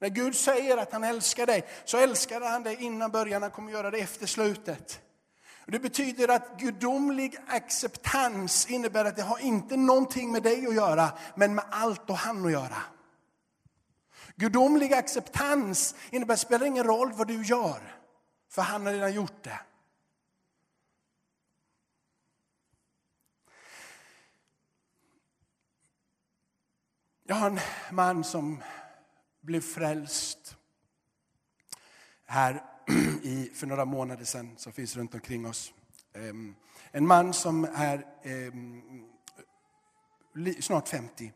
När 0.00 0.08
Gud 0.08 0.36
säger 0.36 0.76
att 0.76 0.92
han 0.92 1.04
älskar 1.04 1.46
dig, 1.46 1.66
så 1.84 1.98
älskar 1.98 2.40
han 2.40 2.62
dig 2.62 2.76
innan 2.80 3.10
början, 3.10 3.42
han 3.42 3.50
kommer 3.50 3.72
göra 3.72 3.90
det 3.90 3.98
efter 3.98 4.26
slutet. 4.26 5.00
Det 5.70 5.78
betyder 5.78 6.28
att 6.28 6.58
gudomlig 6.58 7.36
acceptans 7.46 8.66
innebär 8.66 9.04
att 9.04 9.16
det 9.16 9.22
har 9.22 9.38
inte 9.38 9.76
någonting 9.76 10.32
med 10.32 10.42
dig 10.42 10.66
att 10.66 10.74
göra, 10.74 11.18
men 11.34 11.54
med 11.54 11.64
allt 11.70 12.10
och 12.10 12.16
han 12.16 12.46
att 12.46 12.52
göra. 12.52 12.82
Gudomlig 14.36 14.92
acceptans 14.92 15.94
innebär 16.10 16.34
att 16.34 16.40
det 16.40 16.46
spelar 16.46 16.66
ingen 16.66 16.84
roll 16.84 17.12
vad 17.12 17.26
du 17.26 17.42
gör, 17.44 17.96
för 18.48 18.62
han 18.62 18.86
har 18.86 18.92
redan 18.92 19.14
gjort 19.14 19.44
det. 19.44 19.60
Jag 27.24 27.36
har 27.36 27.50
en 27.50 27.60
man 27.90 28.24
som 28.24 28.62
blev 29.40 29.60
frälst 29.60 30.56
här 32.26 32.69
i, 33.22 33.50
för 33.54 33.66
några 33.66 33.84
månader 33.84 34.24
sedan, 34.24 34.54
som 34.56 34.72
finns 34.72 34.96
runt 34.96 35.14
omkring 35.14 35.46
oss. 35.46 35.72
Ehm, 36.14 36.54
en 36.90 37.06
man 37.06 37.32
som 37.32 37.64
är 37.74 38.06
ehm, 38.22 38.82
snart 40.60 40.88
50. 40.88 41.32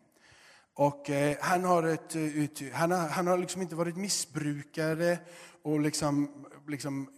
Och 0.74 1.10
eh, 1.10 1.36
han 1.40 1.64
har, 1.64 1.82
ett, 1.82 2.14
eh, 2.14 2.72
han 2.72 2.90
har, 2.90 3.08
han 3.08 3.26
har 3.26 3.38
liksom 3.38 3.62
inte 3.62 3.74
varit 3.74 3.96
missbrukare 3.96 5.18
och 5.62 5.80
liksom, 5.80 6.46
liksom, 6.68 7.10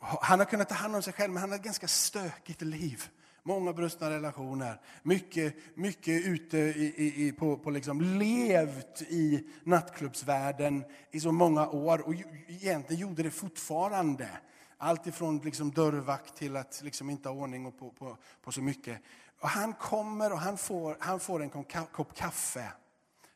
han 0.00 0.38
har 0.38 0.46
kunnat 0.46 0.68
ta 0.68 0.74
hand 0.74 0.96
om 0.96 1.02
sig 1.02 1.12
själv, 1.12 1.32
men 1.32 1.40
han 1.40 1.50
har 1.50 1.58
ett 1.58 1.64
ganska 1.64 1.88
stökigt 1.88 2.62
liv. 2.62 3.08
Många 3.48 3.72
brustna 3.72 4.10
relationer, 4.10 4.80
mycket, 5.02 5.54
mycket 5.74 6.26
ute 6.26 6.58
i, 6.58 7.26
i, 7.26 7.32
på, 7.32 7.56
på 7.56 7.70
liksom 7.70 8.00
levt 8.00 9.02
i 9.02 9.48
nattklubbsvärlden 9.64 10.84
i 11.10 11.20
så 11.20 11.32
många 11.32 11.68
år 11.68 12.00
och 12.00 12.14
egentligen 12.48 13.02
gjorde 13.02 13.22
det 13.22 13.30
fortfarande. 13.30 14.28
Allt 14.76 15.06
ifrån 15.06 15.38
liksom 15.38 15.70
dörrvakt 15.70 16.36
till 16.36 16.56
att 16.56 16.80
liksom 16.84 17.10
inte 17.10 17.28
ha 17.28 17.36
ordning 17.36 17.72
på, 17.72 17.90
på, 17.90 18.16
på 18.42 18.52
så 18.52 18.62
mycket. 18.62 19.02
Och 19.40 19.48
han 19.48 19.72
kommer 19.72 20.32
och 20.32 20.38
han 20.38 20.58
får, 20.58 20.96
han 21.00 21.20
får 21.20 21.42
en 21.42 21.50
kopp 21.92 22.14
kaffe 22.14 22.72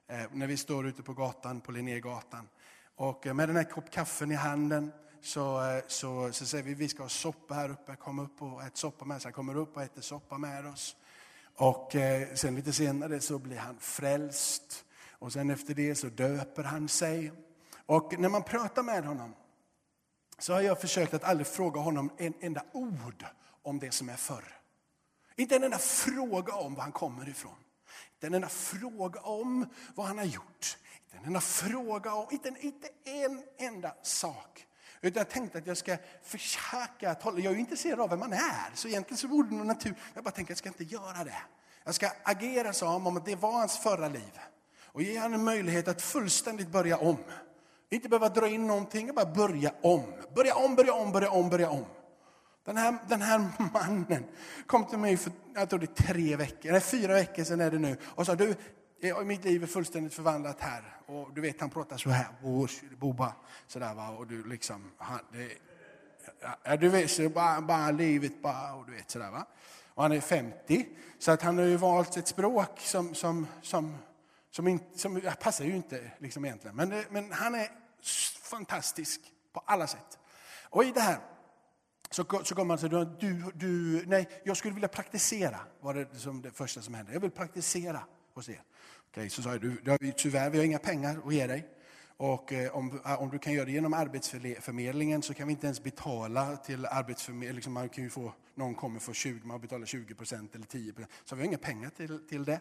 eh, 0.08 0.24
när 0.32 0.46
vi 0.46 0.56
står 0.56 0.86
ute 0.86 1.02
på 1.02 1.12
gatan, 1.12 1.60
på 1.60 1.72
Linnégatan. 1.72 2.48
Och 2.96 3.26
eh, 3.26 3.34
med 3.34 3.48
den 3.48 3.56
här 3.56 3.64
kopp 3.64 3.90
kaffen 3.90 4.30
i 4.30 4.34
handen 4.34 4.92
så, 5.22 5.64
eh, 5.64 5.82
så, 5.86 6.32
så 6.32 6.46
säger 6.46 6.64
vi 6.64 6.74
vi 6.74 6.88
ska 6.88 7.02
ha 7.02 7.08
soppa 7.08 7.54
här 7.54 7.70
uppe, 7.70 7.96
kom 7.96 8.18
upp 8.18 8.42
och 8.42 8.62
ät 8.62 8.76
soppa 8.76 9.04
med 9.04 9.16
oss. 9.16 9.24
Han 9.24 9.32
kommer 9.32 9.56
upp 9.56 9.76
och 9.76 9.82
äter 9.82 10.02
soppa 10.02 10.38
med 10.38 10.66
oss. 10.66 10.96
Och 11.56 11.96
eh, 11.96 12.34
sen 12.34 12.54
lite 12.54 12.72
senare 12.72 13.20
så 13.20 13.38
blir 13.38 13.56
han 13.56 13.78
frälst. 13.78 14.84
Och 15.10 15.32
sen 15.32 15.50
efter 15.50 15.74
det 15.74 15.94
så 15.94 16.06
döper 16.06 16.62
han 16.62 16.88
sig. 16.88 17.32
Och 17.86 18.18
när 18.18 18.28
man 18.28 18.42
pratar 18.42 18.82
med 18.82 19.04
honom 19.04 19.34
så 20.38 20.52
har 20.52 20.60
jag 20.60 20.80
försökt 20.80 21.14
att 21.14 21.24
aldrig 21.24 21.46
fråga 21.46 21.80
honom 21.80 22.10
en 22.18 22.34
enda 22.40 22.62
ord 22.72 23.24
om 23.62 23.78
det 23.78 23.90
som 23.90 24.08
är 24.08 24.16
förr. 24.16 24.58
Inte 25.36 25.56
en 25.56 25.64
enda 25.64 25.78
fråga 25.78 26.54
om 26.54 26.74
var 26.74 26.82
han 26.82 26.92
kommer 26.92 27.28
ifrån. 27.28 27.56
Inte 28.14 28.26
en 28.26 28.34
enda 28.34 28.48
fråga 28.48 29.20
om 29.20 29.66
vad 29.94 30.06
han 30.06 30.18
har 30.18 30.24
gjort. 30.24 30.78
Inte 31.04 31.16
en 31.18 31.24
enda 31.24 31.40
fråga 31.40 32.14
om, 32.14 32.26
inte, 32.30 32.54
inte 32.60 32.88
en 33.04 33.42
enda 33.58 33.94
sak. 34.02 34.66
Utan 35.02 35.20
jag 35.20 35.28
tänkte 35.28 35.58
att 35.58 35.66
jag 35.66 35.76
ska 35.76 35.96
försöka 36.22 37.10
att 37.10 37.22
hålla, 37.22 37.38
jag 37.38 37.50
är 37.50 37.54
ju 37.54 37.60
intresserad 37.60 38.00
av 38.00 38.10
vem 38.10 38.18
man 38.18 38.32
är, 38.32 38.74
så 38.74 38.88
egentligen 38.88 39.18
så 39.18 39.28
borde 39.28 39.48
det 39.48 39.54
nog 39.64 39.76
jag 40.14 40.24
bara 40.24 40.30
tänkte 40.30 40.40
att 40.40 40.48
jag 40.48 40.58
ska 40.58 40.68
inte 40.68 40.94
göra 40.94 41.24
det. 41.24 41.42
Jag 41.84 41.94
ska 41.94 42.10
agera 42.22 42.72
som 42.72 43.06
om 43.06 43.22
det 43.24 43.36
var 43.36 43.52
hans 43.52 43.78
förra 43.78 44.08
liv. 44.08 44.38
Och 44.84 45.02
ge 45.02 45.20
honom 45.20 45.34
en 45.34 45.44
möjlighet 45.44 45.88
att 45.88 46.02
fullständigt 46.02 46.68
börja 46.68 46.96
om. 46.96 47.16
Inte 47.90 48.08
behöva 48.08 48.28
dra 48.28 48.48
in 48.48 48.66
någonting, 48.66 49.14
bara 49.14 49.26
börja 49.26 49.72
om. 49.82 50.02
Börja 50.34 50.54
om, 50.54 50.74
börja 50.74 50.92
om, 50.94 51.12
börja 51.12 51.30
om, 51.30 51.50
börja 51.50 51.70
om. 51.70 51.84
Den 52.64 52.76
här, 52.76 52.98
den 53.08 53.22
här 53.22 53.50
mannen 53.72 54.24
kom 54.66 54.84
till 54.84 54.98
mig 54.98 55.16
för 55.16 55.32
jag 55.54 55.70
tror 55.70 55.80
det 55.80 56.00
är 56.00 56.12
tre 56.12 56.36
veckor, 56.36 56.72
nej, 56.72 56.80
fyra 56.80 57.12
veckor 57.12 57.44
sedan 57.44 57.60
är 57.60 57.70
det 57.70 57.78
nu 57.78 57.96
och 58.04 58.26
sa 58.26 58.34
du, 58.34 58.54
Eh, 59.04 59.24
mitt 59.24 59.44
liv 59.44 59.62
är 59.62 59.66
fullständigt 59.66 60.14
förvandlat 60.14 60.60
här. 60.60 60.96
Och 61.06 61.32
du 61.34 61.40
vet, 61.40 61.60
han 61.60 61.70
pratar 61.70 61.96
så 61.96 62.10
här, 62.10 62.26
boba, 62.96 63.32
sådär 63.66 63.94
va. 63.94 64.08
Och 64.08 64.26
du 64.26 64.44
liksom, 64.44 64.90
han, 64.96 65.20
det, 65.32 65.52
ja, 66.64 66.76
du 66.76 66.88
vet, 66.88 67.10
så 67.10 67.28
bara, 67.28 67.60
bara 67.60 67.90
livet 67.90 68.42
bara, 68.42 68.74
och 68.74 68.86
du 68.86 68.92
vet 68.92 69.10
sådär 69.10 69.30
va. 69.30 69.46
Och 69.94 70.02
han 70.02 70.12
är 70.12 70.20
50, 70.20 70.86
så 71.18 71.30
att 71.30 71.42
han 71.42 71.58
har 71.58 71.64
ju 71.64 71.76
valt 71.76 72.16
ett 72.16 72.28
språk 72.28 72.80
som, 72.80 73.14
som, 73.14 73.46
som, 73.62 73.98
som, 74.50 74.68
inte, 74.68 74.98
som 74.98 75.20
passar 75.40 75.64
ju 75.64 75.76
inte 75.76 76.10
liksom 76.18 76.44
egentligen. 76.44 76.76
Men, 76.76 76.92
eh, 76.92 77.04
men 77.10 77.32
han 77.32 77.54
är 77.54 77.68
fantastisk 78.42 79.20
på 79.52 79.62
alla 79.66 79.86
sätt. 79.86 80.18
Och 80.64 80.84
i 80.84 80.92
det 80.92 81.00
här 81.00 81.18
så, 82.10 82.24
så 82.44 82.54
kommer 82.54 82.74
alltså 82.74 82.88
han 82.88 83.04
säga, 83.04 83.16
du, 83.20 83.50
du, 83.54 84.02
nej, 84.06 84.28
jag 84.44 84.56
skulle 84.56 84.74
vilja 84.74 84.88
praktisera, 84.88 85.60
var 85.80 85.94
det 85.94 86.14
som 86.14 86.42
det 86.42 86.50
första 86.50 86.82
som 86.82 86.94
hände. 86.94 87.12
Jag 87.12 87.20
vill 87.20 87.30
praktisera 87.30 88.00
hos 88.34 88.48
er. 88.48 88.62
Okej, 89.12 89.30
så 89.30 89.42
sa 89.42 89.50
jag, 89.50 89.60
du, 89.60 90.12
tyvärr, 90.16 90.50
vi 90.50 90.58
har 90.58 90.64
inga 90.64 90.78
pengar 90.78 91.20
att 91.26 91.34
ge 91.34 91.46
dig. 91.46 91.68
Och 92.16 92.52
eh, 92.52 92.76
om, 92.76 93.00
eh, 93.04 93.22
om 93.22 93.30
du 93.30 93.38
kan 93.38 93.52
göra 93.52 93.64
det 93.64 93.72
genom 93.72 93.94
Arbetsförmedlingen 93.94 95.22
så 95.22 95.34
kan 95.34 95.46
vi 95.46 95.52
inte 95.52 95.66
ens 95.66 95.82
betala 95.82 96.56
till 96.56 96.86
Arbetsförmedlingen. 96.86 97.54
Liksom 97.54 97.72
man 97.72 97.88
kan 97.88 98.04
ju 98.04 98.10
få, 98.10 98.32
någon 98.54 98.74
kommer 98.74 99.00
få 99.00 99.12
20, 99.12 99.46
man 99.46 99.60
betalar 99.60 99.86
20 99.86 100.14
procent 100.14 100.54
eller 100.54 100.66
10 100.66 100.92
procent. 100.92 101.12
Så 101.24 101.36
vi 101.36 101.42
har 101.42 101.46
inga 101.46 101.58
pengar 101.58 101.90
till, 101.90 102.28
till 102.28 102.44
det. 102.44 102.60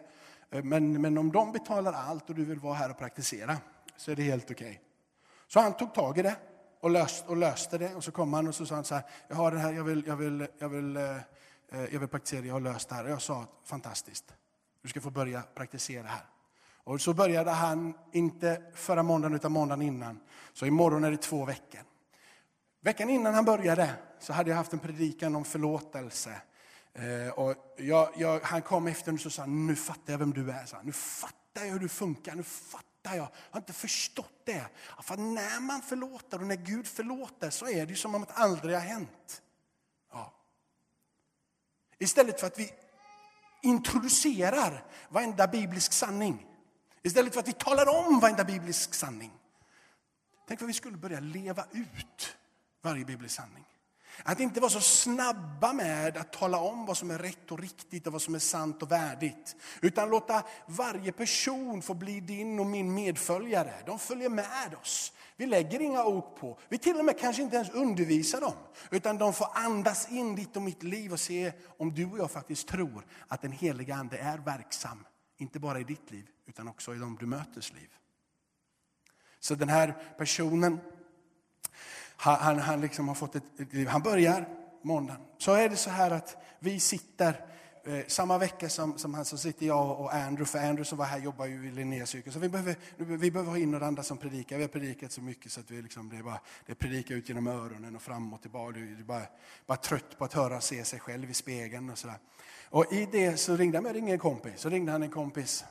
Eh, 0.50 0.64
men, 0.64 1.00
men 1.02 1.18
om 1.18 1.32
de 1.32 1.52
betalar 1.52 1.92
allt 1.92 2.30
och 2.30 2.36
du 2.36 2.44
vill 2.44 2.58
vara 2.58 2.74
här 2.74 2.90
och 2.90 2.98
praktisera 2.98 3.56
så 3.96 4.10
är 4.10 4.16
det 4.16 4.22
helt 4.22 4.50
okej. 4.50 4.54
Okay. 4.66 4.78
Så 5.46 5.60
han 5.60 5.76
tog 5.76 5.94
tag 5.94 6.18
i 6.18 6.22
det 6.22 6.36
och, 6.80 6.90
löst, 6.90 7.24
och 7.26 7.36
löste 7.36 7.78
det. 7.78 7.94
Och 7.94 8.04
så 8.04 8.12
kom 8.12 8.32
han 8.32 8.48
och 8.48 8.54
så 8.54 8.66
sa 8.66 8.74
han 8.74 8.84
så 8.84 8.94
här, 8.94 9.04
jag 9.28 9.36
har 9.36 9.52
det 9.52 9.58
här, 9.58 9.72
jag 9.72 9.84
vill, 9.84 10.04
jag 10.06 10.16
vill, 10.16 10.46
jag 10.58 10.68
vill, 10.68 10.96
eh, 10.96 11.16
eh 11.16 11.20
jag 11.92 12.00
vill 12.00 12.08
praktisera, 12.08 12.46
jag 12.46 12.54
har 12.54 12.60
löst 12.60 12.88
det 12.88 12.94
här. 12.94 13.04
Och 13.04 13.10
jag 13.10 13.22
sa, 13.22 13.46
fantastiskt, 13.64 14.34
du 14.82 14.88
ska 14.88 15.00
få 15.00 15.10
börja 15.10 15.42
praktisera 15.54 16.06
här. 16.06 16.26
Och 16.84 17.00
så 17.00 17.14
började 17.14 17.50
han, 17.50 17.94
inte 18.12 18.62
förra 18.74 19.02
måndagen 19.02 19.36
utan 19.36 19.52
måndagen 19.52 19.82
innan. 19.82 20.20
Så 20.52 20.66
imorgon 20.66 21.04
är 21.04 21.10
det 21.10 21.16
två 21.16 21.44
veckor. 21.44 21.80
Veckan 22.80 23.10
innan 23.10 23.34
han 23.34 23.44
började 23.44 23.90
så 24.20 24.32
hade 24.32 24.50
jag 24.50 24.56
haft 24.56 24.72
en 24.72 24.78
predikan 24.78 25.36
om 25.36 25.44
förlåtelse. 25.44 26.42
Eh, 26.94 27.32
och 27.38 27.74
jag, 27.76 28.08
jag, 28.16 28.40
han 28.40 28.62
kom 28.62 28.86
efter 28.86 29.26
och 29.26 29.32
sa, 29.32 29.46
nu 29.46 29.76
fattar 29.76 30.12
jag 30.12 30.18
vem 30.18 30.32
du 30.32 30.50
är. 30.50 30.66
Så 30.66 30.76
nu 30.82 30.92
fattar 30.92 31.64
jag 31.64 31.72
hur 31.72 31.78
du 31.78 31.88
funkar, 31.88 32.34
nu 32.34 32.42
fattar 32.42 33.14
jag. 33.14 33.16
Jag 33.16 33.28
har 33.50 33.60
inte 33.60 33.72
förstått 33.72 34.42
det. 34.44 34.66
För 35.02 35.16
när 35.16 35.60
man 35.60 35.82
förlåter 35.82 36.40
och 36.40 36.46
när 36.46 36.56
Gud 36.56 36.86
förlåter 36.86 37.50
så 37.50 37.68
är 37.68 37.86
det 37.86 37.94
som 37.94 38.14
om 38.14 38.22
det 38.22 38.32
aldrig 38.32 38.74
har 38.74 38.82
hänt. 38.82 39.42
Ja. 40.12 40.32
Istället 41.98 42.40
för 42.40 42.46
att 42.46 42.58
vi 42.58 42.70
introducerar 43.62 44.84
varenda 45.08 45.46
biblisk 45.46 45.92
sanning 45.92 46.46
Istället 47.02 47.32
för 47.32 47.40
att 47.40 47.48
vi 47.48 47.52
talar 47.52 47.88
om 47.88 48.20
varenda 48.20 48.44
biblisk 48.44 48.94
sanning. 48.94 49.32
Tänk 50.48 50.60
vad 50.60 50.68
vi 50.68 50.74
skulle 50.74 50.96
börja 50.96 51.20
leva 51.20 51.64
ut 51.72 52.36
varje 52.82 53.04
biblisk 53.04 53.34
sanning. 53.34 53.64
Att 54.22 54.40
inte 54.40 54.60
vara 54.60 54.70
så 54.70 54.80
snabba 54.80 55.72
med 55.72 56.16
att 56.16 56.32
tala 56.32 56.58
om 56.58 56.86
vad 56.86 56.96
som 56.96 57.10
är 57.10 57.18
rätt 57.18 57.52
och 57.52 57.58
riktigt 57.58 58.06
och 58.06 58.12
vad 58.12 58.22
som 58.22 58.34
är 58.34 58.38
sant 58.38 58.82
och 58.82 58.92
värdigt. 58.92 59.56
Utan 59.80 60.10
låta 60.10 60.42
varje 60.66 61.12
person 61.12 61.82
få 61.82 61.94
bli 61.94 62.20
din 62.20 62.60
och 62.60 62.66
min 62.66 62.94
medföljare. 62.94 63.74
De 63.86 63.98
följer 63.98 64.28
med 64.28 64.74
oss. 64.80 65.12
Vi 65.36 65.46
lägger 65.46 65.80
inga 65.80 66.04
ok 66.04 66.40
på. 66.40 66.58
Vi 66.68 66.78
till 66.78 66.98
och 66.98 67.04
med 67.04 67.18
kanske 67.18 67.42
inte 67.42 67.56
ens 67.56 67.70
undervisar 67.70 68.40
dem. 68.40 68.54
Utan 68.90 69.18
de 69.18 69.32
får 69.32 69.48
andas 69.54 70.10
in 70.10 70.36
ditt 70.36 70.56
och 70.56 70.62
mitt 70.62 70.82
liv 70.82 71.12
och 71.12 71.20
se 71.20 71.52
om 71.78 71.94
du 71.94 72.06
och 72.06 72.18
jag 72.18 72.30
faktiskt 72.30 72.68
tror 72.68 73.06
att 73.28 73.42
den 73.42 73.52
heliga 73.52 73.94
Ande 73.94 74.18
är 74.18 74.38
verksam 74.38 75.04
inte 75.42 75.60
bara 75.60 75.80
i 75.80 75.84
ditt 75.84 76.10
liv, 76.10 76.28
utan 76.46 76.68
också 76.68 76.94
i 76.94 76.98
de 76.98 77.16
du 77.20 77.26
möters 77.26 77.72
liv. 77.72 77.88
Så 79.40 79.54
den 79.54 79.68
här 79.68 80.14
personen, 80.18 80.80
han, 82.16 82.58
han 82.58 82.80
liksom 82.80 83.08
har 83.08 83.14
fått 83.14 83.36
ett, 83.36 83.60
ett 83.60 83.72
liv. 83.72 83.88
Han 83.88 84.02
börjar 84.02 84.48
måndagen, 84.82 85.22
så 85.38 85.52
är 85.52 85.68
det 85.68 85.76
så 85.76 85.90
här 85.90 86.10
att 86.10 86.36
vi 86.58 86.80
sitter 86.80 87.52
Eh, 87.84 88.04
samma 88.06 88.38
vecka 88.38 88.68
som, 88.68 88.98
som 88.98 89.14
han 89.14 89.24
så 89.24 89.38
sitter 89.38 89.66
jag 89.66 90.00
och 90.00 90.14
Andrew, 90.14 90.44
för 90.44 90.58
Andrew 90.58 90.84
som 90.84 90.98
var 90.98 91.04
här 91.04 91.18
jobbar 91.18 91.46
ju 91.46 91.68
i 91.68 91.70
Linnéakyrkan. 91.70 92.32
Så 92.32 92.38
vi 92.38 92.48
behöver, 92.48 92.76
vi 92.96 93.30
behöver 93.30 93.50
ha 93.50 93.58
in 93.58 93.70
några 93.70 93.86
andra 93.86 94.02
som 94.02 94.18
predikar. 94.18 94.56
Vi 94.56 94.62
har 94.62 94.68
predikat 94.68 95.12
så 95.12 95.20
mycket 95.20 95.52
så 95.52 95.60
att 95.60 95.70
vi 95.70 95.82
liksom, 95.82 96.08
det 96.08 96.16
är 96.16 96.22
bara 96.22 96.40
det 96.66 96.72
är 96.72 96.76
predika 96.76 97.14
ut 97.14 97.28
genom 97.28 97.46
öronen 97.46 97.96
och 97.96 98.02
fram 98.02 98.32
och 98.32 98.42
tillbaka. 98.42 98.78
Du 98.78 98.92
är 98.92 99.04
bara, 99.04 99.22
bara 99.66 99.76
trött 99.76 100.18
på 100.18 100.24
att 100.24 100.32
höra 100.32 100.56
och 100.56 100.62
se 100.62 100.84
sig 100.84 101.00
själv 101.00 101.30
i 101.30 101.34
spegeln 101.34 101.90
och 101.90 101.98
sådär. 101.98 102.18
Och 102.72 102.92
i 102.92 103.08
det 103.12 103.36
så 103.36 103.56
ringde 103.56 103.78
han, 103.78 103.92
ringde 103.92 104.12
en 104.12 104.18
kompis. 104.18 104.60
Så 104.60 104.68
ringde 104.68 104.92
han 104.92 105.02
en 105.02 105.10
kompis 105.10 105.64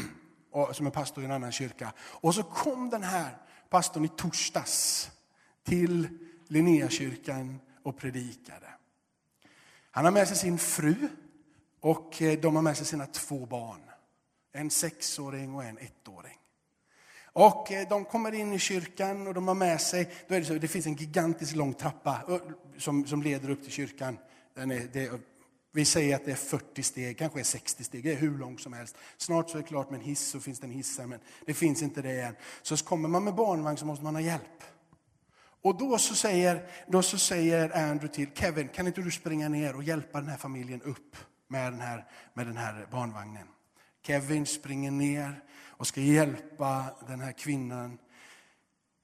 och, 0.50 0.76
som 0.76 0.86
är 0.86 0.90
pastor 0.90 1.22
i 1.22 1.26
en 1.26 1.32
annan 1.32 1.52
kyrka. 1.52 1.92
Och 2.00 2.34
så 2.34 2.42
kom 2.42 2.90
den 2.90 3.02
här 3.02 3.36
pastorn 3.70 4.04
i 4.04 4.08
torsdags 4.08 5.10
till 5.64 6.08
Linnéakyrkan 6.48 7.60
och 7.82 7.96
predikade. 7.96 8.66
Han 9.90 10.04
har 10.04 10.12
med 10.12 10.28
sig 10.28 10.36
sin 10.36 10.58
fru 10.58 10.94
och 11.80 12.22
eh, 12.22 12.40
de 12.40 12.56
har 12.56 12.62
med 12.62 12.76
sig 12.76 12.86
sina 12.86 13.06
två 13.06 13.46
barn. 13.46 13.80
En 14.52 14.70
sexåring 14.70 15.54
och 15.54 15.64
en 15.64 15.78
ettåring. 15.78 16.38
Och 17.22 17.72
eh, 17.72 17.88
de 17.88 18.04
kommer 18.04 18.34
in 18.34 18.52
i 18.52 18.58
kyrkan 18.58 19.26
och 19.26 19.34
de 19.34 19.48
har 19.48 19.54
med 19.54 19.80
sig, 19.80 20.10
då 20.28 20.34
är 20.34 20.40
det, 20.40 20.46
så, 20.46 20.54
det 20.54 20.68
finns 20.68 20.86
en 20.86 20.94
gigantisk 20.94 21.56
lång 21.56 21.74
trappa 21.74 22.40
som, 22.78 23.06
som 23.06 23.22
leder 23.22 23.50
upp 23.50 23.62
till 23.62 23.72
kyrkan. 23.72 24.18
Den 24.54 24.70
är, 24.70 24.88
det, 24.92 25.20
vi 25.72 25.84
säger 25.84 26.16
att 26.16 26.24
det 26.24 26.30
är 26.30 26.36
40 26.36 26.82
steg, 26.82 27.18
kanske 27.18 27.40
är 27.40 27.44
60 27.44 27.84
steg, 27.84 28.04
det 28.04 28.12
är 28.12 28.16
hur 28.16 28.38
långt 28.38 28.60
som 28.60 28.72
helst. 28.72 28.96
Snart 29.16 29.50
så 29.50 29.58
är 29.58 29.62
det 29.62 29.68
klart 29.68 29.90
med 29.90 30.00
en 30.00 30.06
hiss, 30.06 30.20
så 30.20 30.40
finns 30.40 30.60
det 30.60 30.66
en 30.66 30.70
hiss 30.70 30.98
här, 30.98 31.06
men 31.06 31.20
det 31.46 31.54
finns 31.54 31.82
inte 31.82 32.02
det 32.02 32.20
än. 32.20 32.36
Så 32.62 32.76
kommer 32.76 33.08
man 33.08 33.24
med 33.24 33.34
barnvagn 33.34 33.76
så 33.76 33.86
måste 33.86 34.04
man 34.04 34.14
ha 34.14 34.22
hjälp. 34.22 34.62
Och 35.62 35.78
då 35.78 35.98
så 35.98 36.14
säger, 36.14 36.70
då 36.86 37.02
så 37.02 37.18
säger 37.18 37.76
Andrew 37.76 38.08
till 38.08 38.28
Kevin, 38.34 38.68
kan 38.68 38.86
inte 38.86 39.02
du 39.02 39.10
springa 39.10 39.48
ner 39.48 39.76
och 39.76 39.82
hjälpa 39.82 40.20
den 40.20 40.30
här 40.30 40.36
familjen 40.36 40.82
upp? 40.82 41.16
med 41.48 41.72
den 41.72 41.80
här, 41.80 42.04
med 42.34 42.46
den 42.46 42.56
här 42.56 42.86
barnvagnen. 42.90 43.48
Kevin 44.02 44.46
springer 44.46 44.90
ner 44.90 45.42
och 45.66 45.86
ska 45.86 46.00
hjälpa 46.00 46.84
den 47.08 47.20
här 47.20 47.32
kvinnan 47.32 47.98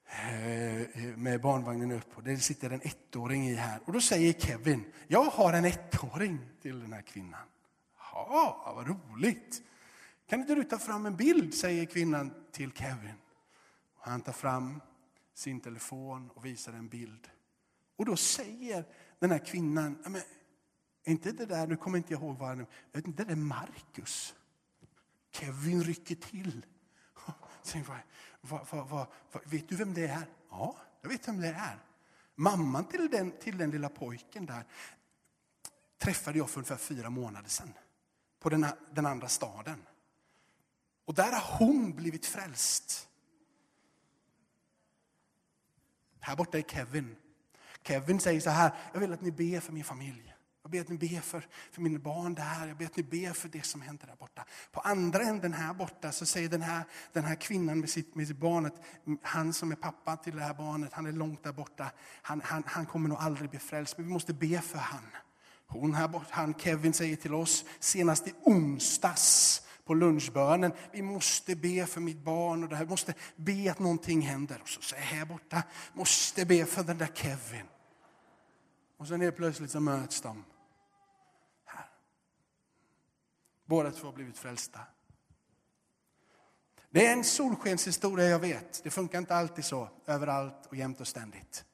Eh, 0.07 1.17
med 1.17 1.41
barnvagnen 1.41 1.91
upp. 1.91 2.17
Och 2.17 2.23
det 2.23 2.37
sitter 2.37 2.69
en 2.69 2.81
ettåring 2.81 3.49
i 3.49 3.55
här. 3.55 3.79
Och 3.85 3.93
då 3.93 4.01
säger 4.01 4.33
Kevin, 4.33 4.85
jag 5.07 5.23
har 5.23 5.53
en 5.53 5.65
ettåring 5.65 6.39
till 6.61 6.79
den 6.79 6.93
här 6.93 7.01
kvinnan. 7.01 7.47
Ja, 8.13 8.73
vad 8.75 8.87
roligt. 8.87 9.61
Kan 10.27 10.39
inte 10.39 10.55
du 10.55 10.63
ta 10.63 10.77
fram 10.77 11.05
en 11.05 11.15
bild, 11.15 11.53
säger 11.53 11.85
kvinnan 11.85 12.33
till 12.51 12.71
Kevin. 12.71 13.15
Han 13.99 14.21
tar 14.21 14.33
fram 14.33 14.81
sin 15.33 15.59
telefon 15.59 16.29
och 16.29 16.45
visar 16.45 16.73
en 16.73 16.87
bild. 16.87 17.27
Och 17.95 18.05
då 18.05 18.15
säger 18.15 18.85
den 19.19 19.31
här 19.31 19.45
kvinnan, 19.45 19.97
är 21.03 21.11
inte 21.11 21.31
det 21.31 21.45
där, 21.45 21.67
nu 21.67 21.75
kommer 21.75 21.97
inte 21.97 22.13
jag 22.13 22.21
ihåg 22.21 22.37
vad 22.37 22.49
han 22.49 22.59
är 22.59 22.65
det 22.91 23.11
där 23.11 23.31
är 23.31 23.35
Markus? 23.35 24.35
Kevin 25.31 25.83
rycker 25.83 26.15
till. 26.15 26.65
Vad, 28.41 28.67
vad, 28.71 28.87
vad, 28.87 29.07
vet 29.43 29.69
du 29.69 29.75
vem 29.75 29.93
det 29.93 30.07
är? 30.07 30.27
Ja, 30.49 30.75
jag 31.01 31.09
vet 31.09 31.27
vem 31.27 31.41
det 31.41 31.47
är. 31.47 31.79
Mamman 32.35 32.85
till 32.85 33.09
den, 33.11 33.31
till 33.31 33.57
den 33.57 33.71
lilla 33.71 33.89
pojken 33.89 34.45
där 34.45 34.63
träffade 35.97 36.37
jag 36.37 36.49
för 36.49 36.57
ungefär 36.57 36.77
fyra 36.77 37.09
månader 37.09 37.49
sedan 37.49 37.73
på 38.39 38.49
den, 38.49 38.65
den 38.91 39.05
andra 39.05 39.27
staden. 39.27 39.85
Och 41.05 41.13
där 41.13 41.31
har 41.31 41.57
hon 41.57 41.95
blivit 41.95 42.25
frälst. 42.25 43.09
Här 46.19 46.35
borta 46.35 46.57
är 46.57 46.61
Kevin. 46.61 47.15
Kevin 47.83 48.19
säger 48.19 48.41
så 48.41 48.49
här, 48.49 48.75
jag 48.93 48.99
vill 48.99 49.13
att 49.13 49.21
ni 49.21 49.31
ber 49.31 49.59
för 49.59 49.73
min 49.73 49.83
familj. 49.83 50.34
Jag 50.65 50.71
ber 50.71 50.81
att 50.81 50.89
ni 50.89 50.97
ber 50.97 51.21
för, 51.21 51.47
för 51.71 51.81
mina 51.81 51.99
barn 51.99 52.33
där, 52.33 52.67
jag 52.67 52.77
ber 52.77 52.85
att 52.85 52.95
ni 52.95 53.03
ber 53.03 53.33
för 53.33 53.49
det 53.49 53.65
som 53.65 53.81
händer 53.81 54.07
där 54.07 54.15
borta. 54.15 54.45
På 54.71 54.79
andra 54.79 55.23
änden 55.23 55.53
här 55.53 55.73
borta 55.73 56.11
så 56.11 56.25
säger 56.25 56.49
den 56.49 56.61
här, 56.61 56.83
den 57.13 57.23
här 57.23 57.35
kvinnan 57.35 57.79
med 57.79 57.89
sitt, 57.89 58.15
med 58.15 58.27
sitt 58.27 58.37
barn 58.37 58.65
att 58.65 58.81
han 59.21 59.53
som 59.53 59.71
är 59.71 59.75
pappa 59.75 60.17
till 60.17 60.35
det 60.35 60.41
här 60.41 60.53
barnet, 60.53 60.93
han 60.93 61.05
är 61.05 61.11
långt 61.11 61.43
där 61.43 61.51
borta. 61.51 61.91
Han, 62.21 62.41
han, 62.45 62.63
han 62.65 62.85
kommer 62.85 63.09
nog 63.09 63.17
aldrig 63.17 63.49
bli 63.49 63.59
frälst, 63.59 63.97
men 63.97 64.07
vi 64.07 64.13
måste 64.13 64.33
be 64.33 64.61
för 64.61 64.77
han. 64.77 65.07
Hon 65.67 65.93
här 65.93 66.07
borta, 66.07 66.27
han 66.31 66.53
Kevin 66.53 66.93
säger 66.93 67.15
till 67.15 67.33
oss 67.33 67.65
senast 67.79 68.27
i 68.27 68.33
onsdags 68.43 69.61
på 69.85 69.93
lunchbönen. 69.93 70.71
Vi 70.91 71.01
måste 71.01 71.55
be 71.55 71.85
för 71.85 72.01
mitt 72.01 72.23
barn 72.23 72.63
och 72.63 72.69
det 72.69 72.75
här. 72.75 72.85
Vi 72.85 72.89
måste 72.89 73.13
be 73.35 73.71
att 73.71 73.79
någonting 73.79 74.21
händer. 74.21 74.61
Och 74.61 74.69
så 74.69 74.81
säger 74.81 75.03
här 75.03 75.25
borta, 75.25 75.63
måste 75.93 76.45
be 76.45 76.65
för 76.65 76.83
den 76.83 76.97
där 76.97 77.11
Kevin. 77.13 77.65
Och 78.97 79.07
sen 79.07 79.21
helt 79.21 79.35
plötsligt 79.35 79.71
så 79.71 79.79
möts 79.79 80.21
de. 80.21 80.43
Båda 83.65 83.91
två 83.91 84.07
har 84.07 84.13
blivit 84.13 84.37
frälsta. 84.37 84.79
Det 86.89 87.07
är 87.07 87.13
en 87.13 87.23
solskenshistoria, 87.23 88.25
jag 88.25 88.39
vet. 88.39 88.83
Det 88.83 88.89
funkar 88.89 89.19
inte 89.19 89.35
alltid 89.35 89.65
så, 89.65 89.89
överallt 90.05 90.65
och 90.65 90.75
jämt 90.75 91.01
och 91.01 91.07
ständigt. 91.07 91.65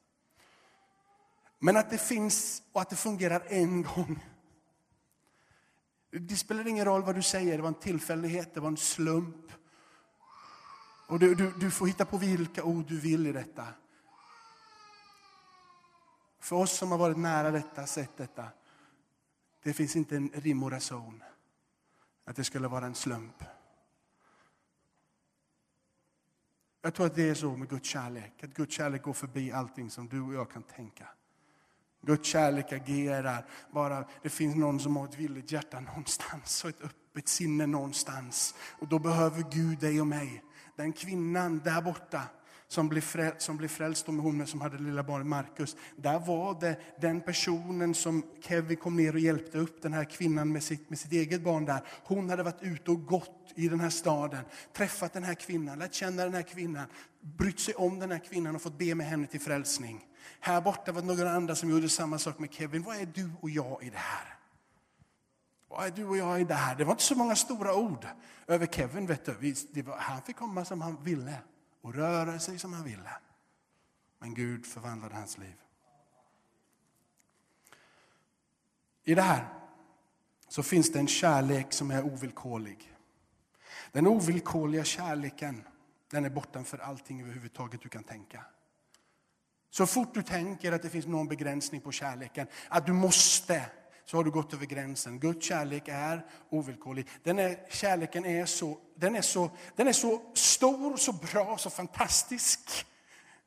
Men 1.59 1.77
att 1.77 1.89
det 1.89 1.97
finns 1.97 2.63
och 2.71 2.81
att 2.81 2.89
det 2.89 2.95
fungerar 2.95 3.43
en 3.47 3.83
gång. 3.83 4.25
Det 6.11 6.35
spelar 6.35 6.67
ingen 6.67 6.85
roll 6.85 7.03
vad 7.03 7.15
du 7.15 7.21
säger, 7.21 7.57
det 7.57 7.61
var 7.61 7.67
en 7.67 7.73
tillfällighet, 7.73 8.53
det 8.53 8.59
var 8.59 8.67
en 8.67 8.77
slump. 8.77 9.51
Och 11.07 11.19
du, 11.19 11.35
du, 11.35 11.51
du 11.51 11.71
får 11.71 11.87
hitta 11.87 12.05
på 12.05 12.17
vilka 12.17 12.63
ord 12.63 12.85
du 12.87 12.99
vill 12.99 13.27
i 13.27 13.31
detta. 13.31 13.67
För 16.39 16.55
oss 16.55 16.71
som 16.71 16.91
har 16.91 16.97
varit 16.97 17.17
nära 17.17 17.51
detta, 17.51 17.87
sett 17.87 18.17
detta, 18.17 18.47
det 19.63 19.73
finns 19.73 19.95
inte 19.95 20.15
en 20.15 20.29
rim 20.33 20.63
och 20.63 20.71
reson 20.71 21.23
att 22.31 22.37
det 22.37 22.43
skulle 22.43 22.67
vara 22.67 22.85
en 22.85 22.95
slump. 22.95 23.43
Jag 26.81 26.93
tror 26.93 27.05
att 27.05 27.15
det 27.15 27.29
är 27.29 27.33
så 27.33 27.57
med 27.57 27.69
Guds 27.69 27.89
kärlek, 27.89 28.43
att 28.43 28.53
Guds 28.53 28.75
kärlek 28.75 29.03
går 29.03 29.13
förbi 29.13 29.51
allting 29.51 29.89
som 29.89 30.07
du 30.07 30.21
och 30.21 30.33
jag 30.33 30.51
kan 30.51 30.63
tänka. 30.63 31.07
Guds 32.01 32.29
kärlek 32.29 32.71
agerar 32.73 33.45
bara 33.71 34.07
det 34.21 34.29
finns 34.29 34.55
någon 34.55 34.79
som 34.79 34.95
har 34.95 35.05
ett 35.05 35.17
villigt 35.17 35.51
hjärta 35.51 35.79
någonstans 35.79 36.63
och 36.63 36.69
ett 36.69 36.81
öppet 36.81 37.27
sinne 37.27 37.65
någonstans. 37.65 38.55
Och 38.79 38.87
då 38.87 38.99
behöver 38.99 39.43
Gud 39.51 39.79
dig 39.79 40.01
och 40.01 40.07
mig. 40.07 40.43
Den 40.75 40.93
kvinnan 40.93 41.59
där 41.59 41.81
borta 41.81 42.21
som 42.71 42.89
blev, 42.89 43.01
frälst, 43.01 43.41
som 43.41 43.57
blev 43.57 43.67
frälst 43.67 44.07
med 44.07 44.23
hon 44.23 44.47
som 44.47 44.61
hade 44.61 44.77
lilla 44.77 45.03
barnet 45.03 45.27
Markus. 45.27 45.75
Där 45.95 46.19
var 46.19 46.59
det 46.59 46.75
den 47.01 47.21
personen 47.21 47.93
som 47.93 48.23
Kevin 48.41 48.77
kom 48.77 48.95
ner 48.95 49.13
och 49.13 49.19
hjälpte 49.19 49.57
upp, 49.57 49.81
den 49.81 49.93
här 49.93 50.03
kvinnan 50.03 50.51
med 50.51 50.63
sitt, 50.63 50.89
med 50.89 50.99
sitt 50.99 51.11
eget 51.11 51.41
barn 51.41 51.65
där. 51.65 51.81
Hon 52.03 52.29
hade 52.29 52.43
varit 52.43 52.61
ute 52.61 52.91
och 52.91 53.05
gått 53.05 53.53
i 53.55 53.67
den 53.67 53.79
här 53.79 53.89
staden, 53.89 54.43
träffat 54.73 55.13
den 55.13 55.23
här 55.23 55.33
kvinnan, 55.33 55.79
lärt 55.79 55.93
känna 55.93 56.23
den 56.23 56.33
här 56.33 56.41
kvinnan, 56.41 56.85
brytt 57.21 57.59
sig 57.59 57.73
om 57.73 57.99
den 57.99 58.11
här 58.11 58.19
kvinnan 58.19 58.55
och 58.55 58.61
fått 58.61 58.77
be 58.77 58.95
med 58.95 59.07
henne 59.07 59.27
till 59.27 59.41
frälsning. 59.41 60.05
Här 60.39 60.61
borta 60.61 60.91
var 60.91 61.01
det 61.01 61.07
några 61.07 61.31
andra 61.31 61.55
som 61.55 61.69
gjorde 61.69 61.89
samma 61.89 62.19
sak 62.19 62.39
med 62.39 62.53
Kevin. 62.53 62.83
Vad 62.83 62.95
är 62.95 63.05
du 63.05 63.31
och 63.41 63.49
jag 63.49 63.83
i 63.83 63.89
det 63.89 63.97
här? 63.97 64.35
Vad 65.69 65.85
är 65.85 65.91
du 65.91 66.05
och 66.05 66.17
jag 66.17 66.41
i 66.41 66.43
det 66.43 66.53
här? 66.53 66.75
Det 66.75 66.83
var 66.83 66.91
inte 66.91 67.03
så 67.03 67.15
många 67.15 67.35
stora 67.35 67.75
ord 67.75 68.07
över 68.47 68.65
Kevin. 68.65 69.07
Vet 69.07 69.25
du. 69.25 69.81
Var, 69.81 69.97
han 69.97 70.21
fick 70.21 70.35
komma 70.35 70.65
som 70.65 70.81
han 70.81 71.03
ville 71.03 71.37
och 71.81 71.93
röra 71.93 72.39
sig 72.39 72.59
som 72.59 72.73
han 72.73 72.83
ville. 72.83 73.11
Men 74.19 74.33
Gud 74.33 74.65
förvandlade 74.65 75.15
hans 75.15 75.37
liv. 75.37 75.55
I 79.03 79.15
det 79.15 79.21
här 79.21 79.47
så 80.47 80.63
finns 80.63 80.91
det 80.91 80.99
en 80.99 81.07
kärlek 81.07 81.73
som 81.73 81.91
är 81.91 82.05
ovillkorlig. 82.05 82.95
Den 83.91 84.07
ovillkorliga 84.07 84.83
kärleken 84.83 85.63
den 86.09 86.25
är 86.25 86.29
bortanför 86.29 86.77
allting 86.77 87.21
överhuvudtaget 87.21 87.81
du 87.81 87.89
kan 87.89 88.03
tänka. 88.03 88.45
Så 89.69 89.87
fort 89.87 90.13
du 90.13 90.23
tänker 90.23 90.71
att 90.71 90.81
det 90.81 90.89
finns 90.89 91.07
någon 91.07 91.27
begränsning 91.27 91.81
på 91.81 91.91
kärleken, 91.91 92.47
att 92.69 92.85
du 92.85 92.93
måste, 92.93 93.65
så 94.05 94.17
har 94.17 94.23
du 94.23 94.31
gått 94.31 94.53
över 94.53 94.65
gränsen. 94.65 95.19
Guds 95.19 95.45
kärlek 95.45 95.83
är 95.87 96.25
ovillkorlig. 96.49 97.07
Den 97.23 97.39
är, 97.39 97.59
kärleken 97.69 98.25
är 98.25 98.45
så, 98.45 98.77
den, 98.95 99.15
är 99.15 99.21
så, 99.21 99.51
den 99.75 99.87
är 99.87 99.93
så 99.93 100.21
stor, 100.33 100.97
så 100.97 101.13
bra, 101.13 101.57
så 101.57 101.69
fantastisk 101.69 102.85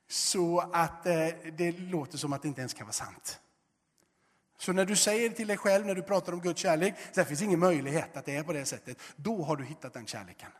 så 0.08 0.60
att 0.72 1.06
eh, 1.06 1.28
det 1.52 1.78
låter 1.78 2.18
som 2.18 2.32
att 2.32 2.42
det 2.42 2.48
inte 2.48 2.60
ens 2.60 2.74
kan 2.74 2.86
vara 2.86 2.92
sant. 2.92 3.40
Så 4.58 4.72
när 4.72 4.84
du 4.84 4.96
säger 4.96 5.30
till 5.30 5.48
dig 5.48 5.56
själv, 5.56 5.86
när 5.86 5.94
du 5.94 6.02
pratar 6.02 6.32
om 6.32 6.40
Guds 6.40 6.60
kärlek, 6.60 6.94
så 7.12 7.20
det 7.20 7.24
finns 7.24 7.42
ingen 7.42 7.60
möjlighet 7.60 8.16
att 8.16 8.24
det 8.24 8.36
är 8.36 8.42
på 8.42 8.52
det 8.52 8.64
sättet, 8.64 8.98
då 9.16 9.42
har 9.42 9.56
du 9.56 9.64
hittat 9.64 9.92
den 9.92 10.06
kärleken. 10.06 10.50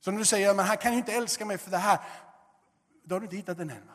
Så 0.00 0.10
när 0.10 0.18
du 0.18 0.24
säger, 0.24 0.54
men 0.54 0.66
han 0.66 0.76
kan 0.76 0.92
ju 0.92 0.98
inte 0.98 1.12
älska 1.12 1.44
mig 1.44 1.58
för 1.58 1.70
det 1.70 1.78
här, 1.78 1.98
då 3.04 3.14
har 3.14 3.20
du 3.20 3.26
inte 3.26 3.36
hittat 3.36 3.58
den 3.58 3.70
än. 3.70 3.88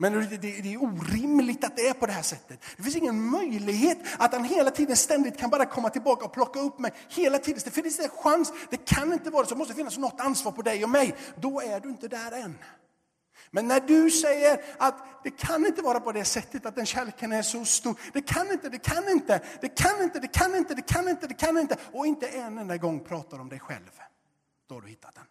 Men 0.00 0.12
det, 0.40 0.58
är 0.58 0.82
orimligt 0.82 1.64
att 1.64 1.76
det 1.76 1.88
är 1.88 1.94
på 1.94 2.06
det 2.06 2.12
här 2.12 2.22
sättet. 2.22 2.60
Det 2.76 2.82
finns 2.82 2.96
ingen 2.96 3.30
möjlighet 3.30 3.98
att 4.18 4.32
han 4.32 4.44
hela 4.44 4.70
tiden 4.70 4.96
ständigt 4.96 5.38
kan 5.38 5.50
bara 5.50 5.66
komma 5.66 5.90
tillbaka 5.90 6.24
och 6.24 6.32
plocka 6.32 6.60
upp 6.60 6.78
mig. 6.78 6.92
Hela 7.08 7.38
tiden. 7.38 7.60
Det 7.64 7.70
finns 7.70 7.98
en 7.98 8.08
chans. 8.08 8.52
Det 8.70 8.76
kan 8.76 9.12
inte 9.12 9.30
vara 9.30 9.46
så. 9.46 9.54
Det 9.54 9.58
måste 9.58 9.74
finnas 9.74 9.98
något 9.98 10.20
ansvar 10.20 10.52
på 10.52 10.62
dig 10.62 10.84
och 10.84 10.90
mig. 10.90 11.14
Då 11.36 11.60
är 11.60 11.80
du 11.80 11.88
inte 11.88 12.08
där 12.08 12.32
än. 12.32 12.58
Men 13.50 13.68
när 13.68 13.80
du 13.80 14.10
säger 14.10 14.64
att 14.78 15.22
det 15.24 15.30
kan 15.30 15.66
inte 15.66 15.82
vara 15.82 16.00
på 16.00 16.12
det 16.12 16.24
sättet, 16.24 16.66
att 16.66 16.76
den 16.76 16.86
kärleken 16.86 17.32
är 17.32 17.42
så 17.42 17.64
stor. 17.64 18.00
Det 18.12 18.22
kan 18.22 18.50
inte, 18.50 18.68
det 18.68 18.78
kan 18.78 19.08
inte, 19.08 19.40
det 19.60 19.68
kan 19.68 20.02
inte, 20.02 20.20
det 20.20 20.28
kan 20.28 20.54
inte, 20.54 20.74
det 20.74 20.82
kan 20.82 21.08
inte, 21.08 21.26
det 21.26 21.34
kan 21.34 21.58
inte. 21.58 21.76
Och 21.92 22.06
inte 22.06 22.28
en 22.28 22.58
enda 22.58 22.76
gång 22.76 23.00
pratar 23.00 23.38
om 23.38 23.48
dig 23.48 23.60
själv. 23.60 24.00
Då 24.68 24.74
har 24.74 24.82
du 24.82 24.88
hittat 24.88 25.14
den. 25.14 25.24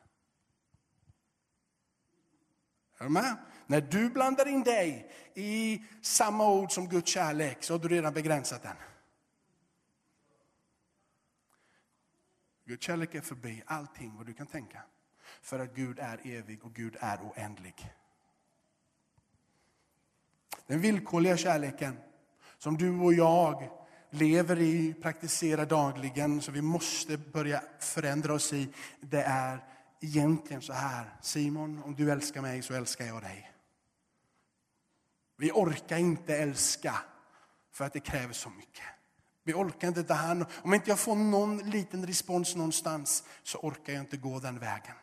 Är 2.99 3.03
du 3.03 3.09
med? 3.09 3.35
När 3.67 3.81
du 3.81 4.09
blandar 4.09 4.47
in 4.47 4.63
dig 4.63 5.11
i 5.33 5.83
samma 6.01 6.49
ord 6.49 6.71
som 6.71 6.89
Guds 6.89 7.11
kärlek 7.11 7.63
så 7.63 7.73
har 7.73 7.79
du 7.79 7.87
redan 7.87 8.13
begränsat 8.13 8.63
den. 8.63 8.75
Guds 12.65 12.85
kärlek 12.85 13.15
är 13.15 13.21
förbi 13.21 13.63
allting 13.65 14.15
vad 14.17 14.25
du 14.25 14.33
kan 14.33 14.47
tänka. 14.47 14.81
För 15.41 15.59
att 15.59 15.75
Gud 15.75 15.99
är 15.99 16.19
evig 16.23 16.65
och 16.65 16.73
Gud 16.73 16.97
är 16.99 17.17
oändlig. 17.17 17.93
Den 20.67 20.81
villkorliga 20.81 21.37
kärleken 21.37 21.97
som 22.57 22.77
du 22.77 22.99
och 22.99 23.13
jag 23.13 23.69
lever 24.09 24.59
i, 24.59 24.93
praktiserar 24.93 25.65
dagligen, 25.65 26.41
så 26.41 26.51
vi 26.51 26.61
måste 26.61 27.17
börja 27.17 27.63
förändra 27.79 28.33
oss 28.33 28.53
i, 28.53 28.69
det 29.01 29.21
är 29.21 29.63
egentligen 30.01 30.61
så 30.61 30.73
här. 30.73 31.15
Simon, 31.21 31.83
om 31.83 31.95
du 31.95 32.11
älskar 32.11 32.41
mig 32.41 32.61
så 32.61 32.73
älskar 32.73 33.05
jag 33.05 33.21
dig. 33.21 33.56
Vi 35.37 35.51
orkar 35.51 35.97
inte 35.97 36.37
älska 36.37 36.95
för 37.71 37.85
att 37.85 37.93
det 37.93 37.99
kräver 37.99 38.33
så 38.33 38.49
mycket. 38.49 38.85
Vi 39.43 39.53
orkar 39.53 39.87
inte 39.87 40.03
ta 40.03 40.13
hand 40.13 40.45
om 40.63 40.73
inte 40.73 40.89
jag 40.89 40.99
får 40.99 41.15
någon 41.15 41.57
liten 41.57 42.07
respons 42.07 42.55
någonstans 42.55 43.23
så 43.43 43.57
orkar 43.57 43.93
jag 43.93 44.01
inte 44.01 44.17
gå 44.17 44.39
den 44.39 44.59
vägen. 44.59 44.95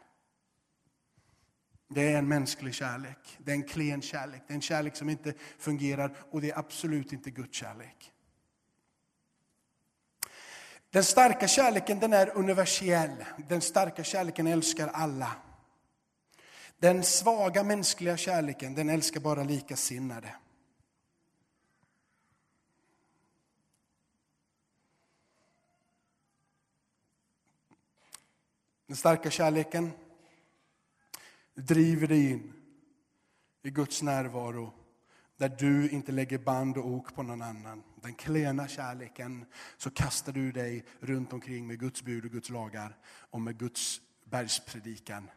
Det 1.88 2.12
är 2.12 2.18
en 2.18 2.28
mänsklig 2.28 2.74
kärlek, 2.74 3.38
det 3.38 3.50
är 3.50 3.54
en 3.54 3.68
klen 3.68 4.02
kärlek, 4.02 4.42
det 4.46 4.52
är 4.52 4.54
en 4.54 4.60
kärlek 4.60 4.96
som 4.96 5.08
inte 5.08 5.34
fungerar 5.58 6.16
och 6.30 6.40
det 6.40 6.50
är 6.50 6.58
absolut 6.58 7.12
inte 7.12 7.30
Guds 7.30 7.58
kärlek. 7.58 8.12
Den 10.90 11.04
starka 11.04 11.48
kärleken 11.48 12.00
den 12.00 12.12
är 12.12 12.36
universell, 12.36 13.24
den 13.48 13.60
starka 13.60 14.04
kärleken 14.04 14.46
älskar 14.46 14.88
alla. 14.88 15.32
Den 16.84 17.04
svaga 17.04 17.64
mänskliga 17.64 18.16
kärleken 18.16 18.74
den 18.74 18.88
älskar 18.88 19.20
bara 19.20 19.44
likasinnade. 19.44 20.34
Den 28.86 28.96
starka 28.96 29.30
kärleken 29.30 29.90
driver 31.54 32.06
dig 32.06 32.30
in 32.30 32.52
i 33.62 33.70
Guds 33.70 34.02
närvaro 34.02 34.72
där 35.36 35.48
du 35.48 35.90
inte 35.90 36.12
lägger 36.12 36.38
band 36.38 36.76
och 36.76 36.86
ok 36.86 37.14
på 37.14 37.22
någon 37.22 37.42
annan. 37.42 37.82
Den 38.02 38.14
klena 38.14 38.68
kärleken 38.68 39.44
så 39.76 39.90
kastar 39.90 40.32
du 40.32 40.52
dig 40.52 40.84
runt 41.00 41.32
omkring 41.32 41.66
med 41.66 41.80
Guds 41.80 42.02
bud 42.02 42.24
och 42.24 42.30
Guds 42.30 42.50
lagar 42.50 42.96
och 43.06 43.40
med 43.40 43.58
Guds 43.58 44.00
bergspredikan 44.24 45.30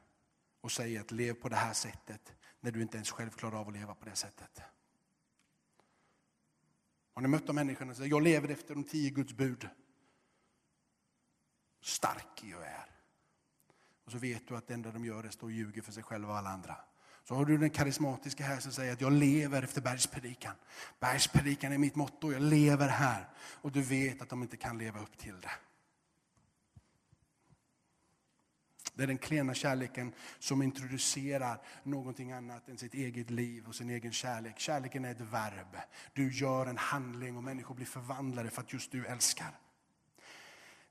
och 0.62 0.72
säger 0.72 1.02
att 1.02 1.12
lev 1.12 1.34
på 1.34 1.50
det 1.50 1.56
här 1.56 1.74
sättet 1.74 2.34
när 2.60 2.72
du 2.72 2.82
inte 2.82 2.98
ens 2.98 3.12
själv 3.12 3.30
klarar 3.30 3.60
av 3.60 3.68
att 3.68 3.74
leva 3.74 3.96
på 3.96 4.06
det 4.06 4.16
sättet. 4.16 4.62
Har 7.14 7.22
ni 7.22 7.28
mött 7.28 7.48
de 7.48 7.56
människorna 7.56 7.94
som 7.94 7.98
säger 7.98 8.10
jag 8.10 8.24
lever 8.24 8.50
efter 8.50 8.76
de 8.76 8.84
tio 8.84 9.10
Guds 9.10 9.34
bud? 9.34 9.70
Stark 11.82 12.44
jag 12.44 12.68
är. 12.68 12.86
Och 14.06 14.12
så 14.12 14.18
vet 14.18 14.48
du 14.48 14.58
att 14.58 14.68
det 14.68 14.74
enda 14.74 14.92
de 14.92 15.06
gör 15.06 15.24
är 15.24 15.28
att 15.28 15.34
stå 15.34 15.46
och 15.46 15.52
ljuga 15.52 15.82
för 15.82 15.92
sig 15.92 16.04
själva 16.04 16.32
och 16.32 16.38
alla 16.38 16.50
andra. 16.50 16.78
Så 17.24 17.36
har 17.36 17.46
du 17.46 17.58
den 17.58 17.70
karismatiska 17.70 18.44
här 18.44 18.60
som 18.60 18.72
säger 18.72 18.94
att 18.94 19.02
jag 19.02 19.14
lever 19.14 19.64
efter 19.64 19.82
bergspredikan. 19.82 20.54
Bergspredikan 21.00 21.72
är 21.72 21.78
mitt 21.78 21.96
motto, 21.96 22.32
jag 22.32 22.42
lever 22.42 22.88
här. 22.88 23.30
Och 23.38 23.72
du 23.72 23.82
vet 23.82 24.22
att 24.22 24.30
de 24.30 24.42
inte 24.42 24.58
kan 24.58 24.78
leva 24.78 25.00
upp 25.00 25.18
till 25.18 25.42
det. 25.42 25.52
Det 28.98 29.04
är 29.04 29.08
den 29.08 29.18
klena 29.18 29.54
kärleken 29.54 30.14
som 30.40 30.62
introducerar 30.62 31.62
någonting 31.84 32.32
annat 32.32 32.70
än 32.70 32.78
sitt 32.78 32.94
eget 32.94 33.30
liv 33.30 33.68
och 33.68 33.76
sin 33.76 33.90
egen 33.90 34.12
kärlek. 34.12 34.60
Kärleken 34.60 35.06
är 35.06 35.12
ett 35.12 35.22
verb. 35.22 35.78
Du 36.14 36.34
gör 36.34 36.66
en 36.66 36.78
handling 36.78 37.38
och 37.38 37.44
människor 37.44 37.76
blir 37.76 37.86
förvandlade 37.86 38.50
för 38.50 38.62
att 38.62 38.74
just 38.74 38.92
du 38.92 39.06
älskar. 39.06 39.52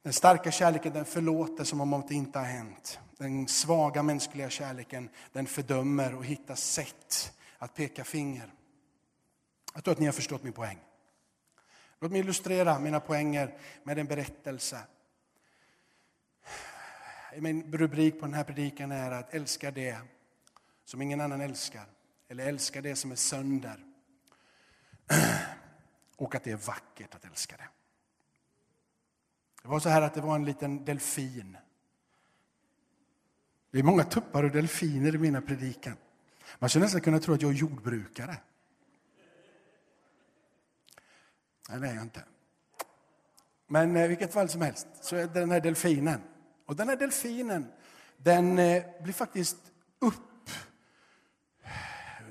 Den 0.02 0.12
starka 0.12 0.50
kärleken 0.50 0.92
den 0.92 1.04
förlåter 1.04 1.64
som 1.64 1.80
om 1.80 2.04
det 2.08 2.14
inte 2.14 2.38
har 2.38 2.46
hänt. 2.46 2.98
Den 3.18 3.48
svaga 3.48 4.02
mänskliga 4.02 4.50
kärleken 4.50 5.08
den 5.32 5.46
fördömer 5.46 6.14
och 6.14 6.24
hittar 6.24 6.54
sätt 6.54 7.32
att 7.58 7.74
peka 7.74 8.04
finger. 8.04 8.52
Jag 9.74 9.84
tror 9.84 9.92
att 9.92 10.00
ni 10.00 10.06
har 10.06 10.12
förstått 10.12 10.42
min 10.42 10.52
poäng. 10.52 10.78
Låt 12.00 12.10
mig 12.10 12.20
illustrera 12.20 12.78
mina 12.78 13.00
poänger 13.00 13.58
med 13.82 13.98
en 13.98 14.06
berättelse. 14.06 14.78
Min 17.40 17.72
rubrik 17.72 18.20
på 18.20 18.26
den 18.26 18.34
här 18.34 18.44
predikan 18.44 18.92
är 18.92 19.10
att 19.10 19.34
älska 19.34 19.70
det 19.70 19.98
som 20.84 21.02
ingen 21.02 21.20
annan 21.20 21.40
älskar. 21.40 21.86
Eller 22.28 22.46
älska 22.46 22.82
det 22.82 22.96
som 22.96 23.12
är 23.12 23.16
sönder. 23.16 23.84
Och 26.16 26.34
att 26.34 26.44
det 26.44 26.50
är 26.50 26.56
vackert 26.56 27.14
att 27.14 27.24
älska 27.24 27.56
det. 27.56 27.68
Det 29.62 29.68
var 29.68 29.80
så 29.80 29.88
här 29.88 30.02
att 30.02 30.14
det 30.14 30.20
var 30.20 30.34
en 30.34 30.44
liten 30.44 30.84
delfin. 30.84 31.56
Det 33.70 33.78
är 33.78 33.82
många 33.82 34.04
tuppar 34.04 34.44
och 34.44 34.50
delfiner 34.50 35.14
i 35.14 35.18
mina 35.18 35.40
predikan. 35.40 35.96
Man 36.58 36.70
skulle 36.70 36.84
nästan 36.84 37.00
kunna 37.00 37.18
tro 37.18 37.34
att 37.34 37.42
jag 37.42 37.50
är 37.50 37.54
jordbrukare. 37.54 38.36
Nej, 41.68 41.80
det 41.80 41.88
är 41.88 41.94
jag 41.94 42.02
inte. 42.02 42.24
Men 43.66 43.96
i 43.96 44.08
vilket 44.08 44.32
fall 44.32 44.48
som 44.48 44.60
helst 44.60 44.86
så 45.00 45.16
är 45.16 45.26
det 45.26 45.40
den 45.40 45.50
här 45.50 45.60
delfinen. 45.60 46.20
Och 46.66 46.76
den 46.76 46.88
här 46.88 46.96
delfinen, 46.96 47.72
den 48.16 48.58
eh, 48.58 48.84
blir 49.02 49.12
faktiskt 49.12 49.56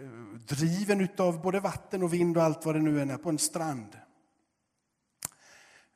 uppdriven 0.08 1.00
eh, 1.00 1.04
utav 1.04 1.42
både 1.42 1.60
vatten 1.60 2.04
och 2.04 2.14
vind 2.14 2.38
och 2.38 2.44
allt 2.44 2.66
vad 2.66 2.76
det 2.76 2.82
nu 2.82 3.02
är 3.02 3.18
på 3.18 3.30
en 3.30 3.40
strand 3.40 3.98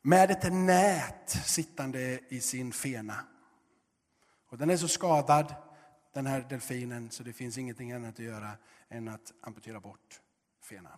med 0.02 0.32
ett 0.32 0.54
nät 0.54 1.30
sittande 1.30 2.20
i 2.30 2.42
sin 2.42 2.72
fena. 2.72 3.16
Och 4.50 4.58
den 4.58 4.70
är 4.70 4.78
så 4.78 4.88
skadad, 4.88 5.56
den 6.14 6.26
här 6.26 6.46
delfinen, 6.50 7.12
så 7.12 7.24
det 7.24 7.34
finns 7.34 7.58
ingenting 7.58 7.92
annat 7.92 8.14
att 8.14 8.20
göra 8.20 8.52
än 8.90 9.08
att 9.08 9.34
amputera 9.42 9.80
bort 9.80 10.22
fenan. 10.62 10.98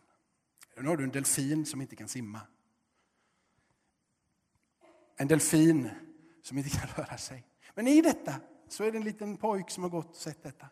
Nu 0.78 0.88
har 0.88 0.98
du 0.98 1.04
en 1.04 1.12
delfin 1.12 1.66
som 1.66 1.82
inte 1.82 1.96
kan 1.96 2.08
simma. 2.08 2.42
En 5.18 5.28
delfin 5.28 5.90
som 6.42 6.58
inte 6.58 6.70
kan 6.70 6.88
röra 6.96 7.18
sig. 7.18 7.46
Men 7.76 7.88
i 7.88 8.02
detta 8.02 8.36
så 8.70 8.84
är 8.84 8.92
det 8.92 8.98
en 8.98 9.04
liten 9.04 9.38
pojk 9.38 9.70
som 9.70 9.84
har 9.84 9.90
gått 9.90 10.10
och 10.10 10.16
sett 10.16 10.44
detta. 10.44 10.68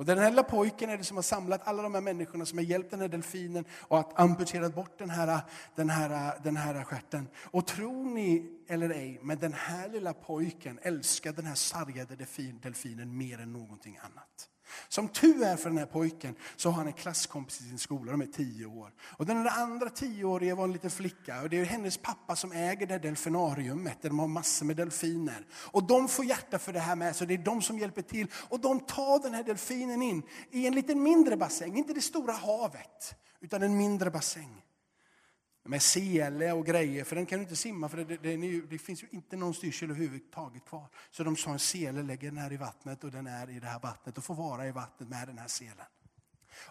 Och 0.00 0.06
den 0.06 0.18
här 0.18 0.30
lilla 0.30 0.42
pojken 0.42 0.90
är 0.90 0.98
det 0.98 1.04
som 1.04 1.16
har 1.16 1.22
samlat 1.22 1.68
alla 1.68 1.82
de 1.82 1.94
här 1.94 2.00
människorna 2.00 2.46
som 2.46 2.58
har 2.58 2.64
hjälpt 2.64 2.90
den 2.90 3.00
här 3.00 3.08
delfinen 3.08 3.64
och 3.72 3.98
att 3.98 4.20
amputerat 4.20 4.74
bort 4.74 4.98
den 4.98 5.10
här, 5.10 5.40
den 5.74 5.90
här, 5.90 6.40
den 6.42 6.56
här 6.56 6.84
stjärten. 6.84 7.28
Och 7.36 7.66
tror 7.66 8.04
ni 8.04 8.58
eller 8.68 8.90
ej, 8.90 9.18
men 9.22 9.38
den 9.38 9.52
här 9.52 9.88
lilla 9.88 10.12
pojken 10.14 10.78
älskar 10.82 11.32
den 11.32 11.46
här 11.46 11.54
sargade 11.54 12.16
delfinen 12.62 13.16
mer 13.16 13.40
än 13.40 13.52
någonting 13.52 13.98
annat. 14.02 14.49
Som 14.88 15.08
tur 15.08 15.42
är 15.42 15.56
för 15.56 15.68
den 15.68 15.78
här 15.78 15.86
pojken 15.86 16.34
så 16.56 16.70
har 16.70 16.76
han 16.76 16.86
en 16.86 16.92
klasskompis 16.92 17.60
i 17.60 17.64
sin 17.64 17.78
skola, 17.78 18.12
de 18.12 18.20
är 18.20 18.26
tio 18.26 18.66
år. 18.66 18.92
Och 19.02 19.26
den 19.26 19.48
andra 19.48 19.90
tioåriga 19.90 20.54
var 20.54 20.64
en 20.64 20.72
liten 20.72 20.90
flicka 20.90 21.42
och 21.42 21.50
det 21.50 21.58
är 21.58 21.64
hennes 21.64 21.96
pappa 21.96 22.36
som 22.36 22.52
äger 22.52 22.86
det 22.86 22.98
delfinariumet 22.98 24.02
där 24.02 24.08
de 24.08 24.18
har 24.18 24.28
massor 24.28 24.66
med 24.66 24.76
delfiner. 24.76 25.46
Och 25.54 25.84
de 25.84 26.08
får 26.08 26.24
hjärta 26.24 26.58
för 26.58 26.72
det 26.72 26.80
här 26.80 26.96
med 26.96 27.16
så 27.16 27.24
det 27.24 27.34
är 27.34 27.38
de 27.38 27.62
som 27.62 27.78
hjälper 27.78 28.02
till. 28.02 28.26
Och 28.34 28.60
de 28.60 28.80
tar 28.80 29.22
den 29.22 29.34
här 29.34 29.42
delfinen 29.42 30.02
in 30.02 30.22
i 30.50 30.66
en 30.66 30.74
lite 30.74 30.94
mindre 30.94 31.36
bassäng, 31.36 31.76
inte 31.76 31.92
det 31.92 32.00
stora 32.00 32.32
havet, 32.32 33.14
utan 33.40 33.62
en 33.62 33.76
mindre 33.76 34.10
bassäng 34.10 34.62
med 35.64 35.82
sele 35.82 36.52
och 36.52 36.66
grejer, 36.66 37.04
för 37.04 37.16
den 37.16 37.26
kan 37.26 37.38
du 37.38 37.42
inte 37.42 37.56
simma 37.56 37.88
för 37.88 37.96
det, 37.96 38.04
det, 38.04 38.36
det, 38.36 38.60
det 38.60 38.78
finns 38.78 39.02
ju 39.02 39.06
inte 39.10 39.36
någon 39.36 39.54
styrsel 39.54 39.90
överhuvudtaget 39.90 40.64
kvar. 40.64 40.86
Så 41.10 41.24
de 41.24 41.36
sa 41.36 41.50
en 41.50 41.58
sele 41.58 42.02
lägger 42.02 42.28
den 42.28 42.38
här 42.38 42.52
i 42.52 42.56
vattnet 42.56 43.04
och 43.04 43.10
den 43.10 43.26
är 43.26 43.50
i 43.50 43.60
det 43.60 43.66
här 43.66 43.80
vattnet 43.80 44.18
och 44.18 44.24
får 44.24 44.34
vara 44.34 44.66
i 44.66 44.70
vattnet 44.70 45.08
med 45.08 45.28
den 45.28 45.38
här 45.38 45.48
selen. 45.48 45.86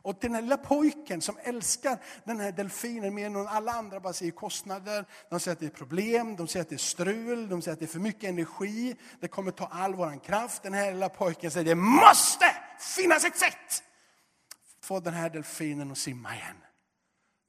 Och 0.02 0.20
till 0.20 0.30
den 0.30 0.36
här 0.36 0.42
lilla 0.42 0.58
pojken 0.58 1.22
som 1.22 1.38
älskar 1.44 1.98
den 2.24 2.40
här 2.40 2.52
delfinen 2.52 3.14
mer 3.14 3.26
än 3.26 3.48
alla 3.48 3.72
andra 3.72 4.00
bara 4.00 4.14
säger 4.14 4.32
kostnader, 4.32 5.06
de 5.30 5.40
säger 5.40 5.56
att 5.56 5.60
det 5.60 5.66
är 5.66 5.70
problem, 5.70 6.36
de 6.36 6.48
säger 6.48 6.62
att 6.62 6.70
det 6.70 6.76
är 6.76 6.78
strul, 6.78 7.50
de 7.50 7.62
säger 7.62 7.74
att 7.74 7.80
det 7.80 7.86
är 7.86 7.88
för 7.88 8.00
mycket 8.00 8.30
energi, 8.30 8.96
det 9.20 9.28
kommer 9.28 9.52
ta 9.52 9.66
all 9.66 9.96
vår 9.96 10.24
kraft. 10.24 10.64
Den 10.64 10.74
här 10.74 10.92
lilla 10.92 11.10
pojken 11.10 11.52
säger 11.52 11.66
det 11.66 11.76
måste 11.76 12.46
finnas 12.96 13.26
ett 13.26 13.38
sätt! 13.38 13.84
Få 14.82 15.00
den 15.00 15.14
här 15.14 15.30
delfinen 15.30 15.92
att 15.92 15.98
simma 15.98 16.36
igen. 16.36 16.56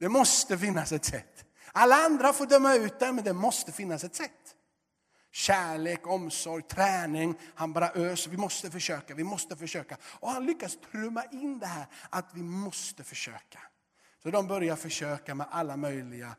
Det 0.01 0.09
måste 0.09 0.57
finnas 0.57 0.91
ett 0.91 1.05
sätt. 1.05 1.45
Alla 1.71 1.95
andra 1.95 2.33
får 2.33 2.45
döma 2.45 2.75
ut 2.75 2.99
det, 2.99 3.11
men 3.11 3.23
det 3.23 3.33
måste 3.33 3.71
finnas 3.71 4.03
ett 4.03 4.15
sätt. 4.15 4.55
Kärlek, 5.31 6.07
omsorg, 6.07 6.63
träning. 6.63 7.35
Han 7.55 7.73
bara 7.73 7.91
öser. 7.91 8.31
Vi 8.31 8.37
måste 8.37 8.71
försöka, 8.71 9.15
vi 9.15 9.23
måste 9.23 9.55
försöka. 9.55 9.97
Och 10.03 10.29
han 10.29 10.45
lyckas 10.45 10.77
trumma 10.91 11.23
in 11.31 11.59
det 11.59 11.65
här 11.65 11.85
att 12.09 12.25
vi 12.33 12.43
måste 12.43 13.03
försöka. 13.03 13.59
Så 14.23 14.31
de 14.31 14.47
börjar 14.47 14.75
försöka 14.75 15.35
med 15.35 15.47
alla 15.51 15.77
möjliga 15.77 16.35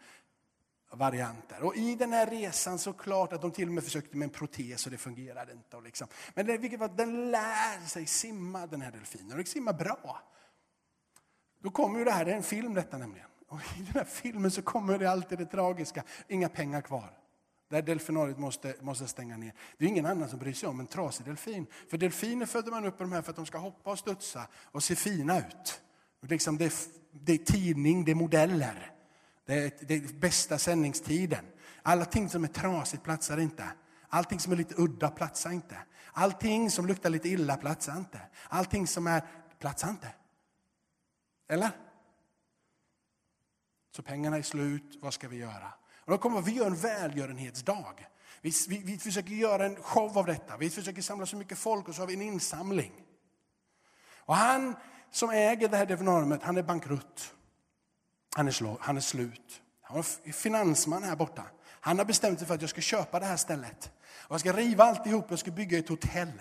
varianter. 0.92 1.62
Och 1.62 1.76
i 1.76 1.94
den 1.94 2.12
här 2.12 2.26
resan 2.26 2.78
så 2.78 2.92
klart 2.92 3.32
att 3.32 3.42
de 3.42 3.50
till 3.50 3.68
och 3.68 3.74
med 3.74 3.84
försökte 3.84 4.16
med 4.16 4.26
en 4.26 4.30
protes 4.30 4.86
och 4.86 4.92
det 4.92 4.98
fungerade 4.98 5.52
inte. 5.52 5.76
Och 5.76 5.82
liksom. 5.82 6.08
Men 6.34 6.46
det, 6.46 6.58
vilket 6.58 6.80
var 6.80 6.88
den 6.88 7.30
lär 7.30 7.86
sig 7.86 8.06
simma 8.06 8.66
den 8.66 8.80
här 8.80 8.92
delfinen 8.92 9.30
och 9.30 9.36
den 9.36 9.46
simmar 9.46 9.72
bra. 9.72 10.22
Då 11.58 11.70
kommer 11.70 11.98
ju 11.98 12.04
det 12.04 12.12
här, 12.12 12.24
det 12.24 12.32
är 12.32 12.36
en 12.36 12.42
film 12.42 12.74
detta 12.74 12.98
nämligen. 12.98 13.26
Och 13.52 13.60
i 13.78 13.82
den 13.82 13.94
här 13.94 14.04
filmen 14.04 14.50
så 14.50 14.62
kommer 14.62 14.98
det 14.98 15.10
alltid 15.10 15.38
det 15.38 15.46
tragiska, 15.46 16.02
inga 16.28 16.48
pengar 16.48 16.80
kvar. 16.80 17.18
Där 17.68 17.82
delfinariet 17.82 18.38
måste, 18.38 18.74
måste 18.80 19.06
stänga 19.08 19.36
ner. 19.36 19.52
Det 19.78 19.84
är 19.84 19.88
ingen 19.88 20.06
annan 20.06 20.28
som 20.28 20.38
bryr 20.38 20.52
sig 20.52 20.68
om 20.68 20.80
en 20.80 20.86
trasig 20.86 21.26
delfin. 21.26 21.66
För 21.90 21.98
delfiner 21.98 22.46
föder 22.46 22.70
man 22.70 22.84
upp 22.84 22.98
de 22.98 23.12
här 23.12 23.22
för 23.22 23.30
att 23.30 23.36
de 23.36 23.46
ska 23.46 23.58
hoppa 23.58 23.90
och 23.90 23.98
studsa 23.98 24.46
och 24.64 24.82
se 24.82 24.96
fina 24.96 25.38
ut. 25.38 25.82
Liksom 26.20 26.58
det, 26.58 26.64
är, 26.64 26.72
det 27.12 27.32
är 27.32 27.38
tidning, 27.38 28.04
det 28.04 28.10
är 28.10 28.14
modeller. 28.14 28.90
Det 29.46 29.54
är, 29.54 29.72
det 29.80 29.94
är 29.94 30.20
bästa 30.20 30.58
sändningstiden. 30.58 31.44
Allting 31.82 32.28
som 32.28 32.44
är 32.44 32.48
trasigt 32.48 33.02
platsar 33.02 33.38
inte. 33.38 33.64
Allting 34.08 34.40
som 34.40 34.52
är 34.52 34.56
lite 34.56 34.74
udda 34.78 35.10
platsar 35.10 35.50
inte. 35.50 35.76
Allting 36.12 36.70
som 36.70 36.86
luktar 36.86 37.10
lite 37.10 37.28
illa 37.28 37.56
platsar 37.56 37.96
inte. 37.96 38.20
Allting 38.48 38.86
som 38.86 39.06
är 39.06 39.22
platsar 39.58 39.90
inte. 39.90 40.08
Eller? 41.48 41.70
Så 43.96 44.02
pengarna 44.02 44.36
är 44.36 44.42
slut, 44.42 44.98
vad 45.00 45.14
ska 45.14 45.28
vi 45.28 45.36
göra? 45.36 45.72
Och 46.04 46.10
då 46.10 46.18
kommer 46.18 46.42
vi 46.42 46.52
gör 46.52 46.66
en 46.66 46.76
välgörenhetsdag. 46.76 48.06
Vi, 48.40 48.52
vi, 48.68 48.78
vi 48.78 48.98
försöker 48.98 49.30
göra 49.30 49.66
en 49.66 49.76
show 49.76 50.18
av 50.18 50.26
detta. 50.26 50.56
Vi 50.56 50.70
försöker 50.70 51.02
samla 51.02 51.26
så 51.26 51.36
mycket 51.36 51.58
folk 51.58 51.88
och 51.88 51.94
så 51.94 52.02
har 52.02 52.06
vi 52.06 52.14
en 52.14 52.22
insamling. 52.22 52.92
Och 54.18 54.36
han 54.36 54.76
som 55.10 55.30
äger 55.30 55.68
det 55.68 55.76
här 55.76 55.86
delfinariumet, 55.86 56.42
han 56.42 56.56
är 56.56 56.62
bankrutt. 56.62 57.34
Han 58.34 58.48
är, 58.48 58.52
slå, 58.52 58.78
han 58.80 58.96
är 58.96 59.00
slut. 59.00 59.62
Han 59.82 59.98
är 59.98 60.32
finansman 60.32 61.02
här 61.02 61.16
borta. 61.16 61.42
Han 61.80 61.98
har 61.98 62.04
bestämt 62.04 62.38
sig 62.38 62.48
för 62.48 62.54
att 62.54 62.60
jag 62.60 62.70
ska 62.70 62.80
köpa 62.80 63.20
det 63.20 63.26
här 63.26 63.36
stället. 63.36 63.92
Och 64.14 64.34
jag 64.34 64.40
ska 64.40 64.52
riva 64.52 64.84
alltihop 64.84 65.32
och 65.32 65.38
ska 65.38 65.50
bygga 65.50 65.78
ett 65.78 65.88
hotell. 65.88 66.32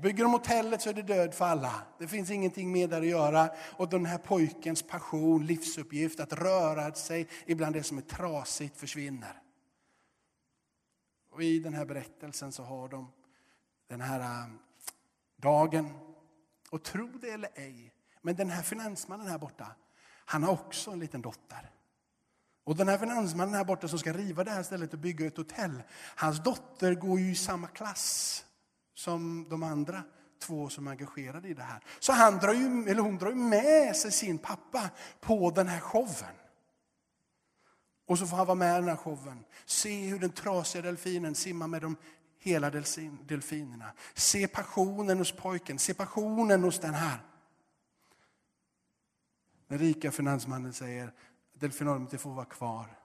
Bygger 0.00 0.24
de 0.24 0.32
hotellet 0.32 0.82
så 0.82 0.90
är 0.90 0.94
det 0.94 1.02
död 1.02 1.34
för 1.34 1.44
alla. 1.44 1.82
Det 1.98 2.08
finns 2.08 2.30
ingenting 2.30 2.72
mer 2.72 2.88
där 2.88 3.00
att 3.00 3.06
göra. 3.06 3.50
Och 3.76 3.88
den 3.88 4.06
här 4.06 4.18
pojkens 4.18 4.82
passion, 4.82 5.46
livsuppgift, 5.46 6.20
att 6.20 6.32
röra 6.32 6.94
sig 6.94 7.28
ibland 7.46 7.74
det 7.74 7.82
som 7.82 7.98
är 7.98 8.02
trasigt 8.02 8.76
försvinner. 8.76 9.40
Och 11.30 11.42
I 11.42 11.58
den 11.58 11.74
här 11.74 11.84
berättelsen 11.84 12.52
så 12.52 12.62
har 12.62 12.88
de 12.88 13.12
den 13.88 14.00
här 14.00 14.20
äh, 14.20 14.50
dagen. 15.36 15.90
Och 16.70 16.82
tro 16.82 17.08
det 17.08 17.30
eller 17.30 17.50
ej, 17.54 17.92
men 18.22 18.36
den 18.36 18.50
här 18.50 18.62
finansmannen 18.62 19.26
här 19.26 19.38
borta, 19.38 19.66
han 20.24 20.42
har 20.42 20.52
också 20.52 20.90
en 20.90 20.98
liten 20.98 21.22
dotter. 21.22 21.70
Och 22.64 22.76
den 22.76 22.88
här 22.88 22.98
finansmannen 22.98 23.54
här 23.54 23.64
borta 23.64 23.88
som 23.88 23.98
ska 23.98 24.12
riva 24.12 24.44
det 24.44 24.50
här 24.50 24.62
stället 24.62 24.92
och 24.92 24.98
bygga 24.98 25.26
ett 25.26 25.36
hotell, 25.36 25.82
hans 26.16 26.42
dotter 26.42 26.94
går 26.94 27.20
ju 27.20 27.30
i 27.30 27.34
samma 27.34 27.66
klass 27.66 28.44
som 28.94 29.46
de 29.48 29.62
andra 29.62 30.02
två 30.38 30.68
som 30.68 30.86
är 30.86 30.90
engagerade 30.90 31.48
i 31.48 31.54
det 31.54 31.62
här. 31.62 31.84
Så 32.00 32.12
han 32.12 32.38
drar 32.38 32.54
ju, 32.54 32.90
eller 32.90 33.02
hon 33.02 33.18
drar 33.18 33.30
ju 33.30 33.36
med 33.36 33.96
sig 33.96 34.12
sin 34.12 34.38
pappa 34.38 34.90
på 35.20 35.50
den 35.50 35.68
här 35.68 35.80
showen. 35.80 36.34
Och 38.06 38.18
så 38.18 38.26
får 38.26 38.36
han 38.36 38.46
vara 38.46 38.54
med 38.54 38.76
i 38.76 38.80
den 38.80 38.88
här 38.88 38.96
showen. 38.96 39.44
Se 39.64 40.06
hur 40.06 40.18
den 40.18 40.30
trasiga 40.30 40.82
delfinen 40.82 41.34
simmar 41.34 41.66
med 41.66 41.82
de 41.82 41.96
hela 42.38 42.70
delfinerna. 42.70 43.92
Se 44.14 44.48
passionen 44.48 45.18
hos 45.18 45.32
pojken, 45.32 45.78
se 45.78 45.94
passionen 45.94 46.62
hos 46.62 46.78
den 46.78 46.94
här. 46.94 47.18
Den 49.68 49.78
rika 49.78 50.12
finansmannen 50.12 50.72
säger 50.72 51.12
delfinariet 51.52 52.20
får 52.20 52.34
vara 52.34 52.44
kvar 52.44 52.98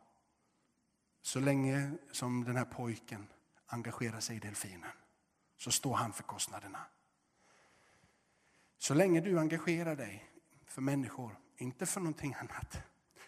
så 1.22 1.40
länge 1.40 1.92
som 2.12 2.44
den 2.44 2.58
här 2.58 2.66
pojken 2.66 3.28
engagerar 3.68 4.20
sig 4.20 4.36
i 4.36 4.40
delfinen 4.40 4.92
så 5.60 5.72
står 5.72 5.94
han 5.94 6.14
för 6.14 6.24
kostnaderna. 6.24 6.80
Så 8.78 8.94
länge 8.94 9.22
du 9.22 9.40
engagerar 9.40 9.96
dig 9.96 10.30
för 10.66 10.82
människor, 10.82 11.40
inte 11.58 11.86
för 11.86 12.00
någonting 12.00 12.34
annat, 12.34 12.82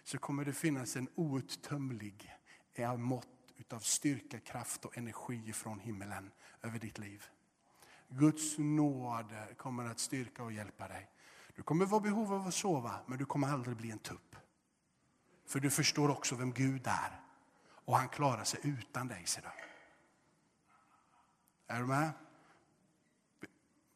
så 0.03 0.17
kommer 0.17 0.45
det 0.45 0.53
finnas 0.53 0.95
en 0.95 1.09
outtömlig 1.15 2.33
eh, 2.73 2.97
mått 2.97 3.27
utav 3.57 3.79
styrka, 3.79 4.39
kraft 4.39 4.85
och 4.85 4.97
energi 4.97 5.53
från 5.53 5.79
himmelen 5.79 6.31
över 6.61 6.79
ditt 6.79 6.97
liv. 6.97 7.23
Guds 8.09 8.57
nåd 8.57 9.33
kommer 9.57 9.85
att 9.85 9.99
styrka 9.99 10.43
och 10.43 10.51
hjälpa 10.51 10.87
dig. 10.87 11.09
Du 11.55 11.63
kommer 11.63 11.85
vara 11.85 12.01
behov 12.01 12.33
av 12.33 12.47
att 12.47 12.53
sova, 12.53 12.99
men 13.07 13.17
du 13.17 13.25
kommer 13.25 13.47
aldrig 13.47 13.77
bli 13.77 13.91
en 13.91 13.99
tupp. 13.99 14.35
För 15.47 15.59
du 15.59 15.69
förstår 15.69 16.09
också 16.09 16.35
vem 16.35 16.53
Gud 16.53 16.87
är. 16.87 17.21
Och 17.85 17.97
han 17.97 18.09
klarar 18.09 18.43
sig 18.43 18.59
utan 18.63 19.07
dig, 19.07 19.25
ser 19.25 19.41
du. 19.41 19.70
Är 21.71 21.79
du 21.79 21.85
med? 21.85 22.09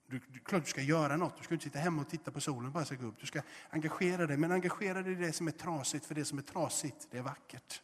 Du, 0.07 0.21
du, 0.27 0.39
klart 0.39 0.63
du 0.63 0.69
ska 0.69 0.81
göra 0.81 1.17
något. 1.17 1.37
Du 1.37 1.43
ska 1.43 1.53
inte 1.53 1.63
sitta 1.63 1.79
hemma 1.79 2.01
och 2.01 2.09
titta 2.09 2.31
på 2.31 2.41
solen 2.41 2.71
bara 2.71 2.85
ska 2.85 2.95
gå 2.95 3.07
upp. 3.07 3.19
Du 3.19 3.27
ska 3.27 3.41
engagera 3.69 4.27
dig, 4.27 4.37
men 4.37 4.51
engagera 4.51 5.01
dig 5.01 5.11
i 5.11 5.15
det 5.15 5.33
som 5.33 5.47
är 5.47 5.51
trasigt, 5.51 6.05
för 6.05 6.15
det 6.15 6.25
som 6.25 6.37
är 6.37 6.41
trasigt, 6.41 7.07
det 7.11 7.17
är 7.17 7.21
vackert. 7.21 7.81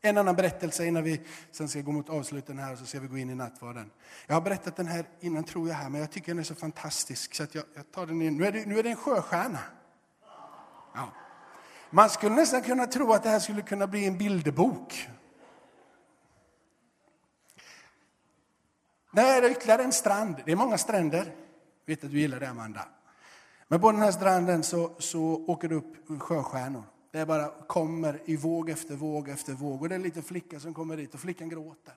En 0.00 0.18
annan 0.18 0.36
berättelse 0.36 0.86
innan 0.86 1.04
vi 1.04 1.20
sen 1.50 1.68
ska 1.68 1.80
gå 1.80 1.92
mot 1.92 2.08
avsluten 2.08 2.58
här, 2.58 2.76
så 2.76 2.86
ska 2.86 3.00
vi 3.00 3.08
gå 3.08 3.18
in 3.18 3.30
i 3.30 3.34
nattvarden. 3.34 3.90
Jag 4.26 4.34
har 4.34 4.40
berättat 4.40 4.76
den 4.76 4.86
här 4.86 5.06
innan 5.20 5.44
tror 5.44 5.68
jag 5.68 5.74
här, 5.74 5.88
men 5.88 6.00
jag 6.00 6.10
tycker 6.10 6.26
den 6.26 6.38
är 6.38 6.42
så 6.42 6.54
fantastisk 6.54 7.34
så 7.34 7.42
att 7.42 7.54
jag, 7.54 7.64
jag 7.74 7.92
tar 7.92 8.06
den 8.06 8.22
in. 8.22 8.36
Nu 8.36 8.46
är, 8.46 8.52
det, 8.52 8.66
nu 8.66 8.78
är 8.78 8.82
det 8.82 8.90
en 8.90 8.96
sjöstjärna. 8.96 9.58
Ja. 10.94 11.12
Man 11.90 12.10
skulle 12.10 12.34
nästan 12.34 12.62
kunna 12.62 12.86
tro 12.86 13.12
att 13.12 13.22
det 13.22 13.28
här 13.28 13.40
skulle 13.40 13.62
kunna 13.62 13.86
bli 13.86 14.06
en 14.06 14.18
bilderbok. 14.18 15.08
Nej, 19.14 19.40
det 19.40 19.46
är 19.46 19.50
ytterligare 19.50 19.82
en 19.82 19.92
strand. 19.92 20.36
Det 20.46 20.52
är 20.52 20.56
många 20.56 20.78
stränder. 20.78 21.24
Jag 21.84 21.96
vet 21.96 22.04
att 22.04 22.10
du 22.10 22.18
gillar 22.20 22.40
det, 22.40 22.50
Amanda. 22.50 22.88
Men 23.68 23.80
på 23.80 23.92
den 23.92 24.00
här 24.00 24.12
stranden 24.12 24.62
så, 24.62 24.94
så 24.98 25.22
åker 25.46 25.68
det 25.68 25.74
upp 25.74 26.22
sjöstjärnor. 26.22 26.82
Det 27.10 27.26
bara 27.26 27.48
kommer 27.66 28.20
i 28.24 28.36
våg 28.36 28.70
efter 28.70 28.94
våg 28.94 29.28
efter 29.28 29.52
våg. 29.52 29.82
Och 29.82 29.88
det 29.88 29.94
är 29.94 29.96
en 29.96 30.02
liten 30.02 30.22
flicka 30.22 30.60
som 30.60 30.74
kommer 30.74 30.96
dit 30.96 31.14
och 31.14 31.20
flickan 31.20 31.48
gråter. 31.48 31.94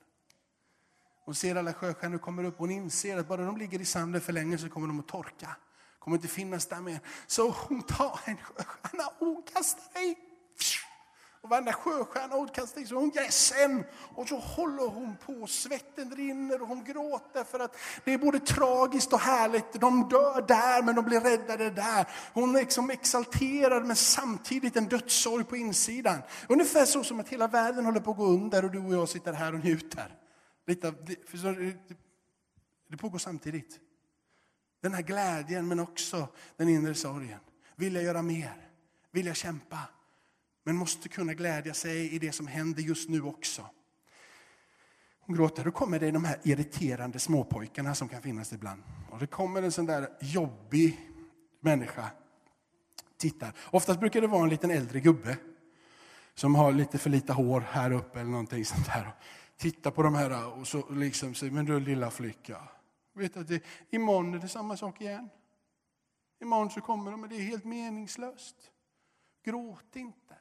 Hon 1.25 1.35
ser 1.35 1.55
alla 1.55 1.73
sjöstjärnor 1.73 2.17
komma 2.17 2.43
upp 2.43 2.53
och 2.53 2.59
hon 2.59 2.71
inser 2.71 3.17
att 3.17 3.27
bara 3.27 3.45
de 3.45 3.57
ligger 3.57 3.81
i 3.81 3.85
sanden 3.85 4.21
för 4.21 4.33
länge 4.33 4.57
så 4.57 4.69
kommer 4.69 4.87
de 4.87 4.99
att 4.99 5.07
torka. 5.07 5.55
Kommer 5.99 6.17
inte 6.17 6.27
finnas 6.27 6.65
där 6.65 6.81
mer. 6.81 6.99
Så 7.27 7.49
hon 7.49 7.81
tar 7.81 8.19
en 8.25 8.37
sjöstjärna 8.37 9.03
och 9.19 9.47
kastar 9.47 10.01
i 10.01 10.15
och 11.45 11.51
varenda 11.51 11.73
sjöstjärna 11.73 12.43
utkastar 12.43 12.81
i 12.81 12.85
så 12.85 12.95
hon 12.95 13.11
ledsen. 13.15 13.83
Och 14.15 14.27
så 14.27 14.37
håller 14.39 14.87
hon 14.87 15.15
på, 15.25 15.47
svetten 15.47 16.15
rinner 16.15 16.61
och 16.61 16.67
hon 16.67 16.83
gråter 16.83 17.43
för 17.43 17.59
att 17.59 17.77
det 18.03 18.13
är 18.13 18.17
både 18.17 18.39
tragiskt 18.39 19.13
och 19.13 19.19
härligt. 19.19 19.73
De 19.73 20.09
dör 20.09 20.47
där 20.47 20.83
men 20.83 20.95
de 20.95 21.05
blir 21.05 21.19
räddade 21.19 21.69
där. 21.69 22.07
Hon 22.33 22.55
är 22.55 22.59
liksom 22.59 22.89
exalterad 22.89 23.85
men 23.85 23.95
samtidigt 23.95 24.75
en 24.75 24.87
dödssorg 24.87 25.43
på 25.43 25.57
insidan. 25.57 26.19
Ungefär 26.49 26.85
så 26.85 27.03
som 27.03 27.19
att 27.19 27.29
hela 27.29 27.47
världen 27.47 27.85
håller 27.85 27.99
på 27.99 28.11
att 28.11 28.17
gå 28.17 28.25
under 28.25 28.65
och 28.65 28.71
du 28.71 28.79
och 28.79 28.93
jag 28.93 29.09
sitter 29.09 29.33
här 29.33 29.53
och 29.53 29.59
njuter. 29.59 30.17
Lite 30.67 30.87
av, 30.87 30.95
det 32.89 32.97
pågår 32.97 33.19
samtidigt. 33.19 33.79
Den 34.81 34.93
här 34.93 35.01
glädjen 35.01 35.67
men 35.67 35.79
också 35.79 36.27
den 36.57 36.69
inre 36.69 36.95
sorgen. 36.95 37.39
Vill 37.75 37.95
jag 37.95 38.03
göra 38.03 38.21
mer? 38.21 38.69
Vill 39.11 39.25
jag 39.25 39.35
kämpa? 39.35 39.79
Men 40.65 40.75
måste 40.75 41.09
kunna 41.09 41.33
glädja 41.33 41.73
sig 41.73 42.15
i 42.15 42.19
det 42.19 42.31
som 42.31 42.47
händer 42.47 42.81
just 42.81 43.09
nu 43.09 43.21
också. 43.21 43.69
Hon 45.19 45.35
gråter. 45.35 45.63
Då 45.63 45.71
kommer 45.71 45.99
det 45.99 46.11
de 46.11 46.25
här 46.25 46.39
irriterande 46.43 47.19
småpojkarna 47.19 47.95
som 47.95 48.09
kan 48.09 48.21
finnas 48.21 48.53
ibland. 48.53 48.83
Och 49.11 49.19
det 49.19 49.27
kommer 49.27 49.63
en 49.63 49.71
sån 49.71 49.85
där 49.85 50.09
jobbig 50.21 50.99
människa. 51.59 52.11
Tittar. 53.17 53.53
Oftast 53.71 53.99
brukar 53.99 54.21
det 54.21 54.27
vara 54.27 54.43
en 54.43 54.49
liten 54.49 54.71
äldre 54.71 54.99
gubbe 54.99 55.37
som 56.33 56.55
har 56.55 56.71
lite 56.71 56.97
för 56.97 57.09
lite 57.09 57.33
hår 57.33 57.61
här 57.61 57.91
uppe 57.91 58.19
eller 58.19 58.31
någonting 58.31 58.65
sånt 58.65 58.85
där. 58.85 59.15
Tittar 59.57 59.91
på 59.91 60.03
de 60.03 60.15
här 60.15 60.57
och 60.59 60.67
så 60.67 60.89
liksom 60.89 61.33
säger, 61.33 61.53
men 61.53 61.65
du 61.65 61.79
lilla 61.79 62.11
flicka, 62.11 62.61
vet 63.13 63.37
att 63.37 63.47
det, 63.47 63.63
imorgon 63.89 64.33
är 64.33 64.39
det 64.39 64.47
samma 64.47 64.77
sak 64.77 65.01
igen. 65.01 65.29
Imorgon 66.41 66.69
så 66.69 66.81
kommer 66.81 67.11
de, 67.11 67.21
men 67.21 67.29
det 67.29 67.35
är 67.35 67.41
helt 67.41 67.65
meningslöst. 67.65 68.55
Gråt 69.43 69.95
inte. 69.95 70.35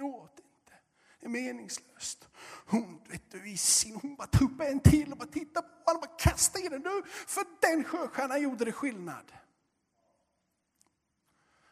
Gråt 0.00 0.38
inte. 0.38 0.78
Det 1.20 1.26
är 1.26 1.30
meningslöst. 1.30 2.28
Hon, 2.66 3.00
vet 3.08 3.30
du, 3.30 3.50
i 3.50 3.56
sin, 3.56 3.98
hon 4.02 4.16
bara 4.16 4.26
tog 4.26 4.52
upp 4.52 4.60
en 4.60 4.80
till 4.80 5.12
och 5.12 5.18
bara 5.18 5.28
tittade 5.28 5.68
på 5.68 5.90
honom 5.90 6.02
och 6.02 6.08
bara 6.08 6.16
kastade 6.18 6.64
i 6.64 6.68
den. 6.68 6.82
Nu, 6.82 7.02
för 7.06 7.44
den 7.60 7.84
sjöstjärnan 7.84 8.42
gjorde 8.42 8.64
det 8.64 8.72
skillnad. 8.72 9.32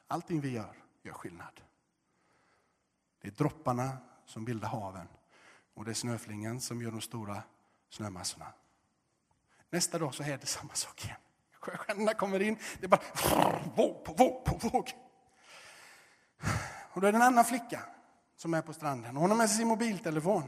Allting 0.06 0.40
vi 0.40 0.50
gör, 0.50 0.76
gör 1.02 1.12
skillnad. 1.12 1.60
Det 3.20 3.28
är 3.28 3.32
dropparna 3.32 3.98
som 4.26 4.44
bildar 4.44 4.68
haven. 4.68 5.08
Och 5.74 5.84
det 5.84 5.90
är 5.90 5.94
snöflingan 5.94 6.60
som 6.60 6.82
gör 6.82 6.90
de 6.90 7.00
stora 7.00 7.42
snömassorna. 7.88 8.52
Nästa 9.70 9.98
dag 9.98 10.14
så 10.14 10.22
är 10.22 10.38
det 10.38 10.46
samma 10.46 10.74
sak 10.74 11.04
igen. 11.04 11.20
Sjöstjärnorna 11.52 12.14
kommer 12.14 12.42
in, 12.42 12.58
det 12.80 12.86
är 12.86 12.88
bara 12.88 13.02
våg 13.76 14.04
på 14.04 14.12
våg 14.12 14.44
på 14.44 14.68
våg. 14.68 14.92
Och 16.92 17.00
då 17.00 17.06
är 17.06 17.12
det 17.12 17.18
en 17.18 17.22
annan 17.22 17.44
flicka 17.44 17.84
som 18.38 18.54
är 18.54 18.62
på 18.62 18.72
stranden. 18.72 19.16
Hon 19.16 19.30
har 19.30 19.36
med 19.38 19.48
sig 19.48 19.58
sin 19.58 19.68
mobiltelefon. 19.68 20.42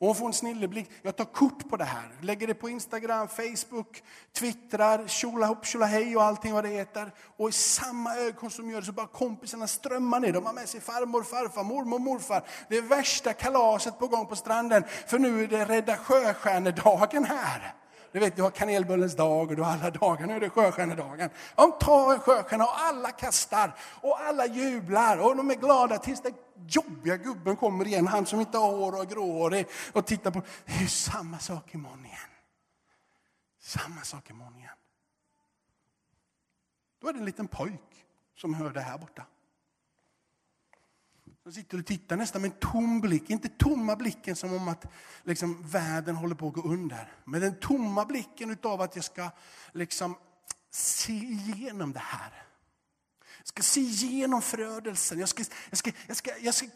Och 0.00 0.06
hon 0.06 0.16
får 0.16 0.26
en 0.26 0.32
snilleblick. 0.32 0.90
Jag 1.02 1.16
tar 1.16 1.24
kort 1.24 1.70
på 1.70 1.76
det 1.76 1.84
här. 1.84 2.08
Lägger 2.20 2.46
det 2.46 2.54
på 2.54 2.68
Instagram, 2.68 3.28
Facebook, 3.28 4.02
twittrar, 4.32 5.06
tjolahopp, 5.06 5.66
tjolahej 5.66 6.16
och 6.16 6.22
allting 6.22 6.52
vad 6.52 6.64
det 6.64 6.70
heter. 6.70 7.12
Och 7.36 7.48
i 7.48 7.52
samma 7.52 8.16
ögon 8.16 8.50
som 8.50 8.70
gör 8.70 8.80
det 8.80 8.86
så 8.86 8.92
bara 8.92 9.06
kompisarna 9.06 9.66
strömmar 9.66 10.20
ner. 10.20 10.32
De 10.32 10.46
har 10.46 10.52
med 10.52 10.68
sig 10.68 10.80
farmor, 10.80 11.22
farfar, 11.22 11.64
mormor, 11.64 11.98
morfar. 11.98 12.44
Det 12.68 12.76
är 12.76 12.82
värsta 12.82 13.32
kalaset 13.32 13.98
på 13.98 14.06
gång 14.06 14.26
på 14.26 14.36
stranden. 14.36 14.84
För 15.06 15.18
nu 15.18 15.44
är 15.44 15.48
det 15.48 15.64
Rädda 15.64 15.96
Sjöstjärnedagen 15.96 17.24
här. 17.24 17.74
Du 18.12 18.18
vet, 18.18 18.36
du 18.36 18.42
har 18.42 18.50
kanelbullens 18.50 19.16
dag 19.16 19.50
och 19.50 19.56
du 19.56 19.62
har 19.62 19.72
alla 19.72 19.90
dagar. 19.90 20.26
Nu 20.26 20.36
är 20.36 20.40
det 20.40 20.50
sjöstjärnedagen. 20.50 21.30
De 21.56 21.72
tar 21.72 22.12
en 22.12 22.20
sjöstjärna 22.20 22.64
och 22.64 22.80
alla 22.80 23.10
kastar 23.10 23.74
och 24.00 24.20
alla 24.20 24.46
jublar 24.46 25.18
och 25.18 25.36
de 25.36 25.50
är 25.50 25.54
glada 25.54 25.98
tills 25.98 26.20
den 26.20 26.34
jobbiga 26.66 27.16
gubben 27.16 27.56
kommer 27.56 27.86
igen. 27.86 28.06
Han 28.06 28.26
som 28.26 28.40
inte 28.40 28.58
har 28.58 28.76
hår 28.76 28.92
och 28.92 29.00
är 29.00 29.06
gråhårig 29.06 29.66
och 29.92 30.06
tittar 30.06 30.30
på. 30.30 30.42
Det 30.64 30.72
är 30.72 30.80
ju 30.80 30.88
samma 30.88 31.38
sak 31.38 31.74
imorgon 31.74 32.04
igen. 32.04 32.18
Samma 33.60 34.00
sak 34.00 34.30
imorgon 34.30 34.56
igen. 34.56 34.70
Då 37.00 37.08
är 37.08 37.12
det 37.12 37.18
en 37.18 37.24
liten 37.24 37.48
pojk 37.48 38.06
som 38.36 38.54
hör 38.54 38.70
det 38.70 38.80
här 38.80 38.98
borta. 38.98 39.26
De 41.48 41.54
sitter 41.54 41.78
och 41.78 41.86
tittar 41.86 42.16
nästan 42.16 42.42
med 42.42 42.50
en 42.50 42.58
tom 42.58 43.00
blick, 43.00 43.30
inte 43.30 43.48
tomma 43.48 43.96
blicken 43.96 44.36
som 44.36 44.52
om 44.52 44.68
att 44.68 44.84
liksom, 45.24 45.62
världen 45.68 46.16
håller 46.16 46.34
på 46.34 46.48
att 46.48 46.54
gå 46.54 46.62
under. 46.62 47.12
Men 47.24 47.40
den 47.40 47.60
tomma 47.60 48.04
blicken 48.04 48.50
utav 48.50 48.80
att 48.80 48.96
jag 48.96 49.04
ska 49.04 49.30
liksom, 49.72 50.16
se 50.70 51.12
igenom 51.12 51.92
det 51.92 51.98
här. 51.98 52.42
Jag 53.38 53.46
ska 53.48 53.62
se 53.62 53.80
igenom 53.80 54.42
förödelsen. 54.42 55.18
Jag 55.18 55.28
ska, 55.28 55.44
jag 55.68 55.78
ska, 55.78 55.90
jag 56.06 56.16
ska, 56.16 56.30
jag 56.38 56.54
ska 56.54 56.66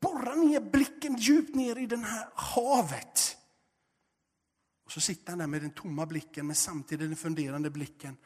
borra 0.00 0.34
ner 0.34 0.60
blicken 0.60 1.16
djupt 1.16 1.54
ner 1.54 1.78
i 1.78 1.86
det 1.86 1.96
här 1.96 2.28
havet. 2.34 3.36
Och 4.84 4.92
så 4.92 5.00
sitter 5.00 5.30
han 5.30 5.38
där 5.38 5.46
med 5.46 5.62
den 5.62 5.70
tomma 5.70 6.06
blicken, 6.06 6.46
men 6.46 6.56
samtidigt 6.56 7.08
den 7.08 7.16
funderande 7.16 7.70
blicken. 7.70 8.16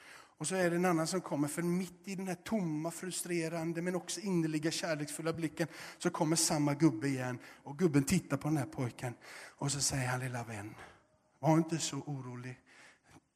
Och 0.43 0.49
så 0.49 0.55
är 0.55 0.71
det 0.71 0.77
en 0.77 0.85
annan 0.85 1.07
som 1.07 1.21
kommer, 1.21 1.49
för 1.49 1.63
mitt 1.63 2.09
i 2.09 2.15
den 2.15 2.29
här 2.29 2.35
tomma, 2.35 2.91
frustrerande 2.91 3.83
men 3.83 3.95
också 3.95 4.21
innerliga, 4.21 4.71
kärleksfulla 4.71 5.33
blicken 5.33 5.69
så 5.99 6.11
kommer 6.11 6.37
samma 6.37 6.75
gubbe 6.75 7.09
igen. 7.09 7.39
Och 7.47 7.79
gubben 7.79 8.05
tittar 8.05 8.37
på 8.37 8.49
den 8.49 8.57
här 8.57 8.67
pojken 8.67 9.15
och 9.57 9.73
så 9.73 9.81
säger 9.81 10.07
han, 10.07 10.21
lilla 10.21 10.45
vän, 10.45 10.75
var 11.39 11.57
inte 11.57 11.79
så 11.79 11.97
orolig. 11.97 12.61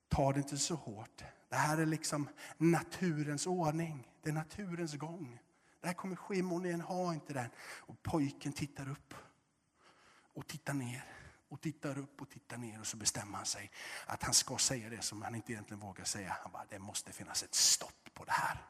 Ta 0.08 0.32
det 0.32 0.38
inte 0.38 0.56
så 0.56 0.74
hårt. 0.74 1.22
Det 1.48 1.56
här 1.56 1.78
är 1.78 1.86
liksom 1.86 2.28
naturens 2.58 3.46
ordning. 3.46 4.08
Det 4.22 4.30
är 4.30 4.34
naturens 4.34 4.94
gång. 4.94 5.38
Det 5.80 5.86
här 5.86 5.94
kommer 5.94 6.16
ske 6.16 6.36
imorgon 6.36 6.66
igen, 6.66 6.80
ha 6.80 7.14
inte 7.14 7.32
den. 7.32 7.48
Och 7.58 8.02
pojken 8.02 8.52
tittar 8.52 8.90
upp 8.90 9.14
och 10.34 10.46
tittar 10.46 10.74
ner 10.74 11.04
och 11.48 11.60
tittar 11.60 11.98
upp 11.98 12.22
och 12.22 12.30
tittar 12.30 12.56
ner 12.56 12.80
och 12.80 12.86
så 12.86 12.96
bestämmer 12.96 13.36
han 13.36 13.46
sig 13.46 13.70
att 14.06 14.22
han 14.22 14.34
ska 14.34 14.58
säga 14.58 14.90
det 14.90 15.02
som 15.02 15.22
han 15.22 15.34
inte 15.34 15.52
egentligen 15.52 15.80
vågar 15.80 16.04
säga. 16.04 16.36
Han 16.42 16.52
bara, 16.52 16.66
det 16.68 16.78
måste 16.78 17.12
finnas 17.12 17.42
ett 17.42 17.54
stopp 17.54 18.10
på 18.14 18.24
det 18.24 18.32
här. 18.32 18.66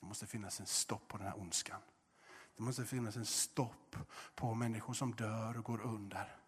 Det 0.00 0.06
måste 0.06 0.26
finnas 0.26 0.60
en 0.60 0.66
stopp 0.66 1.08
på 1.08 1.18
den 1.18 1.26
här 1.26 1.40
ondskan. 1.40 1.80
Det 2.56 2.62
måste 2.62 2.84
finnas 2.84 3.16
en 3.16 3.26
stopp 3.26 3.96
på 4.34 4.54
människor 4.54 4.94
som 4.94 5.14
dör 5.14 5.58
och 5.58 5.64
går 5.64 5.80
under. 5.80 6.38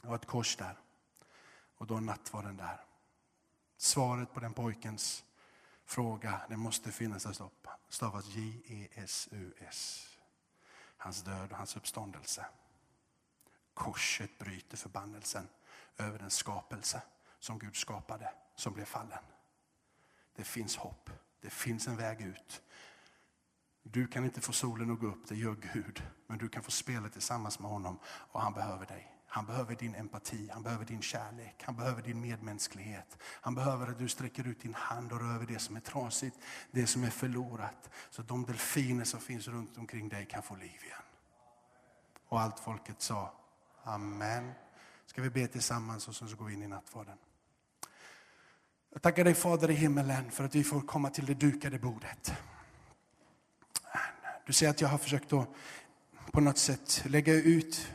Det 0.00 0.08
var 0.08 0.16
ett 0.16 0.26
kors 0.26 0.56
där 0.56 0.78
och 1.74 1.86
då 1.86 2.00
natt 2.00 2.32
var 2.32 2.42
den 2.42 2.56
där. 2.56 2.84
Svaret 3.76 4.34
på 4.34 4.40
den 4.40 4.54
pojkens 4.54 5.24
fråga, 5.84 6.40
det 6.48 6.56
måste 6.56 6.92
finnas 6.92 7.26
ett 7.26 7.34
stopp, 7.34 7.66
stavas 7.88 8.26
J-E-S-U-S 8.26 10.11
hans 11.02 11.22
död 11.22 11.52
och 11.52 11.58
hans 11.58 11.76
uppståndelse. 11.76 12.46
Korset 13.74 14.38
bryter 14.38 14.76
förbannelsen 14.76 15.48
över 15.98 16.18
den 16.18 16.30
skapelse 16.30 17.02
som 17.38 17.58
Gud 17.58 17.76
skapade, 17.76 18.34
som 18.54 18.72
blev 18.72 18.84
fallen. 18.84 19.18
Det 20.36 20.44
finns 20.44 20.76
hopp, 20.76 21.10
det 21.40 21.50
finns 21.50 21.88
en 21.88 21.96
väg 21.96 22.20
ut. 22.20 22.62
Du 23.82 24.06
kan 24.06 24.24
inte 24.24 24.40
få 24.40 24.52
solen 24.52 24.90
att 24.90 25.00
gå 25.00 25.06
upp, 25.06 25.28
det 25.28 25.36
gör 25.36 25.54
Gud. 25.72 26.02
Men 26.26 26.38
du 26.38 26.48
kan 26.48 26.62
få 26.62 26.70
spela 26.70 27.08
tillsammans 27.08 27.58
med 27.58 27.70
honom 27.70 27.98
och 28.04 28.40
han 28.40 28.52
behöver 28.52 28.86
dig. 28.86 29.11
Han 29.34 29.46
behöver 29.46 29.74
din 29.74 29.94
empati, 29.94 30.48
han 30.52 30.62
behöver 30.62 30.84
din 30.84 31.02
kärlek, 31.02 31.62
han 31.64 31.76
behöver 31.76 32.02
din 32.02 32.20
medmänsklighet. 32.20 33.18
Han 33.22 33.54
behöver 33.54 33.86
att 33.86 33.98
du 33.98 34.08
sträcker 34.08 34.46
ut 34.46 34.60
din 34.60 34.74
hand 34.74 35.12
och 35.12 35.20
rör 35.20 35.34
över 35.34 35.46
det 35.46 35.58
som 35.58 35.76
är 35.76 35.80
trasigt, 35.80 36.36
det 36.70 36.86
som 36.86 37.04
är 37.04 37.10
förlorat. 37.10 37.90
Så 38.10 38.20
att 38.22 38.28
de 38.28 38.46
delfiner 38.46 39.04
som 39.04 39.20
finns 39.20 39.48
runt 39.48 39.78
omkring 39.78 40.08
dig 40.08 40.26
kan 40.26 40.42
få 40.42 40.56
liv 40.56 40.80
igen. 40.84 41.02
Och 42.28 42.40
allt 42.40 42.60
folket 42.60 43.02
sa 43.02 43.34
Amen. 43.82 44.52
Ska 45.06 45.22
vi 45.22 45.30
be 45.30 45.46
tillsammans 45.46 46.08
och 46.08 46.14
så 46.14 46.36
går 46.36 46.44
vi 46.44 46.54
in 46.54 46.62
i 46.62 46.68
nattvarden. 46.68 47.18
Jag 48.92 49.02
tackar 49.02 49.24
dig 49.24 49.34
Fader 49.34 49.70
i 49.70 49.74
himmelen 49.74 50.30
för 50.30 50.44
att 50.44 50.54
vi 50.54 50.64
får 50.64 50.80
komma 50.80 51.10
till 51.10 51.26
det 51.26 51.34
dukade 51.34 51.78
bordet. 51.78 52.32
Du 54.46 54.52
ser 54.52 54.68
att 54.68 54.80
jag 54.80 54.88
har 54.88 54.98
försökt 54.98 55.32
att 55.32 55.48
på 56.32 56.40
något 56.40 56.58
sätt 56.58 57.02
lägga 57.06 57.34
ut 57.34 57.92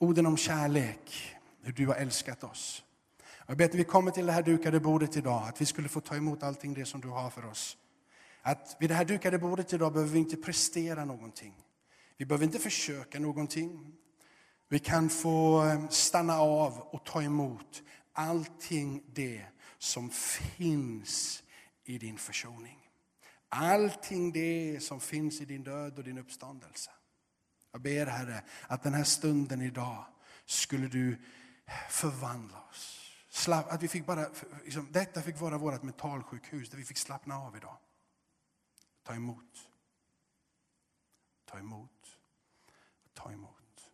orden 0.00 0.26
om 0.26 0.36
kärlek, 0.36 1.34
hur 1.62 1.72
du 1.72 1.86
har 1.86 1.94
älskat 1.94 2.44
oss. 2.44 2.84
Jag 3.46 3.56
ber 3.56 3.64
att 3.64 3.74
vi 3.74 3.84
kommer 3.84 4.10
till 4.10 4.26
det 4.26 4.32
här 4.32 4.42
dukade 4.42 4.80
bordet 4.80 5.16
idag, 5.16 5.48
att 5.48 5.60
vi 5.60 5.66
skulle 5.66 5.88
få 5.88 6.00
ta 6.00 6.16
emot 6.16 6.42
allting 6.42 6.74
det 6.74 6.84
som 6.84 7.00
du 7.00 7.08
har 7.08 7.30
för 7.30 7.44
oss. 7.44 7.76
Att 8.42 8.76
vid 8.80 8.90
det 8.90 8.94
här 8.94 9.04
dukade 9.04 9.38
bordet 9.38 9.72
idag 9.72 9.92
behöver 9.92 10.12
vi 10.12 10.18
inte 10.18 10.36
prestera 10.36 11.04
någonting. 11.04 11.54
Vi 12.16 12.26
behöver 12.26 12.44
inte 12.44 12.58
försöka 12.58 13.18
någonting. 13.18 13.92
Vi 14.68 14.78
kan 14.78 15.08
få 15.08 15.64
eh, 15.64 15.88
stanna 15.88 16.40
av 16.40 16.78
och 16.78 17.04
ta 17.04 17.22
emot 17.22 17.82
allting 18.12 19.02
det 19.12 19.44
som 19.78 20.10
finns 20.10 21.42
i 21.84 21.98
din 21.98 22.18
försoning. 22.18 22.78
Allting 23.48 24.32
det 24.32 24.82
som 24.82 25.00
finns 25.00 25.40
i 25.40 25.44
din 25.44 25.62
död 25.62 25.98
och 25.98 26.04
din 26.04 26.18
uppståndelse. 26.18 26.90
Jag 27.72 27.80
ber 27.80 28.06
Herre 28.06 28.44
att 28.66 28.82
den 28.82 28.94
här 28.94 29.04
stunden 29.04 29.62
idag 29.62 30.06
skulle 30.44 30.88
du 30.88 31.18
förvandla 31.88 32.62
oss. 32.70 32.96
Att 33.48 33.82
vi 33.82 33.88
fick 33.88 34.06
bara, 34.06 34.26
liksom, 34.64 34.92
detta 34.92 35.22
fick 35.22 35.40
vara 35.40 35.58
vårt 35.58 35.82
mentalsjukhus 35.82 36.70
där 36.70 36.76
vi 36.76 36.84
fick 36.84 36.98
slappna 36.98 37.38
av 37.38 37.56
idag. 37.56 37.76
Ta 39.02 39.14
emot. 39.14 39.68
Ta 41.44 41.58
emot. 41.58 42.18
Ta 43.14 43.32
emot. 43.32 43.90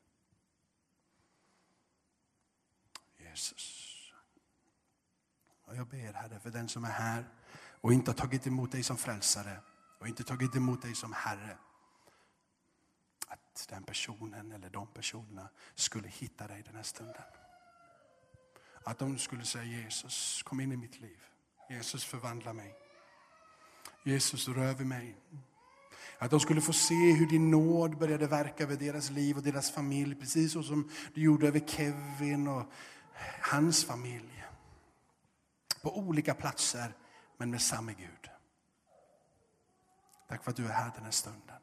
Jesus. 3.18 3.92
Och 5.64 5.76
jag 5.76 5.88
ber 5.88 6.12
Herre 6.12 6.40
för 6.40 6.50
den 6.50 6.68
som 6.68 6.84
är 6.84 6.90
här 6.90 7.28
och 7.80 7.92
inte 7.92 8.10
har 8.10 8.16
tagit 8.16 8.46
emot 8.46 8.72
dig 8.72 8.82
som 8.82 8.96
frälsare 8.96 9.60
och 9.98 10.08
inte 10.08 10.24
tagit 10.24 10.56
emot 10.56 10.82
dig 10.82 10.94
som 10.94 11.12
Herre 11.12 11.58
den 13.64 13.82
personen 13.82 14.52
eller 14.52 14.70
de 14.70 14.86
personerna 14.86 15.48
skulle 15.74 16.08
hitta 16.08 16.46
dig 16.46 16.62
den 16.62 16.76
här 16.76 16.82
stunden. 16.82 17.22
Att 18.84 18.98
de 18.98 19.18
skulle 19.18 19.44
säga 19.44 19.64
Jesus, 19.64 20.42
kom 20.42 20.60
in 20.60 20.72
i 20.72 20.76
mitt 20.76 21.00
liv. 21.00 21.18
Jesus 21.70 22.04
förvandla 22.04 22.52
mig. 22.52 22.74
Jesus 24.02 24.48
rör 24.48 24.74
vid 24.74 24.86
mig. 24.86 25.16
Att 26.18 26.30
de 26.30 26.40
skulle 26.40 26.60
få 26.60 26.72
se 26.72 27.12
hur 27.12 27.26
din 27.26 27.50
nåd 27.50 27.98
började 27.98 28.26
verka 28.26 28.64
över 28.64 28.76
deras 28.76 29.10
liv 29.10 29.36
och 29.36 29.42
deras 29.42 29.70
familj. 29.70 30.14
Precis 30.14 30.52
så 30.52 30.62
som 30.62 30.90
du 31.14 31.22
gjorde 31.22 31.48
över 31.48 31.60
Kevin 31.60 32.48
och 32.48 32.72
hans 33.40 33.84
familj. 33.84 34.44
På 35.82 35.98
olika 35.98 36.34
platser, 36.34 36.94
men 37.36 37.50
med 37.50 37.62
samma 37.62 37.92
Gud. 37.92 38.30
Tack 40.28 40.44
för 40.44 40.50
att 40.50 40.56
du 40.56 40.64
är 40.64 40.72
här 40.72 40.92
den 40.94 41.04
här 41.04 41.10
stunden 41.10 41.56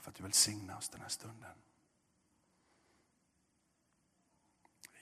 för 0.00 0.10
att 0.10 0.14
du 0.14 0.22
välsignar 0.22 0.76
oss 0.76 0.88
den 0.88 1.00
här 1.00 1.08
stunden. 1.08 1.56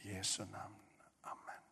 I 0.03 0.13
Jesu 0.13 0.45
namn. 0.45 0.75
Amen. 1.21 1.63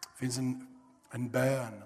Det 0.00 0.18
finns 0.18 0.38
en, 0.38 0.82
en 1.10 1.30
bön. 1.30 1.82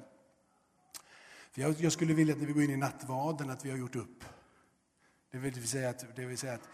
Jag, 1.55 1.81
jag 1.81 1.93
skulle 1.93 2.15
vilja 2.15 2.35
att 2.35 2.41
när 2.41 2.47
vi 2.47 2.53
går 2.53 2.63
in 2.63 2.71
i 2.71 2.77
nattvarden 2.77 3.51
att 3.51 3.65
vi 3.65 3.71
har 3.71 3.79
gjort 3.79 3.97
upp. 3.97 4.25
Det 5.31 5.39
vill 5.39 5.69
säga 5.69 5.89
att, 5.89 6.17
det 6.17 6.27
vill 6.27 6.39
säga 6.39 6.55
att 6.55 6.69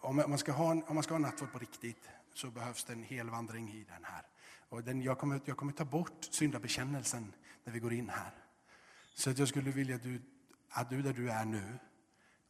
om, 0.00 0.16
man 0.16 0.38
ska 0.38 0.52
ha, 0.52 0.70
om 0.70 0.94
man 0.94 1.02
ska 1.02 1.14
ha 1.14 1.18
nattvard 1.18 1.52
på 1.52 1.58
riktigt 1.58 2.08
så 2.34 2.50
behövs 2.50 2.84
det 2.84 2.92
en 2.92 3.02
hel 3.02 3.30
vandring 3.30 3.72
i 3.72 3.84
den 3.84 4.04
här. 4.04 4.22
Och 4.68 4.82
den, 4.82 5.02
jag, 5.02 5.18
kommer, 5.18 5.40
jag 5.44 5.56
kommer 5.56 5.72
ta 5.72 5.84
bort 5.84 6.24
syndabekännelsen 6.30 7.32
när 7.64 7.72
vi 7.72 7.78
går 7.78 7.92
in 7.92 8.08
här. 8.08 8.45
Så 9.16 9.30
att 9.30 9.38
jag 9.38 9.48
skulle 9.48 9.70
vilja 9.70 9.96
att 9.96 10.02
du, 10.02 10.22
att 10.68 10.90
du 10.90 11.02
där 11.02 11.12
du 11.12 11.30
är 11.30 11.44
nu, 11.44 11.78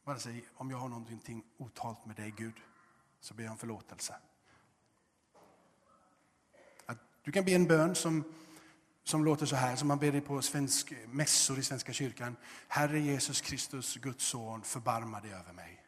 bara 0.03 0.19
säg 0.19 0.45
om 0.53 0.69
jag 0.71 0.77
har 0.77 0.89
någonting 0.89 1.43
otalt 1.57 2.05
med 2.05 2.15
dig 2.15 2.33
Gud, 2.37 2.53
så 3.19 3.33
ber 3.33 3.43
jag 3.43 3.51
om 3.51 3.57
förlåtelse. 3.57 4.15
Att 6.85 6.97
du 7.23 7.31
kan 7.31 7.45
be 7.45 7.51
en 7.51 7.67
bön 7.67 7.95
som, 7.95 8.23
som 9.03 9.25
låter 9.25 9.45
så 9.45 9.55
här, 9.55 9.75
som 9.75 9.87
man 9.87 9.99
ber 9.99 10.21
på 10.21 10.41
svensk, 10.41 10.93
mässor 11.07 11.59
i 11.59 11.63
Svenska 11.63 11.93
kyrkan. 11.93 12.35
Herre 12.67 12.99
Jesus 12.99 13.41
Kristus, 13.41 13.95
Guds 13.95 14.25
son, 14.25 14.63
förbarma 14.63 15.21
dig 15.21 15.33
över 15.33 15.53
mig. 15.53 15.83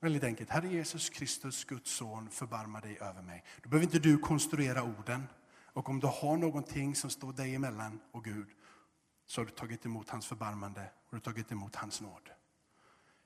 Väldigt 0.00 0.24
enkelt. 0.24 0.50
Herre 0.50 0.68
Jesus 0.68 1.10
Kristus, 1.10 1.64
Guds 1.64 1.90
son, 1.90 2.30
förbarma 2.30 2.80
dig 2.80 2.98
över 3.00 3.22
mig. 3.22 3.44
Då 3.62 3.68
behöver 3.68 3.84
inte 3.84 3.98
du 3.98 4.18
konstruera 4.18 4.82
orden. 4.82 5.26
Och 5.72 5.88
om 5.88 6.00
du 6.00 6.06
har 6.06 6.36
någonting 6.36 6.94
som 6.94 7.10
står 7.10 7.32
dig 7.32 7.54
emellan 7.54 8.00
och 8.12 8.24
Gud, 8.24 8.46
så 9.26 9.40
har 9.40 9.46
du 9.46 9.52
tagit 9.52 9.86
emot 9.86 10.10
hans 10.10 10.26
förbarmande 10.26 10.80
och 10.80 11.10
du 11.10 11.16
har 11.16 11.20
tagit 11.20 11.52
emot 11.52 11.76
hans 11.76 12.00
nåd. 12.00 12.30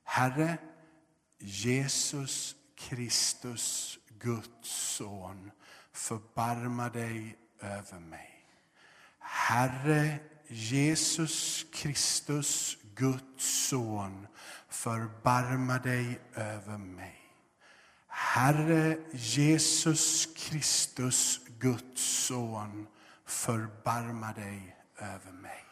Herre 0.05 0.59
Jesus 1.39 2.57
Kristus, 2.77 3.99
Guds 4.19 4.69
son, 4.97 5.51
förbarma 5.93 6.89
dig 6.89 7.39
över 7.61 7.99
mig. 7.99 8.45
Herre 9.19 10.19
Jesus 10.49 11.67
Kristus, 11.73 12.79
Guds 12.95 13.69
son, 13.69 14.27
förbarma 14.69 15.79
dig 15.79 16.21
över 16.35 16.79
mig. 16.79 17.19
Herre 18.07 18.99
Jesus 19.13 20.27
Kristus, 20.37 21.41
Guds 21.59 22.03
son, 22.27 22.87
förbarma 23.25 24.33
dig 24.33 24.77
över 24.97 25.33
mig. 25.33 25.68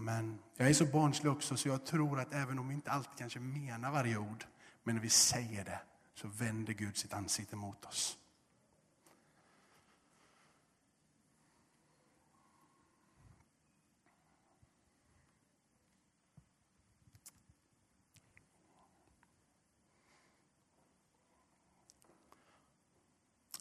Amen. 0.00 0.38
Jag 0.56 0.68
är 0.68 0.74
så 0.74 0.84
barnslig 0.84 1.32
också 1.32 1.56
så 1.56 1.68
jag 1.68 1.86
tror 1.86 2.20
att 2.20 2.34
även 2.34 2.58
om 2.58 2.68
vi 2.68 2.74
inte 2.74 2.90
alltid 2.90 3.18
kanske 3.18 3.40
menar 3.40 3.90
varje 3.90 4.16
ord, 4.16 4.44
men 4.82 4.94
när 4.94 5.02
vi 5.02 5.08
säger 5.08 5.64
det 5.64 5.80
så 6.14 6.28
vänder 6.28 6.72
Gud 6.72 6.96
sitt 6.96 7.12
ansikte 7.12 7.56
mot 7.56 7.84
oss. 7.84 8.18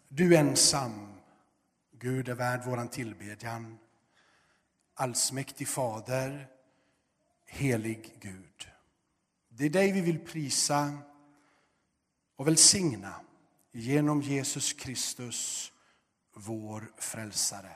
Du 0.08 0.36
ensam, 0.36 1.14
Gud 1.92 2.30
är 2.30 2.36
värd 2.36 2.66
våran 2.66 2.88
tillbedjan. 2.88 3.78
Allsmäktig 5.02 5.68
Fader, 5.68 6.48
helig 7.46 8.16
Gud. 8.22 8.68
Det 9.50 9.66
är 9.66 9.70
dig 9.70 9.92
vi 9.92 10.02
vill 10.02 10.26
prisa 10.26 10.98
och 12.36 12.48
välsigna 12.48 13.14
genom 13.72 14.22
Jesus 14.22 14.74
Kristus, 14.74 15.72
vår 16.34 16.92
frälsare. 16.98 17.72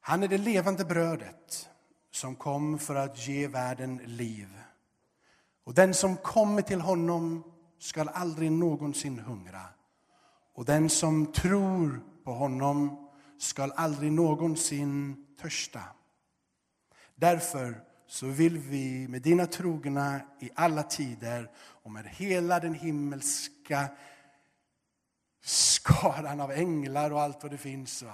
Han 0.00 0.22
är 0.22 0.28
det 0.28 0.38
levande 0.38 0.84
brödet 0.84 1.68
som 2.10 2.36
kom 2.36 2.78
för 2.78 2.94
att 2.94 3.26
ge 3.26 3.46
världen 3.46 3.96
liv. 4.04 4.48
Och 5.64 5.74
den 5.74 5.94
som 5.94 6.16
kommer 6.16 6.62
till 6.62 6.80
honom 6.80 7.52
skall 7.78 8.08
aldrig 8.08 8.52
någonsin 8.52 9.18
hungra. 9.18 9.64
Och 10.54 10.64
den 10.64 10.90
som 10.90 11.32
tror 11.32 12.00
på 12.24 12.32
honom 12.32 13.05
skall 13.38 13.72
aldrig 13.76 14.12
någonsin 14.12 15.26
törsta. 15.40 15.82
Därför 17.14 17.80
så 18.06 18.26
vill 18.26 18.58
vi 18.58 19.08
med 19.08 19.22
dina 19.22 19.46
trogna 19.46 20.20
i 20.40 20.50
alla 20.54 20.82
tider 20.82 21.50
och 21.56 21.90
med 21.90 22.06
hela 22.06 22.60
den 22.60 22.74
himmelska 22.74 23.88
skaran 25.42 26.40
av 26.40 26.52
änglar 26.52 27.10
och 27.10 27.20
allt 27.20 27.42
vad 27.42 27.52
det 27.52 27.58
finns. 27.58 28.04